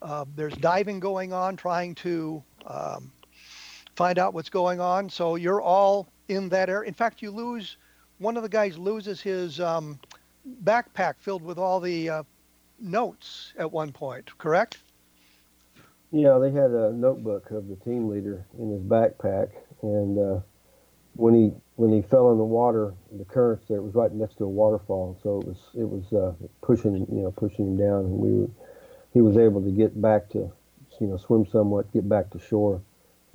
uh, 0.01 0.25
there's 0.36 0.55
diving 0.55 0.99
going 0.99 1.34
on, 1.34 1.55
trying 1.55 1.95
to 1.95 2.43
um, 2.65 3.11
find 3.97 4.19
out 4.19 4.33
what's 4.35 4.49
going 4.49 4.79
on. 4.79 5.09
So 5.09 5.35
you're 5.35 5.61
all 5.61 6.07
in 6.27 6.49
that 6.49 6.69
area. 6.69 6.87
In 6.87 6.93
fact, 6.93 7.21
you 7.21 7.31
lose 7.31 7.77
one 8.19 8.37
of 8.37 8.43
the 8.43 8.49
guys 8.49 8.77
loses 8.77 9.19
his 9.19 9.59
um, 9.59 9.99
backpack 10.63 11.15
filled 11.19 11.43
with 11.43 11.57
all 11.57 11.79
the 11.79 12.09
uh, 12.09 12.23
notes 12.79 13.53
at 13.57 13.71
one 13.71 13.91
point. 13.91 14.37
Correct? 14.37 14.77
Yeah, 16.11 16.37
they 16.37 16.51
had 16.51 16.71
a 16.71 16.93
notebook 16.93 17.51
of 17.51 17.67
the 17.67 17.75
team 17.77 18.07
leader 18.07 18.45
in 18.59 18.71
his 18.71 18.81
backpack, 18.81 19.49
and 19.81 20.17
uh, 20.17 20.39
when 21.15 21.33
he 21.33 21.51
when 21.75 21.91
he 21.91 22.01
fell 22.01 22.31
in 22.31 22.37
the 22.37 22.45
water, 22.45 22.93
the 23.11 23.25
currents 23.25 23.65
there, 23.67 23.81
was 23.81 23.93
right 23.93 24.13
next 24.13 24.37
to 24.37 24.45
a 24.45 24.49
waterfall, 24.49 25.19
so 25.21 25.41
it 25.41 25.45
was 25.45 25.57
it 25.73 25.83
was 25.83 26.13
uh, 26.13 26.33
pushing 26.61 26.95
you 27.11 27.23
know 27.23 27.31
pushing 27.31 27.67
him 27.67 27.77
down, 27.77 28.05
and 28.05 28.11
we 28.11 28.31
were, 28.31 28.49
he 29.13 29.21
was 29.21 29.37
able 29.37 29.61
to 29.61 29.69
get 29.69 30.01
back 30.01 30.29
to 30.29 30.49
you 31.01 31.07
know 31.07 31.17
swim 31.17 31.45
somewhat, 31.45 31.91
get 31.91 32.07
back 32.07 32.29
to 32.29 32.39
shore. 32.39 32.81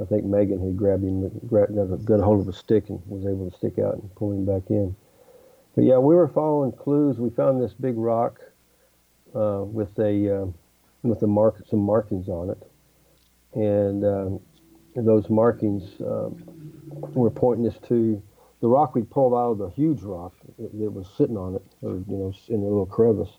I 0.02 0.04
think 0.06 0.24
Megan 0.24 0.58
had 0.58 0.76
grabbed 0.76 1.04
him, 1.04 1.22
got, 1.48 1.70
a, 1.70 1.96
got 1.98 2.20
a 2.20 2.24
hold 2.24 2.40
of 2.40 2.48
a 2.48 2.52
stick, 2.52 2.88
and 2.88 3.00
was 3.06 3.24
able 3.24 3.48
to 3.50 3.56
stick 3.56 3.78
out 3.78 3.94
and 3.94 4.14
pull 4.16 4.32
him 4.32 4.44
back 4.44 4.68
in. 4.68 4.96
But 5.74 5.84
yeah, 5.84 5.98
we 5.98 6.14
were 6.14 6.28
following 6.28 6.72
clues. 6.72 7.18
We 7.18 7.30
found 7.30 7.62
this 7.62 7.72
big 7.72 7.96
rock 7.96 8.40
uh, 9.34 9.62
with 9.64 9.96
a 9.98 10.42
uh, 10.42 10.46
with 11.02 11.20
the 11.20 11.26
mark 11.26 11.62
some 11.70 11.80
markings 11.80 12.28
on 12.28 12.50
it, 12.50 12.62
and 13.54 14.04
um, 14.04 14.40
those 14.96 15.30
markings 15.30 16.00
um, 16.00 16.42
were 17.14 17.30
pointing 17.30 17.66
us 17.66 17.78
to 17.88 18.22
the 18.60 18.68
rock 18.68 18.94
we 18.94 19.02
pulled 19.02 19.34
out 19.34 19.52
of 19.52 19.58
the 19.58 19.70
huge 19.70 20.02
rock 20.02 20.34
that 20.58 20.90
was 20.90 21.08
sitting 21.16 21.36
on 21.36 21.54
it, 21.54 21.62
or 21.80 21.94
you 21.94 22.16
know, 22.16 22.32
in 22.48 22.56
a 22.60 22.64
little 22.64 22.86
crevice, 22.86 23.30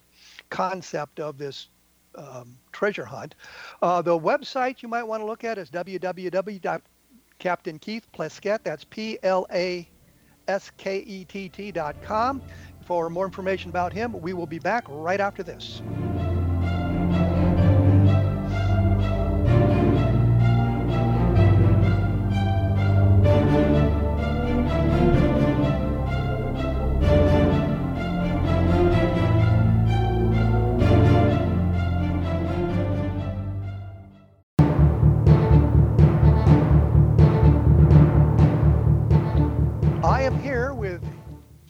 concept 0.49 1.19
of 1.19 1.37
this 1.37 1.67
um, 2.15 2.57
treasure 2.71 3.05
hunt. 3.05 3.35
Uh, 3.81 4.01
the 4.01 4.17
website 4.17 4.81
you 4.81 4.89
might 4.89 5.03
want 5.03 5.21
to 5.21 5.25
look 5.25 5.43
at 5.43 5.57
is 5.57 5.69
www.captainkeith 5.69 8.63
that's 8.63 8.85
P-L-A-S-K-E-T-T 8.85 9.91
dot 11.71 11.95
com. 12.03 12.41
For 12.85 13.09
more 13.09 13.25
information 13.25 13.69
about 13.69 13.91
him, 13.91 14.21
we 14.21 14.31
will 14.33 14.47
be 14.47 14.59
back 14.59 14.85
right 14.87 15.19
after 15.19 15.43
this. 15.43 15.81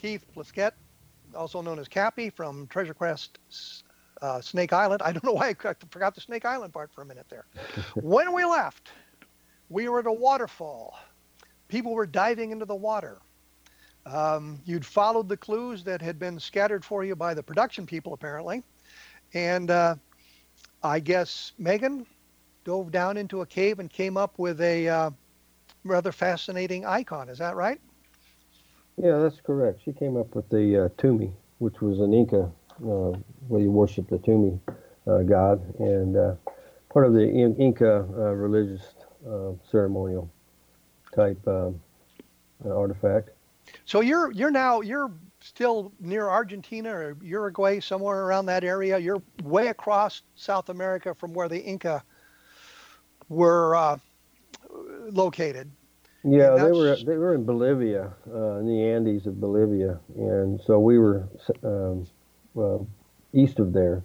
Keith 0.07 0.25
Plaskett, 0.33 0.71
also 1.35 1.61
known 1.61 1.79
as 1.79 1.89
Cappy 1.89 2.29
from 2.29 2.65
Treasure 2.67 2.93
Quest 2.93 3.39
uh, 4.21 4.39
Snake 4.39 4.71
Island. 4.71 5.01
I 5.03 5.11
don't 5.11 5.25
know 5.25 5.33
why 5.33 5.49
I 5.49 5.53
forgot 5.53 6.15
the 6.15 6.21
Snake 6.21 6.45
Island 6.45 6.71
part 6.71 6.93
for 6.93 7.01
a 7.01 7.05
minute 7.05 7.25
there. 7.29 7.45
when 7.95 8.31
we 8.31 8.45
left, 8.45 8.87
we 9.67 9.89
were 9.89 9.99
at 9.99 10.07
a 10.07 10.11
waterfall. 10.13 10.97
People 11.67 11.93
were 11.93 12.05
diving 12.05 12.51
into 12.51 12.63
the 12.63 12.73
water. 12.73 13.17
Um, 14.05 14.61
you'd 14.63 14.85
followed 14.85 15.27
the 15.27 15.35
clues 15.35 15.83
that 15.83 16.01
had 16.01 16.17
been 16.17 16.39
scattered 16.39 16.85
for 16.85 17.03
you 17.03 17.13
by 17.13 17.33
the 17.33 17.43
production 17.43 17.85
people, 17.85 18.13
apparently. 18.13 18.63
And 19.33 19.69
uh, 19.69 19.95
I 20.83 21.01
guess 21.01 21.51
Megan 21.57 22.05
dove 22.63 22.93
down 22.93 23.17
into 23.17 23.41
a 23.41 23.45
cave 23.45 23.79
and 23.79 23.91
came 23.91 24.15
up 24.15 24.39
with 24.39 24.61
a 24.61 24.87
uh, 24.87 25.09
rather 25.83 26.13
fascinating 26.13 26.85
icon. 26.85 27.27
Is 27.27 27.39
that 27.39 27.57
right? 27.57 27.81
Yeah, 28.97 29.19
that's 29.19 29.39
correct. 29.41 29.81
She 29.85 29.93
came 29.93 30.17
up 30.17 30.33
with 30.35 30.49
the 30.49 30.85
uh, 30.85 30.89
Tumi, 31.01 31.31
which 31.59 31.81
was 31.81 31.99
an 31.99 32.13
Inca 32.13 32.51
uh, 32.81 33.13
where 33.47 33.61
you 33.61 33.69
worship 33.69 34.09
the 34.09 34.17
Tumi 34.17 34.59
uh, 35.05 35.21
god, 35.21 35.61
and 35.79 36.17
uh, 36.17 36.33
part 36.89 37.05
of 37.05 37.13
the 37.13 37.21
In- 37.21 37.55
Inca 37.57 37.97
uh, 37.99 38.33
religious 38.33 38.95
uh, 39.29 39.51
ceremonial 39.69 40.31
type 41.15 41.39
um, 41.47 41.79
artifact. 42.65 43.29
So 43.85 44.01
you're 44.01 44.31
you're 44.31 44.51
now 44.51 44.81
you're 44.81 45.11
still 45.41 45.91
near 45.99 46.27
Argentina 46.29 46.89
or 46.89 47.17
Uruguay, 47.21 47.79
somewhere 47.79 48.23
around 48.23 48.47
that 48.47 48.63
area. 48.63 48.97
You're 48.97 49.21
way 49.43 49.67
across 49.67 50.23
South 50.35 50.69
America 50.69 51.13
from 51.13 51.33
where 51.33 51.47
the 51.47 51.59
Inca 51.59 52.03
were 53.29 53.99
located. 55.11 55.69
Yeah, 56.29 56.55
they 56.55 56.71
were 56.71 56.95
they 56.95 57.17
were 57.17 57.33
in 57.33 57.45
Bolivia, 57.45 58.13
uh, 58.33 58.57
in 58.57 58.67
the 58.67 58.83
Andes 58.83 59.27
of 59.27 59.39
Bolivia, 59.39 59.99
and 60.15 60.59
so 60.61 60.79
we 60.79 60.99
were 60.99 61.27
um, 61.63 62.05
well 62.53 62.87
east 63.33 63.59
of 63.59 63.71
there, 63.71 64.03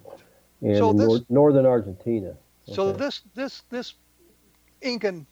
and 0.61 0.77
so 0.77 0.93
this, 0.93 1.07
nor- 1.07 1.19
northern 1.29 1.65
Argentina. 1.65 2.29
Okay. 2.29 2.73
So 2.73 2.93
this 2.93 3.23
this 3.35 3.63
this 3.69 3.95
Incan 4.81 5.25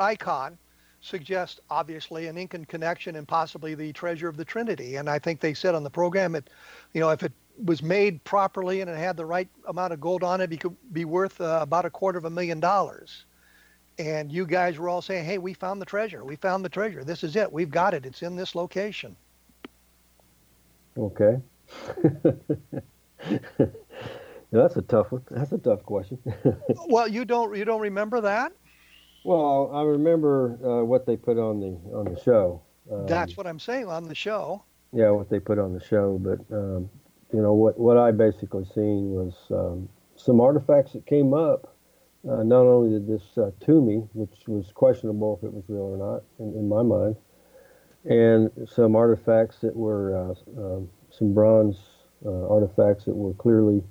icon 0.00 0.56
suggests 1.00 1.60
obviously 1.70 2.26
an 2.26 2.38
Incan 2.38 2.64
connection 2.64 3.16
and 3.16 3.28
possibly 3.28 3.74
the 3.74 3.92
treasure 3.92 4.28
of 4.28 4.36
the 4.36 4.44
Trinity. 4.44 4.96
And 4.96 5.08
I 5.08 5.18
think 5.18 5.40
they 5.40 5.54
said 5.54 5.74
on 5.74 5.84
the 5.84 5.90
program 5.90 6.34
it, 6.34 6.50
you 6.92 7.00
know, 7.00 7.10
if 7.10 7.22
it 7.22 7.32
was 7.64 7.82
made 7.82 8.22
properly 8.24 8.80
and 8.80 8.90
it 8.90 8.96
had 8.96 9.16
the 9.16 9.26
right 9.26 9.48
amount 9.68 9.92
of 9.92 10.00
gold 10.00 10.24
on 10.24 10.40
it, 10.40 10.52
it 10.52 10.60
could 10.60 10.76
be 10.92 11.04
worth 11.04 11.40
uh, 11.40 11.58
about 11.62 11.84
a 11.84 11.90
quarter 11.90 12.18
of 12.18 12.24
a 12.24 12.30
million 12.30 12.58
dollars 12.58 13.26
and 13.98 14.32
you 14.32 14.46
guys 14.46 14.78
were 14.78 14.88
all 14.88 15.02
saying, 15.02 15.24
"Hey, 15.24 15.38
we 15.38 15.54
found 15.54 15.80
the 15.80 15.86
treasure. 15.86 16.24
We 16.24 16.36
found 16.36 16.64
the 16.64 16.68
treasure. 16.68 17.04
This 17.04 17.24
is 17.24 17.36
it. 17.36 17.52
We've 17.52 17.70
got 17.70 17.94
it. 17.94 18.06
It's 18.06 18.22
in 18.22 18.36
this 18.36 18.54
location." 18.54 19.16
Okay. 20.96 21.40
that's 24.50 24.76
a 24.76 24.82
tough 24.82 25.12
one. 25.12 25.22
That's 25.30 25.52
a 25.52 25.58
tough 25.58 25.82
question. 25.84 26.18
well, 26.88 27.08
you 27.08 27.24
don't 27.24 27.56
you 27.56 27.64
don't 27.64 27.80
remember 27.80 28.20
that? 28.20 28.52
Well, 29.24 29.70
I 29.72 29.82
remember 29.82 30.58
uh, 30.64 30.84
what 30.84 31.06
they 31.06 31.16
put 31.16 31.38
on 31.38 31.60
the 31.60 31.78
on 31.96 32.12
the 32.12 32.20
show. 32.20 32.62
Um, 32.90 33.06
That's 33.06 33.36
what 33.36 33.46
I'm 33.46 33.60
saying 33.60 33.86
on 33.86 34.04
the 34.04 34.14
show. 34.14 34.62
Yeah, 34.92 35.10
what 35.10 35.28
they 35.28 35.38
put 35.38 35.58
on 35.58 35.74
the 35.74 35.84
show, 35.84 36.18
but 36.18 36.40
um, 36.54 36.88
you 37.32 37.42
know 37.42 37.52
what 37.52 37.78
what 37.78 37.98
I 37.98 38.10
basically 38.10 38.64
seen 38.74 39.10
was 39.10 39.34
um, 39.50 39.88
some 40.16 40.40
artifacts 40.40 40.92
that 40.92 41.06
came 41.06 41.34
up. 41.34 41.74
Uh, 42.28 42.42
not 42.42 42.62
only 42.62 42.90
did 42.90 43.06
this 43.06 43.38
uh, 43.38 43.50
me, 43.72 44.02
which 44.12 44.46
was 44.48 44.70
questionable 44.72 45.38
if 45.40 45.46
it 45.46 45.52
was 45.52 45.64
real 45.68 45.80
or 45.80 45.96
not 45.96 46.22
in, 46.38 46.52
in 46.58 46.68
my 46.68 46.82
mind, 46.82 47.16
and 48.04 48.50
some 48.68 48.94
artifacts 48.94 49.58
that 49.60 49.74
were 49.74 50.14
uh, 50.14 50.60
um, 50.60 50.88
some 51.10 51.32
bronze 51.32 51.78
uh, 52.26 52.48
artifacts 52.48 53.04
that 53.04 53.14
were 53.14 53.32
clearly 53.34 53.82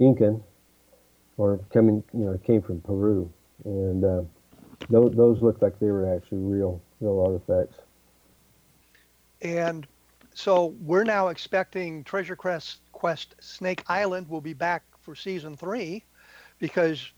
Incan 0.00 0.42
or 1.38 1.60
coming, 1.72 2.02
you 2.12 2.24
know, 2.26 2.36
came 2.38 2.60
from 2.60 2.80
Peru, 2.82 3.32
and 3.64 4.04
uh, 4.04 4.22
those, 4.90 5.14
those 5.14 5.40
looked 5.40 5.62
like 5.62 5.78
they 5.78 5.90
were 5.90 6.14
actually 6.14 6.42
real 6.42 6.82
real 7.00 7.20
artifacts. 7.20 7.78
And 9.40 9.86
so 10.34 10.74
we're 10.82 11.04
now 11.04 11.28
expecting 11.28 12.04
Treasure 12.04 12.36
Quest, 12.36 12.80
Quest 12.92 13.36
Snake 13.40 13.82
Island 13.88 14.28
will 14.28 14.40
be 14.40 14.52
back 14.52 14.82
for 15.00 15.14
season 15.14 15.56
three, 15.56 16.04
because 16.58 17.12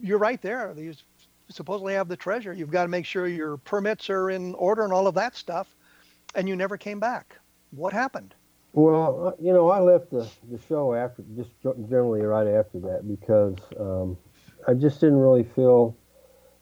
you're 0.00 0.18
right 0.18 0.40
there. 0.42 0.72
These 0.74 1.04
supposedly 1.48 1.94
have 1.94 2.08
the 2.08 2.16
treasure. 2.16 2.52
You've 2.52 2.70
got 2.70 2.82
to 2.82 2.88
make 2.88 3.06
sure 3.06 3.26
your 3.26 3.56
permits 3.56 4.08
are 4.10 4.30
in 4.30 4.54
order 4.54 4.84
and 4.84 4.92
all 4.92 5.06
of 5.06 5.14
that 5.14 5.36
stuff, 5.36 5.74
and 6.34 6.48
you 6.48 6.56
never 6.56 6.76
came 6.76 7.00
back. 7.00 7.36
What 7.70 7.92
happened? 7.92 8.34
Well, 8.72 9.28
uh, 9.28 9.32
you 9.42 9.52
know, 9.52 9.70
I 9.70 9.80
left 9.80 10.10
the, 10.10 10.28
the 10.50 10.60
show 10.68 10.94
after, 10.94 11.24
just 11.36 11.50
generally 11.62 12.20
right 12.22 12.46
after 12.46 12.78
that, 12.80 13.02
because 13.08 13.56
um, 13.78 14.16
I 14.66 14.74
just 14.74 15.00
didn't 15.00 15.18
really 15.18 15.44
feel. 15.44 15.96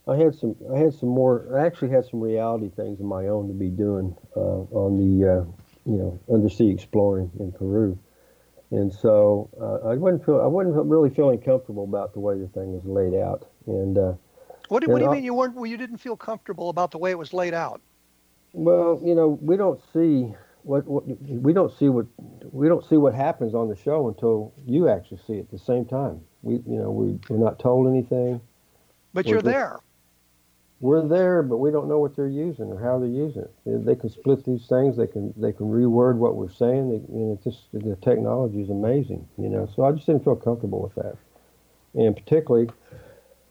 I 0.06 0.16
had 0.16 0.34
some, 0.34 0.56
I 0.74 0.78
had 0.78 0.94
some 0.94 1.10
more. 1.10 1.46
I 1.54 1.66
actually 1.66 1.90
had 1.90 2.06
some 2.06 2.20
reality 2.20 2.70
things 2.74 2.98
of 2.98 3.04
my 3.04 3.26
own 3.26 3.48
to 3.48 3.54
be 3.54 3.68
doing 3.68 4.16
uh, 4.34 4.40
on 4.40 4.96
the, 4.96 5.28
uh, 5.28 5.44
you 5.84 5.98
know, 5.98 6.18
undersea 6.32 6.70
exploring 6.70 7.30
in 7.38 7.52
Peru, 7.52 7.98
and 8.70 8.92
so 8.92 9.48
uh, 9.60 9.88
I 9.88 9.94
wasn't 9.94 10.24
feel, 10.24 10.40
I 10.40 10.46
wasn't 10.46 10.74
really 10.86 11.10
feeling 11.10 11.40
comfortable 11.40 11.84
about 11.84 12.12
the 12.12 12.20
way 12.20 12.38
the 12.38 12.48
thing 12.48 12.72
was 12.74 12.84
laid 12.84 13.18
out. 13.18 13.48
And 13.66 13.96
uh, 13.96 14.12
what, 14.68 14.82
do, 14.82 14.90
what 14.90 14.98
do 14.98 15.04
you 15.04 15.10
mean 15.10 15.24
you 15.24 15.34
weren't? 15.34 15.54
Well, 15.54 15.66
you 15.66 15.76
didn't 15.76 15.98
feel 15.98 16.16
comfortable 16.16 16.68
about 16.68 16.90
the 16.90 16.98
way 16.98 17.10
it 17.10 17.18
was 17.18 17.32
laid 17.32 17.54
out? 17.54 17.80
Well, 18.52 19.00
you 19.04 19.14
know, 19.14 19.38
we 19.40 19.56
don't 19.56 19.80
see 19.92 20.34
what, 20.62 20.86
what 20.86 21.04
we 21.26 21.52
don't 21.52 21.72
see 21.78 21.88
what 21.88 22.06
we 22.52 22.68
don't 22.68 22.84
see 22.86 22.96
what 22.96 23.14
happens 23.14 23.54
on 23.54 23.68
the 23.68 23.76
show 23.76 24.08
until 24.08 24.52
you 24.66 24.88
actually 24.88 25.20
see 25.26 25.34
it 25.34 25.40
at 25.40 25.50
the 25.50 25.58
same 25.58 25.84
time. 25.84 26.20
We 26.42 26.54
you 26.54 26.78
know 26.78 26.90
we 26.90 27.18
we're 27.28 27.42
not 27.42 27.58
told 27.58 27.88
anything. 27.88 28.40
But 29.14 29.24
we're 29.24 29.30
you're 29.30 29.42
just, 29.42 29.52
there. 29.52 29.78
We're 30.80 31.06
there, 31.08 31.42
but 31.42 31.56
we 31.56 31.72
don't 31.72 31.88
know 31.88 31.98
what 31.98 32.14
they're 32.14 32.28
using 32.28 32.66
or 32.66 32.80
how 32.80 33.00
they're 33.00 33.08
using 33.08 33.42
it. 33.42 33.84
They, 33.84 33.96
can 33.96 34.10
split 34.10 34.44
these 34.44 34.66
things. 34.68 34.96
They 34.96 35.08
can 35.08 35.34
they 35.36 35.52
can 35.52 35.66
reword 35.66 36.16
what 36.16 36.36
we're 36.36 36.52
saying. 36.52 36.88
They, 36.90 37.12
you 37.12 37.24
know, 37.24 37.32
it's 37.32 37.44
just 37.44 37.72
the 37.72 37.96
technology 37.96 38.60
is 38.60 38.70
amazing. 38.70 39.26
You 39.38 39.48
know, 39.48 39.68
so 39.74 39.84
I 39.84 39.90
just 39.92 40.06
didn't 40.06 40.22
feel 40.22 40.36
comfortable 40.36 40.80
with 40.80 40.94
that, 40.94 41.16
and 41.94 42.14
particularly, 42.14 42.70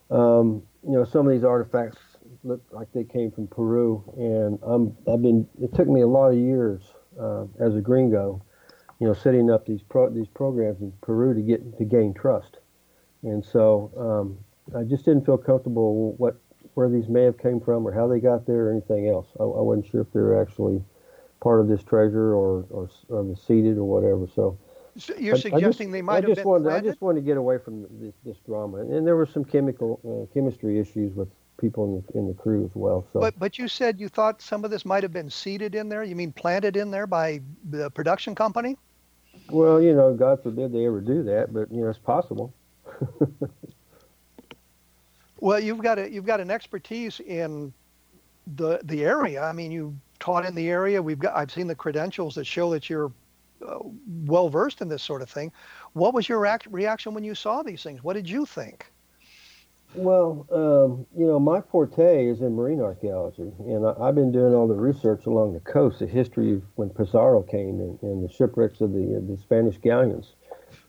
um, 0.09 0.63
you 0.83 0.93
know, 0.93 1.03
some 1.03 1.27
of 1.27 1.33
these 1.33 1.43
artifacts 1.43 1.97
look 2.45 2.63
like 2.71 2.87
they 2.93 3.03
came 3.03 3.31
from 3.31 3.47
Peru, 3.47 4.01
and 4.15 4.57
I'm 4.63 4.95
I've 5.11 5.21
been. 5.21 5.47
It 5.61 5.75
took 5.75 5.89
me 5.89 6.01
a 6.01 6.07
lot 6.07 6.29
of 6.29 6.37
years 6.37 6.81
uh, 7.19 7.43
as 7.59 7.75
a 7.75 7.81
gringo, 7.81 8.41
you 9.01 9.07
know, 9.07 9.13
setting 9.13 9.51
up 9.51 9.65
these 9.65 9.81
pro- 9.81 10.09
these 10.09 10.27
programs 10.29 10.79
in 10.79 10.93
Peru 11.01 11.33
to 11.33 11.41
get 11.41 11.77
to 11.77 11.83
gain 11.83 12.13
trust, 12.13 12.59
and 13.23 13.43
so 13.43 13.91
um, 13.97 14.79
I 14.79 14.83
just 14.83 15.03
didn't 15.03 15.25
feel 15.25 15.37
comfortable 15.37 16.13
what 16.13 16.39
where 16.77 16.89
these 16.89 17.09
may 17.09 17.23
have 17.23 17.39
came 17.39 17.59
from 17.59 17.87
or 17.87 17.91
how 17.91 18.07
they 18.07 18.19
got 18.19 18.45
there 18.45 18.67
or 18.67 18.71
anything 18.71 19.09
else. 19.09 19.25
I, 19.39 19.43
I 19.43 19.61
wasn't 19.61 19.87
sure 19.87 20.01
if 20.01 20.13
they 20.13 20.19
were 20.19 20.39
actually 20.39 20.79
part 21.39 21.59
of 21.59 21.67
this 21.67 21.81
treasure 21.81 22.35
or 22.35 22.65
or, 22.69 22.87
or 23.09 23.23
the 23.23 23.35
seeded 23.35 23.77
or 23.79 23.85
whatever. 23.85 24.27
So. 24.33 24.59
So 24.95 25.13
you're 25.15 25.35
I, 25.35 25.39
suggesting 25.39 25.65
I 25.65 25.69
just, 25.69 25.91
they 25.91 26.01
might 26.01 26.17
I 26.17 26.21
just 26.21 26.29
have 26.29 26.35
been 26.37 26.47
wanted, 26.47 26.73
I 26.73 26.79
just 26.79 27.01
wanted 27.01 27.21
to 27.21 27.25
get 27.25 27.37
away 27.37 27.59
from 27.59 27.83
this, 27.99 28.15
this 28.25 28.37
drama, 28.47 28.77
and, 28.77 28.91
and 28.91 29.05
there 29.05 29.15
were 29.15 29.27
some 29.27 29.45
chemical 29.45 29.99
uh, 30.03 30.33
chemistry 30.33 30.79
issues 30.79 31.13
with 31.13 31.29
people 31.59 31.85
in 31.85 31.93
the, 32.01 32.19
in 32.19 32.27
the 32.27 32.33
crew 32.33 32.65
as 32.65 32.71
well. 32.73 33.07
So. 33.13 33.19
But 33.19 33.37
but 33.39 33.57
you 33.57 33.67
said 33.67 33.99
you 33.99 34.07
thought 34.07 34.41
some 34.41 34.63
of 34.63 34.71
this 34.71 34.85
might 34.85 35.03
have 35.03 35.13
been 35.13 35.29
seeded 35.29 35.73
in 35.75 35.89
there. 35.89 36.03
You 36.03 36.15
mean 36.15 36.31
planted 36.31 36.77
in 36.77 36.91
there 36.91 37.07
by 37.07 37.41
the 37.69 37.89
production 37.91 38.35
company? 38.35 38.77
Well, 39.49 39.81
you 39.81 39.95
know, 39.95 40.13
God 40.13 40.41
forbid 40.41 40.73
they 40.73 40.85
ever 40.85 41.01
do 41.01 41.23
that, 41.23 41.53
but 41.53 41.71
you 41.71 41.81
know, 41.81 41.89
it's 41.89 41.99
possible. 41.99 42.53
well, 45.39 45.59
you've 45.59 45.81
got 45.81 45.99
a 45.99 46.11
you've 46.11 46.25
got 46.25 46.39
an 46.39 46.51
expertise 46.51 47.19
in 47.19 47.73
the 48.55 48.79
the 48.83 49.03
area. 49.03 49.43
I 49.43 49.51
mean, 49.51 49.71
you 49.71 49.97
taught 50.19 50.45
in 50.45 50.55
the 50.55 50.69
area. 50.69 51.01
We've 51.01 51.19
got 51.19 51.35
I've 51.35 51.51
seen 51.51 51.67
the 51.67 51.75
credentials 51.75 52.35
that 52.35 52.45
show 52.45 52.71
that 52.71 52.89
you're 52.89 53.11
uh, 53.65 53.79
well 54.25 54.49
versed 54.49 54.81
in 54.81 54.87
this 54.87 55.03
sort 55.03 55.21
of 55.21 55.29
thing. 55.29 55.51
What 55.93 56.13
was 56.13 56.29
your 56.29 56.39
reaction 56.39 57.13
when 57.13 57.23
you 57.23 57.35
saw 57.35 57.63
these 57.63 57.83
things? 57.83 58.03
What 58.03 58.13
did 58.13 58.29
you 58.29 58.45
think? 58.45 58.91
Well, 59.95 60.45
um, 60.51 61.07
you 61.17 61.25
know, 61.25 61.39
my 61.39 61.61
forte 61.61 62.27
is 62.27 62.41
in 62.41 62.55
marine 62.55 62.81
archaeology, 62.81 63.51
and 63.59 63.87
I, 63.87 64.07
have 64.07 64.15
been 64.15 64.31
doing 64.31 64.53
all 64.53 64.67
the 64.67 64.75
research 64.75 65.25
along 65.25 65.53
the 65.53 65.61
coast, 65.61 65.99
the 65.99 66.05
history 66.05 66.53
of 66.53 66.63
when 66.75 66.89
Pizarro 66.89 67.41
came 67.41 67.79
and, 67.79 67.97
and 68.01 68.27
the 68.27 68.31
shipwrecks 68.31 68.81
of 68.81 68.91
the, 68.91 69.23
the 69.27 69.37
Spanish 69.41 69.77
galleons. 69.77 70.35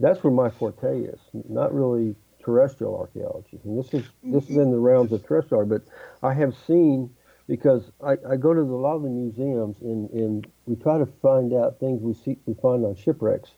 That's 0.01 0.23
where 0.25 0.33
my 0.33 0.51
forte 0.51 1.03
is, 1.03 1.21
not 1.49 1.73
really 1.73 2.17
terrestrial 2.45 2.97
archaeology. 2.97 3.61
And 3.65 3.79
this 3.79 3.93
is 3.95 4.03
mm-hmm. 4.03 4.33
this 4.33 4.45
is 4.49 4.57
in 4.57 4.71
the 4.71 4.79
realms 4.79 5.13
of 5.13 5.27
terrestrial, 5.27 5.67
but 5.67 5.83
I 6.23 6.35
have 6.35 6.55
seen 6.67 7.11
because 7.49 7.91
I, 8.05 8.13
I 8.29 8.37
go 8.37 8.53
to 8.53 8.61
the, 8.61 8.67
a 8.67 8.77
lot 8.77 8.97
of 8.97 9.03
the 9.03 9.09
museums 9.09 9.77
and, 9.81 10.11
and 10.11 10.47
we 10.67 10.77
try 10.77 10.99
to 10.99 11.07
find 11.23 11.53
out 11.55 11.81
things 11.81 12.03
we 12.03 12.15
see 12.15 12.39
we 12.47 12.55
find 12.55 12.85
on 12.85 12.95
shipwrecks 12.95 13.51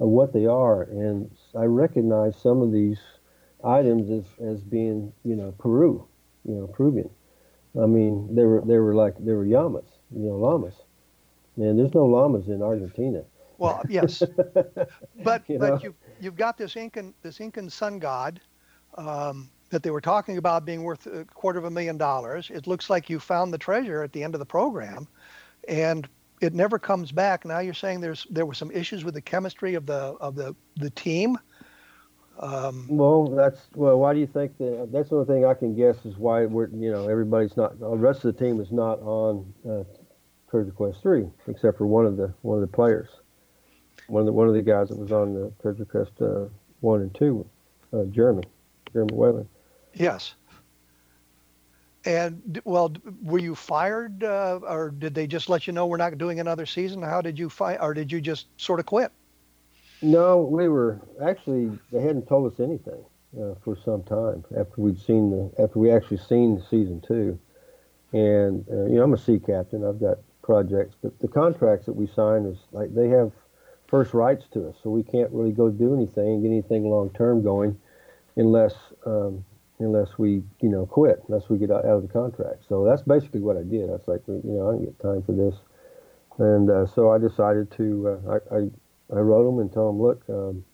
of 0.00 0.08
what 0.08 0.32
they 0.32 0.46
are, 0.46 0.82
and 0.82 1.30
I 1.58 1.64
recognize 1.64 2.36
some 2.36 2.60
of 2.60 2.72
these 2.72 2.98
items 3.64 4.10
as, 4.10 4.46
as 4.46 4.62
being, 4.62 5.12
you 5.24 5.34
know, 5.34 5.52
Peru, 5.58 6.06
you 6.44 6.54
know, 6.54 6.66
Peruvian. 6.66 7.10
I 7.80 7.86
mean, 7.86 8.34
they 8.34 8.44
were 8.44 8.62
they 8.66 8.78
were 8.78 8.94
like 8.94 9.14
they 9.18 9.32
were 9.32 9.46
llamas, 9.46 9.86
you 10.14 10.28
know, 10.28 10.36
llamas. 10.36 10.74
And 11.56 11.78
there's 11.78 11.94
no 11.94 12.04
llamas 12.04 12.48
in 12.48 12.62
Argentina. 12.62 13.22
Well, 13.58 13.82
yes, 13.88 14.22
but 15.24 15.42
you 15.48 15.58
but 15.58 15.68
know? 15.68 15.80
you 15.82 15.94
you've 16.20 16.36
got 16.36 16.58
this 16.58 16.76
Incan 16.76 17.14
this 17.22 17.40
Incan 17.40 17.70
sun 17.70 17.98
god 17.98 18.40
um, 18.96 19.50
that 19.70 19.82
they 19.82 19.90
were 19.90 20.00
talking 20.00 20.36
about 20.36 20.64
being 20.64 20.82
worth 20.82 21.06
a 21.06 21.24
quarter 21.24 21.58
of 21.58 21.64
a 21.64 21.70
million 21.70 21.96
dollars. 21.96 22.50
It 22.50 22.66
looks 22.66 22.90
like 22.90 23.08
you 23.08 23.18
found 23.18 23.52
the 23.52 23.58
treasure 23.58 24.02
at 24.02 24.12
the 24.12 24.22
end 24.22 24.34
of 24.34 24.38
the 24.38 24.46
program, 24.46 25.08
and 25.68 26.08
it 26.40 26.54
never 26.54 26.78
comes 26.78 27.12
back. 27.12 27.44
Now 27.44 27.60
you're 27.60 27.74
saying 27.74 28.00
there's 28.00 28.26
there 28.30 28.46
were 28.46 28.54
some 28.54 28.70
issues 28.70 29.04
with 29.04 29.14
the 29.14 29.22
chemistry 29.22 29.74
of 29.74 29.86
the 29.86 30.16
of 30.20 30.34
the 30.34 30.54
the 30.76 30.90
team 30.90 31.38
um, 32.38 32.86
well, 32.88 33.28
that's 33.28 33.60
well. 33.74 33.98
Why 33.98 34.12
do 34.12 34.20
you 34.20 34.26
think 34.26 34.58
that? 34.58 34.90
That's 34.92 35.08
the 35.08 35.16
only 35.16 35.26
thing 35.26 35.44
I 35.46 35.54
can 35.54 35.74
guess 35.74 36.04
is 36.04 36.16
why 36.16 36.44
we're 36.44 36.68
you 36.68 36.92
know 36.92 37.08
everybody's 37.08 37.56
not. 37.56 37.78
The 37.78 37.88
rest 37.88 38.24
of 38.24 38.36
the 38.36 38.44
team 38.44 38.60
is 38.60 38.70
not 38.70 39.00
on 39.00 39.52
uh, 39.68 39.84
Treasure 40.50 40.70
Quest 40.70 41.00
three, 41.00 41.26
except 41.48 41.78
for 41.78 41.86
one 41.86 42.04
of 42.04 42.16
the 42.16 42.34
one 42.42 42.56
of 42.56 42.60
the 42.60 42.74
players, 42.74 43.08
one 44.08 44.20
of 44.20 44.26
the 44.26 44.32
one 44.32 44.48
of 44.48 44.54
the 44.54 44.62
guys 44.62 44.88
that 44.88 44.98
was 44.98 45.12
on 45.12 45.34
the 45.34 45.52
Treasure 45.62 45.84
Quest 45.84 46.12
uh, 46.20 46.44
one 46.80 47.00
and 47.00 47.14
two, 47.14 47.46
uh, 47.92 48.04
Jeremy, 48.04 48.44
Jeremy 48.92 49.14
Whelan. 49.14 49.48
Yes. 49.94 50.34
And 52.04 52.60
well, 52.64 52.94
were 53.22 53.40
you 53.40 53.56
fired, 53.56 54.22
uh, 54.22 54.60
or 54.62 54.90
did 54.90 55.14
they 55.14 55.26
just 55.26 55.48
let 55.48 55.66
you 55.66 55.72
know 55.72 55.86
we're 55.86 55.96
not 55.96 56.16
doing 56.18 56.38
another 56.38 56.64
season? 56.64 57.02
How 57.02 57.20
did 57.20 57.36
you 57.36 57.48
fight, 57.48 57.78
or 57.80 57.94
did 57.94 58.12
you 58.12 58.20
just 58.20 58.46
sort 58.58 58.78
of 58.78 58.86
quit? 58.86 59.10
No, 60.02 60.42
we 60.42 60.68
were 60.68 61.00
actually 61.22 61.76
they 61.90 62.02
hadn't 62.02 62.28
told 62.28 62.52
us 62.52 62.60
anything 62.60 63.02
uh, 63.40 63.54
for 63.64 63.76
some 63.84 64.04
time 64.04 64.44
after 64.56 64.80
we'd 64.80 65.00
seen 65.00 65.30
the 65.30 65.62
after 65.62 65.80
we 65.80 65.90
actually 65.90 66.18
seen 66.18 66.62
season 66.70 67.02
two, 67.06 67.38
and 68.12 68.64
uh, 68.70 68.84
you 68.84 68.96
know 68.96 69.02
I'm 69.02 69.14
a 69.14 69.18
sea 69.18 69.40
captain. 69.40 69.84
I've 69.84 70.00
got 70.00 70.18
projects, 70.42 70.94
but 71.02 71.18
the 71.18 71.26
contracts 71.26 71.86
that 71.86 71.94
we 71.94 72.06
sign 72.06 72.44
is 72.44 72.58
like 72.70 72.94
they 72.94 73.08
have 73.08 73.32
first 73.88 74.14
rights 74.14 74.44
to 74.52 74.68
us, 74.68 74.76
so 74.82 74.90
we 74.90 75.02
can't 75.02 75.30
really 75.32 75.52
go 75.52 75.70
do 75.70 75.94
anything, 75.94 76.26
and 76.26 76.42
get 76.42 76.48
anything 76.48 76.88
long 76.88 77.10
term 77.10 77.42
going, 77.42 77.78
unless 78.36 78.74
um, 79.04 79.44
unless 79.78 80.18
we 80.18 80.42
you 80.60 80.68
know 80.68 80.86
quit, 80.86 81.22
unless 81.28 81.48
we 81.48 81.58
get 81.58 81.70
out, 81.70 81.84
of 81.84 82.02
the 82.02 82.08
contract. 82.08 82.64
So 82.68 82.84
that's 82.84 83.02
basically 83.02 83.40
what 83.40 83.56
I 83.56 83.62
did. 83.62 83.88
I 83.88 83.92
was 83.92 84.02
like, 84.06 84.22
you 84.26 84.40
know, 84.44 84.68
I 84.68 84.72
don't 84.72 84.84
get 84.84 85.00
time 85.00 85.22
for 85.22 85.32
this, 85.32 85.54
and 86.38 86.70
uh, 86.70 86.86
so 86.86 87.10
I 87.10 87.18
decided 87.18 87.70
to 87.72 88.08
uh, 88.08 88.38
I, 88.52 88.56
I 88.56 89.18
I 89.18 89.20
wrote 89.20 89.44
them 89.44 89.60
and 89.60 89.72
told 89.72 89.94
them, 89.94 90.02
look, 90.02 90.22
um, 90.28 90.64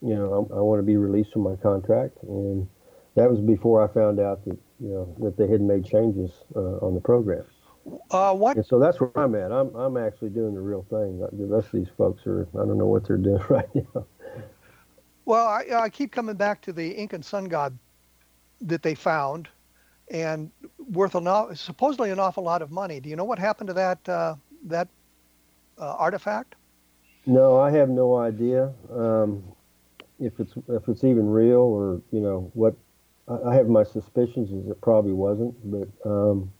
you 0.00 0.14
know, 0.14 0.48
I, 0.50 0.56
I 0.56 0.60
want 0.60 0.80
to 0.80 0.84
be 0.84 0.96
released 0.96 1.32
from 1.32 1.42
my 1.42 1.56
contract, 1.56 2.16
and 2.22 2.68
that 3.14 3.30
was 3.30 3.40
before 3.40 3.82
I 3.82 3.92
found 3.92 4.18
out 4.18 4.44
that 4.46 4.58
you 4.80 4.88
know 4.88 5.14
that 5.20 5.36
they 5.36 5.48
had 5.48 5.60
made 5.60 5.84
changes 5.84 6.30
uh, 6.56 6.78
on 6.78 6.94
the 6.94 7.00
program. 7.00 7.44
Uh, 8.10 8.34
what? 8.34 8.56
And 8.56 8.66
so 8.66 8.78
that's 8.78 9.00
where 9.00 9.10
I'm 9.16 9.34
at. 9.34 9.50
I'm 9.50 9.74
I'm 9.74 9.96
actually 9.96 10.30
doing 10.30 10.54
the 10.54 10.60
real 10.60 10.86
thing. 10.88 11.18
The 11.18 11.46
rest 11.46 11.66
of 11.66 11.72
these 11.72 11.88
folks 11.96 12.26
are 12.26 12.46
I 12.54 12.58
don't 12.58 12.78
know 12.78 12.86
what 12.86 13.06
they're 13.06 13.16
doing 13.16 13.42
right 13.48 13.68
now. 13.74 14.06
Well, 15.24 15.46
I, 15.46 15.64
I 15.72 15.88
keep 15.88 16.12
coming 16.12 16.36
back 16.36 16.60
to 16.62 16.72
the 16.72 16.90
Incan 16.90 17.22
sun 17.22 17.46
god 17.46 17.76
that 18.60 18.82
they 18.82 18.94
found, 18.94 19.48
and 20.10 20.50
worth 20.78 21.14
an, 21.14 21.56
supposedly 21.56 22.10
an 22.10 22.18
awful 22.18 22.44
lot 22.44 22.62
of 22.62 22.70
money. 22.70 23.00
Do 23.00 23.08
you 23.08 23.16
know 23.16 23.24
what 23.24 23.38
happened 23.38 23.68
to 23.68 23.74
that 23.74 24.08
uh, 24.08 24.34
that 24.64 24.88
uh, 25.78 25.94
artifact? 25.94 26.54
No, 27.26 27.58
I 27.58 27.70
have 27.70 27.88
no 27.88 28.16
idea 28.16 28.72
um, 28.92 29.42
if 30.20 30.38
it's 30.38 30.54
if 30.68 30.88
it's 30.88 31.04
even 31.04 31.28
real 31.28 31.60
or 31.60 32.00
you 32.10 32.20
know 32.20 32.50
what. 32.54 32.74
I, 33.28 33.50
I 33.50 33.54
have 33.54 33.68
my 33.68 33.84
suspicions 33.84 34.50
is 34.50 34.68
it 34.68 34.80
probably 34.80 35.12
wasn't, 35.12 35.54
but 35.70 35.88
um, 36.04 36.50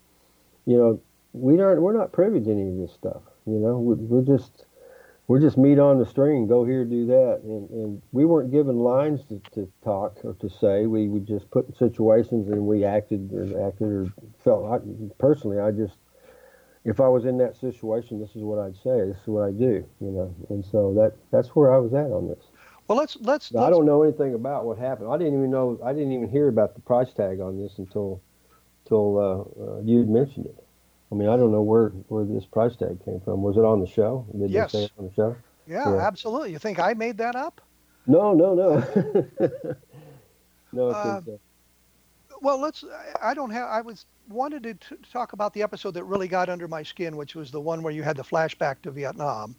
you 0.65 0.77
know 0.77 1.01
we 1.33 1.61
aren't 1.61 1.83
we're 1.83 1.97
not 1.97 2.13
privy 2.13 2.41
to 2.41 2.51
any 2.51 2.69
of 2.69 2.77
this 2.77 2.93
stuff. 2.93 3.23
You 3.47 3.59
know 3.59 3.79
we, 3.79 3.95
we're 3.95 4.23
just 4.23 4.67
we're 5.29 5.41
just 5.41 5.57
meat 5.57 5.79
on 5.79 5.99
the 5.99 6.07
string. 6.07 6.47
Go 6.47 6.65
here, 6.65 6.85
do 6.85 7.07
that, 7.07 7.41
and 7.45 7.71
and 7.71 8.03
we 8.13 8.25
weren't 8.25 8.51
given 8.51 8.79
lines 8.79 9.21
to, 9.29 9.41
to 9.55 9.71
talk 9.83 10.19
or 10.25 10.35
to 10.35 10.49
say. 10.49 10.87
We 10.87 11.09
we 11.09 11.21
just 11.21 11.51
put 11.51 11.67
in 11.67 11.75
situations 11.75 12.49
and 12.49 12.67
we 12.67 12.85
acted 12.85 13.33
or 13.33 13.67
acted 13.67 13.89
or 13.89 14.07
felt. 14.45 14.73
I, 14.73 14.79
personally, 15.19 15.59
I 15.59 15.71
just 15.71 15.97
if 16.85 17.01
I 17.01 17.09
was 17.09 17.25
in 17.25 17.39
that 17.39 17.57
situation, 17.57 18.21
this 18.21 18.35
is 18.35 18.43
what 18.43 18.59
I'd 18.59 18.77
say. 18.77 19.07
This 19.07 19.17
is 19.17 19.29
what 19.29 19.45
I 19.47 19.53
do. 19.53 19.87
You 20.01 20.11
know, 20.11 20.35
and 20.51 20.65
so 20.65 20.93
that 20.95 21.15
that's 21.31 21.49
where 21.51 21.73
I 21.73 21.79
was 21.79 21.95
at 21.95 22.11
on 22.11 22.29
this. 22.29 22.45
Well, 22.89 22.99
let's 22.99 23.17
let's. 23.21 23.53
Now, 23.53 23.65
I 23.65 23.71
don't 23.71 23.87
know 23.87 24.03
anything 24.03 24.35
about 24.35 24.65
what 24.65 24.79
happened. 24.79 25.11
I 25.11 25.17
didn't 25.17 25.39
even 25.39 25.51
know. 25.51 25.79
I 25.85 25.93
didn't 25.93 26.13
even 26.13 26.29
hear 26.29 26.49
about 26.49 26.75
the 26.75 26.81
price 26.81 27.13
tag 27.13 27.41
on 27.41 27.59
this 27.63 27.79
until 27.79 28.21
until 28.85 29.19
uh, 29.19 29.63
uh, 29.63 29.81
you'd 29.83 30.09
mentioned 30.09 30.47
it. 30.47 30.63
I 31.13 31.15
mean, 31.15 31.29
I 31.29 31.37
don't 31.37 31.53
know 31.53 31.63
where 31.63 31.91
where 32.09 32.25
this 32.25 32.47
price 32.47 32.75
tag 32.75 33.05
came 33.05 33.21
from. 33.21 33.43
Was 33.43 33.59
it 33.59 33.65
on 33.65 33.81
the 33.81 33.87
show? 33.87 34.27
Did 34.37 34.51
Yes. 34.51 34.73
say 34.73 34.85
it 34.85 34.93
on 34.99 35.07
the 35.09 35.13
show? 35.13 35.37
Yeah, 35.67 35.95
Yeah. 35.95 36.01
absolutely. 36.01 36.51
You 36.53 36.59
think 36.59 36.79
I 36.81 36.95
made 36.95 37.19
that 37.19 37.37
up? 37.37 37.61
No, 38.07 38.33
no, 38.33 38.55
no. 38.55 38.75
no, 40.73 40.93
'cause, 40.93 41.29
uh, 41.29 41.37
Well, 42.41 42.59
let's. 42.59 42.83
I- 42.83 43.31
I 43.31 43.35
don't 43.35 43.51
have. 43.51 43.69
I 43.69 43.83
was 43.83 44.07
wanted 44.29 44.63
to 44.65 44.75
t- 44.75 44.97
talk 45.13 45.33
about 45.35 45.53
the 45.53 45.63
episode 45.63 45.93
that 45.95 46.05
really 46.05 46.27
got 46.29 46.49
under 46.49 46.67
my 46.67 46.83
skin, 46.83 47.17
which 47.17 47.35
was 47.35 47.51
the 47.51 47.61
one 47.61 47.83
where 47.83 47.93
you 47.93 48.03
had 48.03 48.17
the 48.17 48.23
flashback 48.25 48.81
to 48.83 48.91
Vietnam, 48.91 49.55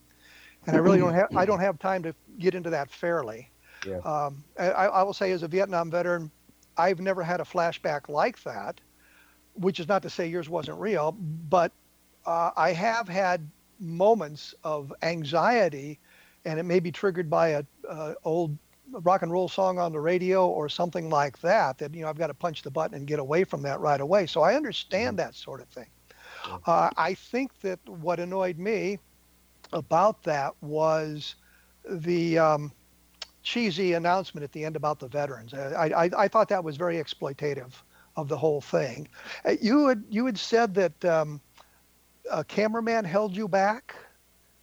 and 0.66 0.76
I 0.76 0.80
really 0.80 0.98
don't 0.98 1.14
have. 1.14 1.30
I 1.36 1.46
don't 1.46 1.60
have 1.60 1.78
time 1.80 2.02
to 2.04 2.16
get 2.40 2.56
into 2.56 2.70
that 2.72 2.90
fairly. 2.92 3.50
yeah. 3.86 3.98
Um, 4.00 4.44
I, 4.60 4.72
I 4.72 5.04
will 5.04 5.14
say, 5.14 5.32
as 5.32 5.44
a 5.44 5.48
Vietnam 5.48 5.92
veteran, 5.92 6.32
I've 6.78 7.00
never 7.00 7.22
had 7.24 7.40
a 7.40 7.44
flashback 7.46 8.10
like 8.10 8.42
that, 8.44 8.82
which 9.56 9.80
is 9.80 9.88
not 9.88 10.02
to 10.04 10.10
say 10.10 10.28
yours 10.28 10.50
wasn't 10.50 10.80
real, 10.80 11.12
but 11.50 11.72
uh, 12.26 12.52
I 12.56 12.74
have 12.74 13.08
had 13.08 13.48
moments 13.80 14.56
of 14.64 14.94
anxiety, 15.02 16.00
and 16.46 16.60
it 16.60 16.64
may 16.64 16.80
be 16.80 16.92
triggered 16.92 17.30
by 17.30 17.50
a 17.50 17.64
uh, 17.88 18.14
old 18.24 18.58
rock 18.92 19.22
and 19.22 19.32
roll 19.32 19.48
song 19.48 19.80
on 19.80 19.92
the 19.92 20.00
radio 20.00 20.48
or 20.48 20.70
something 20.70 21.10
like 21.10 21.40
that. 21.40 21.78
That 21.78 21.94
you 21.94 22.02
know, 22.02 22.10
I've 22.10 22.18
got 22.18 22.28
to 22.28 22.34
punch 22.34 22.62
the 22.62 22.72
button 22.72 22.98
and 22.98 23.08
get 23.08 23.20
away 23.20 23.44
from 23.44 23.62
that 23.64 23.80
right 23.80 24.00
away. 24.00 24.26
So 24.26 24.42
I 24.42 24.56
understand 24.56 25.20
that 25.20 25.36
sort 25.36 25.62
of 25.62 25.68
thing. 25.70 25.88
Uh, 26.66 26.90
I 26.98 27.14
think 27.14 27.60
that 27.62 27.80
what 27.88 28.20
annoyed 28.20 28.58
me 28.58 29.00
about 29.72 30.24
that 30.24 30.54
was 30.62 31.36
the 31.90 32.38
um, 32.38 32.72
cheesy 33.44 33.94
announcement 33.94 34.44
at 34.44 34.52
the 34.52 34.66
end 34.66 34.76
about 34.76 35.00
the 35.00 35.08
veterans. 35.08 35.54
I, 35.54 35.88
I, 35.88 36.10
I 36.18 36.28
thought 36.28 36.50
that 36.50 36.64
was 36.64 36.76
very 36.76 36.98
exploitative 36.98 37.72
of 38.16 38.28
the 38.28 38.38
whole 38.38 38.62
thing. 38.62 39.08
Uh, 39.46 39.56
You 39.62 39.88
had 39.88 40.04
you 40.10 40.26
had 40.26 40.38
said 40.38 40.74
that 40.76 41.06
um, 41.06 41.42
a 42.32 42.44
cameraman 42.44 43.06
held 43.06 43.36
you 43.36 43.48
back. 43.48 43.96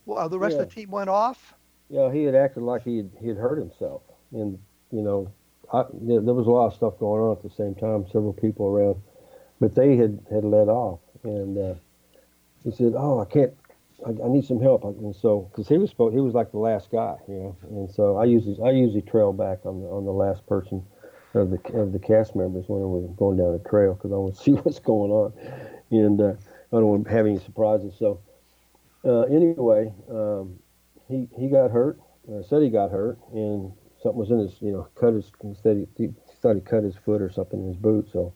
Well, 0.06 0.28
the 0.28 0.38
rest 0.38 0.58
of 0.60 0.68
the 0.68 0.74
team 0.74 0.90
went 0.90 1.10
off. 1.10 1.54
Yeah, 1.88 2.12
he 2.12 2.24
had 2.24 2.34
acted 2.34 2.62
like 2.62 2.82
he 2.82 2.98
had, 2.98 3.10
he 3.20 3.28
had 3.28 3.36
hurt 3.36 3.58
himself, 3.58 4.02
and 4.32 4.58
you 4.90 5.02
know, 5.02 5.28
I, 5.72 5.84
there, 5.92 6.20
there 6.20 6.34
was 6.34 6.46
a 6.46 6.50
lot 6.50 6.66
of 6.66 6.74
stuff 6.74 6.98
going 6.98 7.22
on 7.22 7.36
at 7.36 7.42
the 7.42 7.50
same 7.50 7.74
time. 7.74 8.06
Several 8.06 8.32
people 8.32 8.66
around, 8.66 8.96
but 9.60 9.74
they 9.74 9.96
had 9.96 10.18
had 10.30 10.44
let 10.44 10.68
off, 10.68 11.00
and 11.24 11.58
uh, 11.58 11.74
he 12.64 12.70
said, 12.70 12.94
"Oh, 12.96 13.20
I 13.20 13.24
can't. 13.24 13.52
I, 14.06 14.10
I 14.10 14.28
need 14.28 14.44
some 14.44 14.60
help." 14.60 14.84
And 14.84 15.14
so, 15.14 15.48
because 15.50 15.68
he 15.68 15.78
was 15.78 15.90
supposed, 15.90 16.14
he 16.14 16.20
was 16.20 16.34
like 16.34 16.50
the 16.52 16.58
last 16.58 16.90
guy, 16.90 17.16
you 17.28 17.34
know, 17.34 17.56
and 17.70 17.90
so 17.90 18.16
I 18.16 18.24
usually 18.24 18.58
I 18.62 18.70
usually 18.70 19.02
trail 19.02 19.32
back 19.32 19.64
on 19.64 19.80
the 19.82 19.88
on 19.88 20.04
the 20.04 20.12
last 20.12 20.46
person 20.46 20.82
of 21.34 21.50
the 21.50 21.60
of 21.78 21.92
the 21.92 21.98
cast 21.98 22.34
members 22.34 22.64
when 22.68 22.80
we're 22.80 23.08
going 23.14 23.38
down 23.38 23.52
the 23.52 23.68
trail 23.68 23.94
because 23.94 24.12
I 24.12 24.16
want 24.16 24.36
to 24.36 24.42
see 24.42 24.52
what's 24.52 24.80
going 24.80 25.10
on, 25.10 25.32
and 25.90 26.20
uh, 26.20 26.32
I 26.72 26.76
don't 26.76 26.86
want 26.86 27.04
to 27.04 27.10
have 27.10 27.26
any 27.26 27.38
surprises. 27.38 27.94
So, 27.98 28.20
uh, 29.04 29.22
anyway. 29.22 29.92
Um, 30.10 30.58
he 31.10 31.28
he 31.36 31.48
got 31.48 31.70
hurt. 31.70 31.98
Uh, 32.30 32.42
said 32.42 32.62
he 32.62 32.70
got 32.70 32.90
hurt, 32.90 33.18
and 33.32 33.72
something 34.02 34.18
was 34.18 34.30
in 34.30 34.38
his, 34.38 34.54
you 34.60 34.70
know, 34.70 34.86
cut 34.94 35.12
his. 35.14 35.30
He 35.42 35.54
said 35.62 35.88
he, 35.96 36.06
he 36.06 36.12
thought 36.40 36.54
he 36.54 36.60
cut 36.60 36.84
his 36.84 36.94
foot 36.96 37.20
or 37.20 37.30
something 37.30 37.60
in 37.60 37.66
his 37.66 37.76
boot. 37.76 38.08
So, 38.12 38.32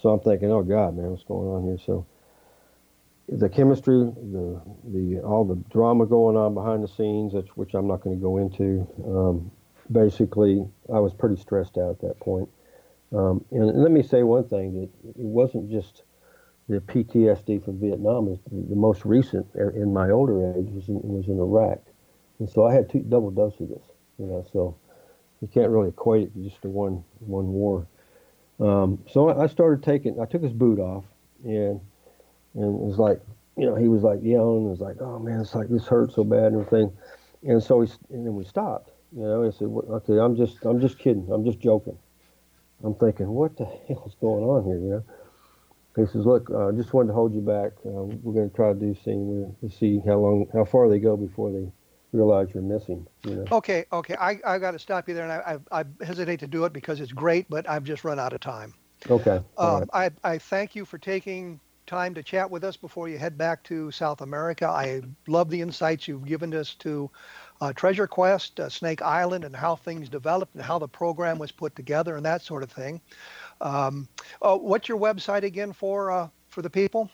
so 0.00 0.10
I'm 0.10 0.20
thinking, 0.20 0.50
oh 0.52 0.62
God, 0.62 0.96
man, 0.96 1.10
what's 1.10 1.24
going 1.24 1.48
on 1.48 1.64
here? 1.64 1.78
So, 1.84 2.06
the 3.28 3.48
chemistry, 3.48 3.98
the 3.98 4.62
the 4.84 5.20
all 5.20 5.44
the 5.44 5.56
drama 5.70 6.06
going 6.06 6.36
on 6.36 6.54
behind 6.54 6.84
the 6.84 6.88
scenes, 6.88 7.34
which, 7.34 7.48
which 7.56 7.74
I'm 7.74 7.88
not 7.88 8.02
going 8.02 8.16
to 8.16 8.22
go 8.22 8.38
into. 8.38 8.86
Um, 9.04 9.50
basically, 9.90 10.66
I 10.92 10.98
was 10.98 11.14
pretty 11.14 11.36
stressed 11.36 11.78
out 11.78 11.90
at 11.90 12.00
that 12.00 12.20
point. 12.20 12.48
Um, 13.12 13.44
and 13.50 13.82
let 13.82 13.90
me 13.90 14.02
say 14.02 14.22
one 14.22 14.48
thing 14.48 14.74
that 14.74 14.90
it 15.08 15.16
wasn't 15.16 15.70
just 15.70 16.02
the 16.68 16.80
PTSD 16.80 17.64
from 17.64 17.78
Vietnam. 17.78 18.28
Is 18.28 18.38
the, 18.50 18.74
most 18.74 19.04
recent 19.04 19.46
in 19.54 19.92
my 19.92 20.10
older 20.10 20.52
age 20.54 20.68
was 20.70 20.88
in, 20.88 21.00
was 21.02 21.28
in 21.28 21.38
Iraq, 21.38 21.78
and 22.38 22.50
so 22.50 22.66
I 22.66 22.74
had 22.74 22.90
two 22.90 23.00
double 23.00 23.30
dose 23.30 23.58
of 23.60 23.68
this. 23.68 23.84
You 24.18 24.26
know, 24.26 24.46
so 24.52 24.76
you 25.40 25.48
can't 25.48 25.70
really 25.70 25.90
equate 25.90 26.24
it 26.24 26.34
to 26.34 26.48
just 26.48 26.62
the 26.62 26.68
one 26.68 27.04
one 27.20 27.52
war. 27.52 27.86
Um, 28.58 28.98
so 29.08 29.28
I 29.28 29.44
I 29.44 29.46
started 29.46 29.84
taking. 29.84 30.20
I 30.20 30.26
took 30.26 30.42
his 30.42 30.52
boot 30.52 30.80
off, 30.80 31.04
and 31.44 31.80
and 32.54 32.64
it 32.64 32.80
was 32.80 32.98
like, 32.98 33.20
you 33.56 33.66
know, 33.66 33.76
he 33.76 33.86
was 33.86 34.02
like 34.02 34.18
yelling. 34.22 34.66
It 34.66 34.70
was 34.70 34.80
like, 34.80 34.96
oh 35.00 35.20
man, 35.20 35.40
it's 35.40 35.54
like 35.54 35.68
this 35.68 35.86
hurts 35.86 36.16
so 36.16 36.24
bad 36.24 36.52
and 36.52 36.62
everything. 36.62 36.92
And 37.46 37.62
so 37.62 37.82
he, 37.82 37.92
and 38.10 38.26
then 38.26 38.34
we 38.34 38.44
stopped. 38.44 38.90
You 39.12 39.22
know, 39.22 39.42
he 39.42 39.50
said, 39.52 39.68
"What- 39.68 39.86
okay, 39.86 40.18
I'm 40.18 40.36
just, 40.36 40.64
I'm 40.64 40.80
just 40.80 40.98
kidding. 40.98 41.30
I'm 41.30 41.44
just 41.44 41.60
joking. 41.60 41.98
I'm 42.84 42.94
thinking, 42.94 43.28
what 43.28 43.56
the 43.56 43.64
hell's 43.88 44.16
going 44.20 44.44
on 44.44 44.64
here? 44.64 44.78
You 44.78 44.90
know. 44.90 45.04
He 45.96 46.04
says, 46.12 46.26
look, 46.26 46.50
I 46.50 46.54
uh, 46.54 46.72
just 46.72 46.92
wanted 46.92 47.08
to 47.08 47.14
hold 47.14 47.34
you 47.34 47.40
back. 47.40 47.72
Uh, 47.86 48.04
we're 48.22 48.34
going 48.34 48.50
to 48.50 48.54
try 48.54 48.72
to 48.74 48.78
do 48.78 48.94
scene 49.02 49.26
we're- 49.26 49.50
to 49.62 49.74
see 49.74 50.00
how 50.06 50.18
long, 50.18 50.46
how 50.52 50.64
far 50.64 50.90
they 50.90 50.98
go 50.98 51.16
before 51.16 51.50
they 51.50 51.72
realize 52.12 52.48
you're 52.52 52.62
missing. 52.62 53.06
You 53.24 53.36
know. 53.36 53.44
Okay, 53.52 53.86
okay. 53.92 54.14
I 54.20 54.38
I 54.44 54.58
got 54.58 54.72
to 54.72 54.78
stop 54.78 55.08
you 55.08 55.14
there, 55.14 55.24
and 55.24 55.32
I, 55.32 55.58
I 55.72 55.80
I 55.80 56.04
hesitate 56.04 56.40
to 56.40 56.46
do 56.46 56.64
it 56.64 56.72
because 56.74 57.00
it's 57.00 57.12
great, 57.12 57.48
but 57.48 57.68
I've 57.68 57.84
just 57.84 58.04
run 58.04 58.18
out 58.18 58.34
of 58.34 58.40
time. 58.40 58.74
Okay. 59.08 59.40
Um, 59.56 59.84
right. 59.94 60.12
I, 60.24 60.32
I 60.32 60.38
thank 60.38 60.74
you 60.74 60.84
for 60.84 60.98
taking 60.98 61.60
time 61.86 62.14
to 62.14 62.22
chat 62.22 62.50
with 62.50 62.64
us 62.64 62.76
before 62.76 63.08
you 63.08 63.16
head 63.16 63.38
back 63.38 63.62
to 63.64 63.90
South 63.90 64.20
America. 64.20 64.66
I 64.66 65.02
love 65.28 65.50
the 65.50 65.60
insights 65.60 66.08
you've 66.08 66.26
given 66.26 66.52
us 66.54 66.74
to 66.76 67.10
uh, 67.60 67.72
Treasure 67.72 68.06
Quest, 68.06 68.60
uh, 68.60 68.68
Snake 68.68 69.02
Island, 69.02 69.44
and 69.44 69.54
how 69.54 69.76
things 69.76 70.08
developed 70.08 70.54
and 70.54 70.62
how 70.62 70.78
the 70.78 70.88
program 70.88 71.38
was 71.38 71.52
put 71.52 71.74
together 71.76 72.16
and 72.16 72.24
that 72.24 72.42
sort 72.42 72.62
of 72.62 72.70
thing. 72.70 73.00
Um, 73.60 74.08
uh, 74.42 74.56
what's 74.56 74.88
your 74.88 74.98
website 74.98 75.42
again 75.42 75.72
for 75.72 76.10
uh, 76.10 76.28
for 76.48 76.62
the 76.62 76.70
people? 76.70 77.10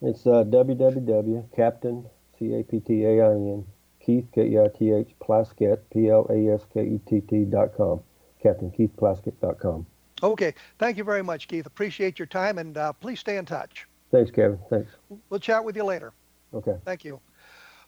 It's 0.00 0.26
uh, 0.26 0.44
www.captain, 0.44 2.06
C-A-P-T-A-I-N, 2.38 3.64
Keith, 4.00 4.26
K-E-I-T-H, 4.32 5.08
Plaskett, 5.20 5.80
P-L-A-S-K-E-T-T 5.92 7.44
dot 7.46 7.76
com. 7.76 8.00
Captain 8.42 8.70
Keith 8.70 8.94
Plaskett 8.96 9.34
dot 9.40 9.58
com. 9.58 9.86
Okay, 10.22 10.54
thank 10.78 10.96
you 10.96 11.04
very 11.04 11.22
much, 11.22 11.48
Keith. 11.48 11.66
Appreciate 11.66 12.18
your 12.18 12.26
time, 12.26 12.58
and 12.58 12.76
uh, 12.76 12.92
please 12.92 13.20
stay 13.20 13.36
in 13.36 13.44
touch. 13.44 13.86
Thanks, 14.10 14.30
Kevin. 14.30 14.58
Thanks. 14.70 14.90
We'll 15.28 15.40
chat 15.40 15.64
with 15.64 15.76
you 15.76 15.84
later. 15.84 16.12
Okay. 16.54 16.76
Thank 16.84 17.04
you. 17.04 17.20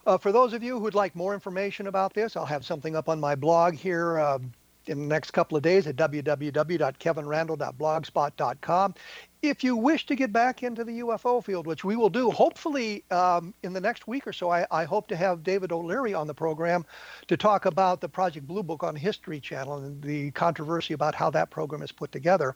Uh, 0.06 0.16
for 0.16 0.32
those 0.32 0.54
of 0.54 0.62
you 0.62 0.80
who'd 0.80 0.94
like 0.94 1.14
more 1.14 1.34
information 1.34 1.86
about 1.86 2.14
this, 2.14 2.34
I'll 2.36 2.46
have 2.46 2.64
something 2.64 2.96
up 2.96 3.06
on 3.08 3.20
my 3.20 3.34
blog 3.34 3.74
here 3.74 4.18
uh, 4.18 4.38
in 4.86 5.00
the 5.00 5.06
next 5.06 5.32
couple 5.32 5.56
of 5.56 5.62
days 5.62 5.86
at 5.86 5.96
www.kevinrandle.blogspot.com. 5.96 8.94
If 9.42 9.64
you 9.64 9.74
wish 9.74 10.04
to 10.04 10.14
get 10.14 10.34
back 10.34 10.62
into 10.62 10.84
the 10.84 11.00
UFO 11.00 11.42
field, 11.42 11.66
which 11.66 11.82
we 11.82 11.96
will 11.96 12.10
do 12.10 12.30
hopefully 12.30 13.04
um, 13.10 13.54
in 13.62 13.72
the 13.72 13.80
next 13.80 14.06
week 14.06 14.26
or 14.26 14.34
so, 14.34 14.50
I, 14.50 14.66
I 14.70 14.84
hope 14.84 15.08
to 15.08 15.16
have 15.16 15.42
David 15.42 15.72
O'Leary 15.72 16.12
on 16.12 16.26
the 16.26 16.34
program 16.34 16.84
to 17.26 17.38
talk 17.38 17.64
about 17.64 18.02
the 18.02 18.08
Project 18.08 18.46
Blue 18.46 18.62
Book 18.62 18.82
on 18.82 18.94
History 18.94 19.40
Channel 19.40 19.78
and 19.78 20.02
the 20.02 20.30
controversy 20.32 20.92
about 20.92 21.14
how 21.14 21.30
that 21.30 21.48
program 21.48 21.80
is 21.80 21.90
put 21.90 22.12
together. 22.12 22.54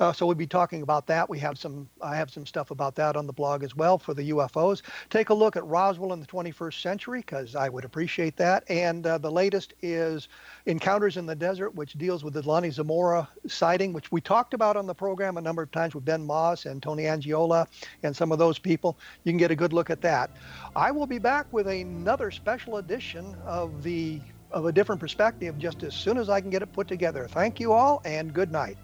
Uh, 0.00 0.12
so 0.12 0.26
we'll 0.26 0.34
be 0.34 0.44
talking 0.44 0.82
about 0.82 1.06
that. 1.06 1.30
We 1.30 1.38
have 1.38 1.56
some, 1.56 1.88
I 2.02 2.16
have 2.16 2.32
some 2.32 2.46
stuff 2.46 2.72
about 2.72 2.96
that 2.96 3.14
on 3.14 3.28
the 3.28 3.32
blog 3.32 3.62
as 3.62 3.76
well 3.76 3.96
for 3.96 4.12
the 4.12 4.30
UFOs. 4.30 4.82
Take 5.10 5.28
a 5.28 5.34
look 5.34 5.54
at 5.54 5.64
Roswell 5.64 6.12
in 6.14 6.18
the 6.18 6.26
21st 6.26 6.82
century 6.82 7.20
because 7.20 7.54
I 7.54 7.68
would 7.68 7.84
appreciate 7.84 8.36
that. 8.38 8.64
And 8.68 9.06
uh, 9.06 9.18
the 9.18 9.30
latest 9.30 9.74
is 9.82 10.26
Encounters 10.66 11.16
in 11.16 11.26
the 11.26 11.36
Desert, 11.36 11.76
which 11.76 11.92
deals 11.92 12.24
with 12.24 12.34
the 12.34 12.42
Lonnie 12.42 12.70
Zamora 12.70 13.28
sighting, 13.46 13.92
which 13.92 14.10
we 14.10 14.20
talked 14.20 14.52
about 14.52 14.76
on 14.76 14.88
the 14.88 14.94
program 14.94 15.36
a 15.36 15.40
number 15.40 15.62
of 15.62 15.70
times 15.70 15.94
with 15.94 16.04
Moss 16.24 16.66
and 16.66 16.82
Tony 16.82 17.04
Angiola 17.04 17.66
and 18.02 18.14
some 18.14 18.32
of 18.32 18.38
those 18.38 18.58
people. 18.58 18.98
You 19.24 19.32
can 19.32 19.38
get 19.38 19.50
a 19.50 19.56
good 19.56 19.72
look 19.72 19.90
at 19.90 20.00
that. 20.02 20.30
I 20.76 20.90
will 20.90 21.06
be 21.06 21.18
back 21.18 21.52
with 21.52 21.68
another 21.68 22.30
special 22.30 22.78
edition 22.78 23.36
of 23.44 23.82
the 23.82 24.20
of 24.50 24.66
a 24.66 24.72
different 24.72 25.00
perspective 25.00 25.58
just 25.58 25.82
as 25.82 25.94
soon 25.94 26.16
as 26.16 26.28
I 26.28 26.40
can 26.40 26.48
get 26.48 26.62
it 26.62 26.72
put 26.72 26.86
together. 26.86 27.26
Thank 27.28 27.58
you 27.58 27.72
all 27.72 28.00
and 28.04 28.32
good 28.32 28.52
night. 28.52 28.78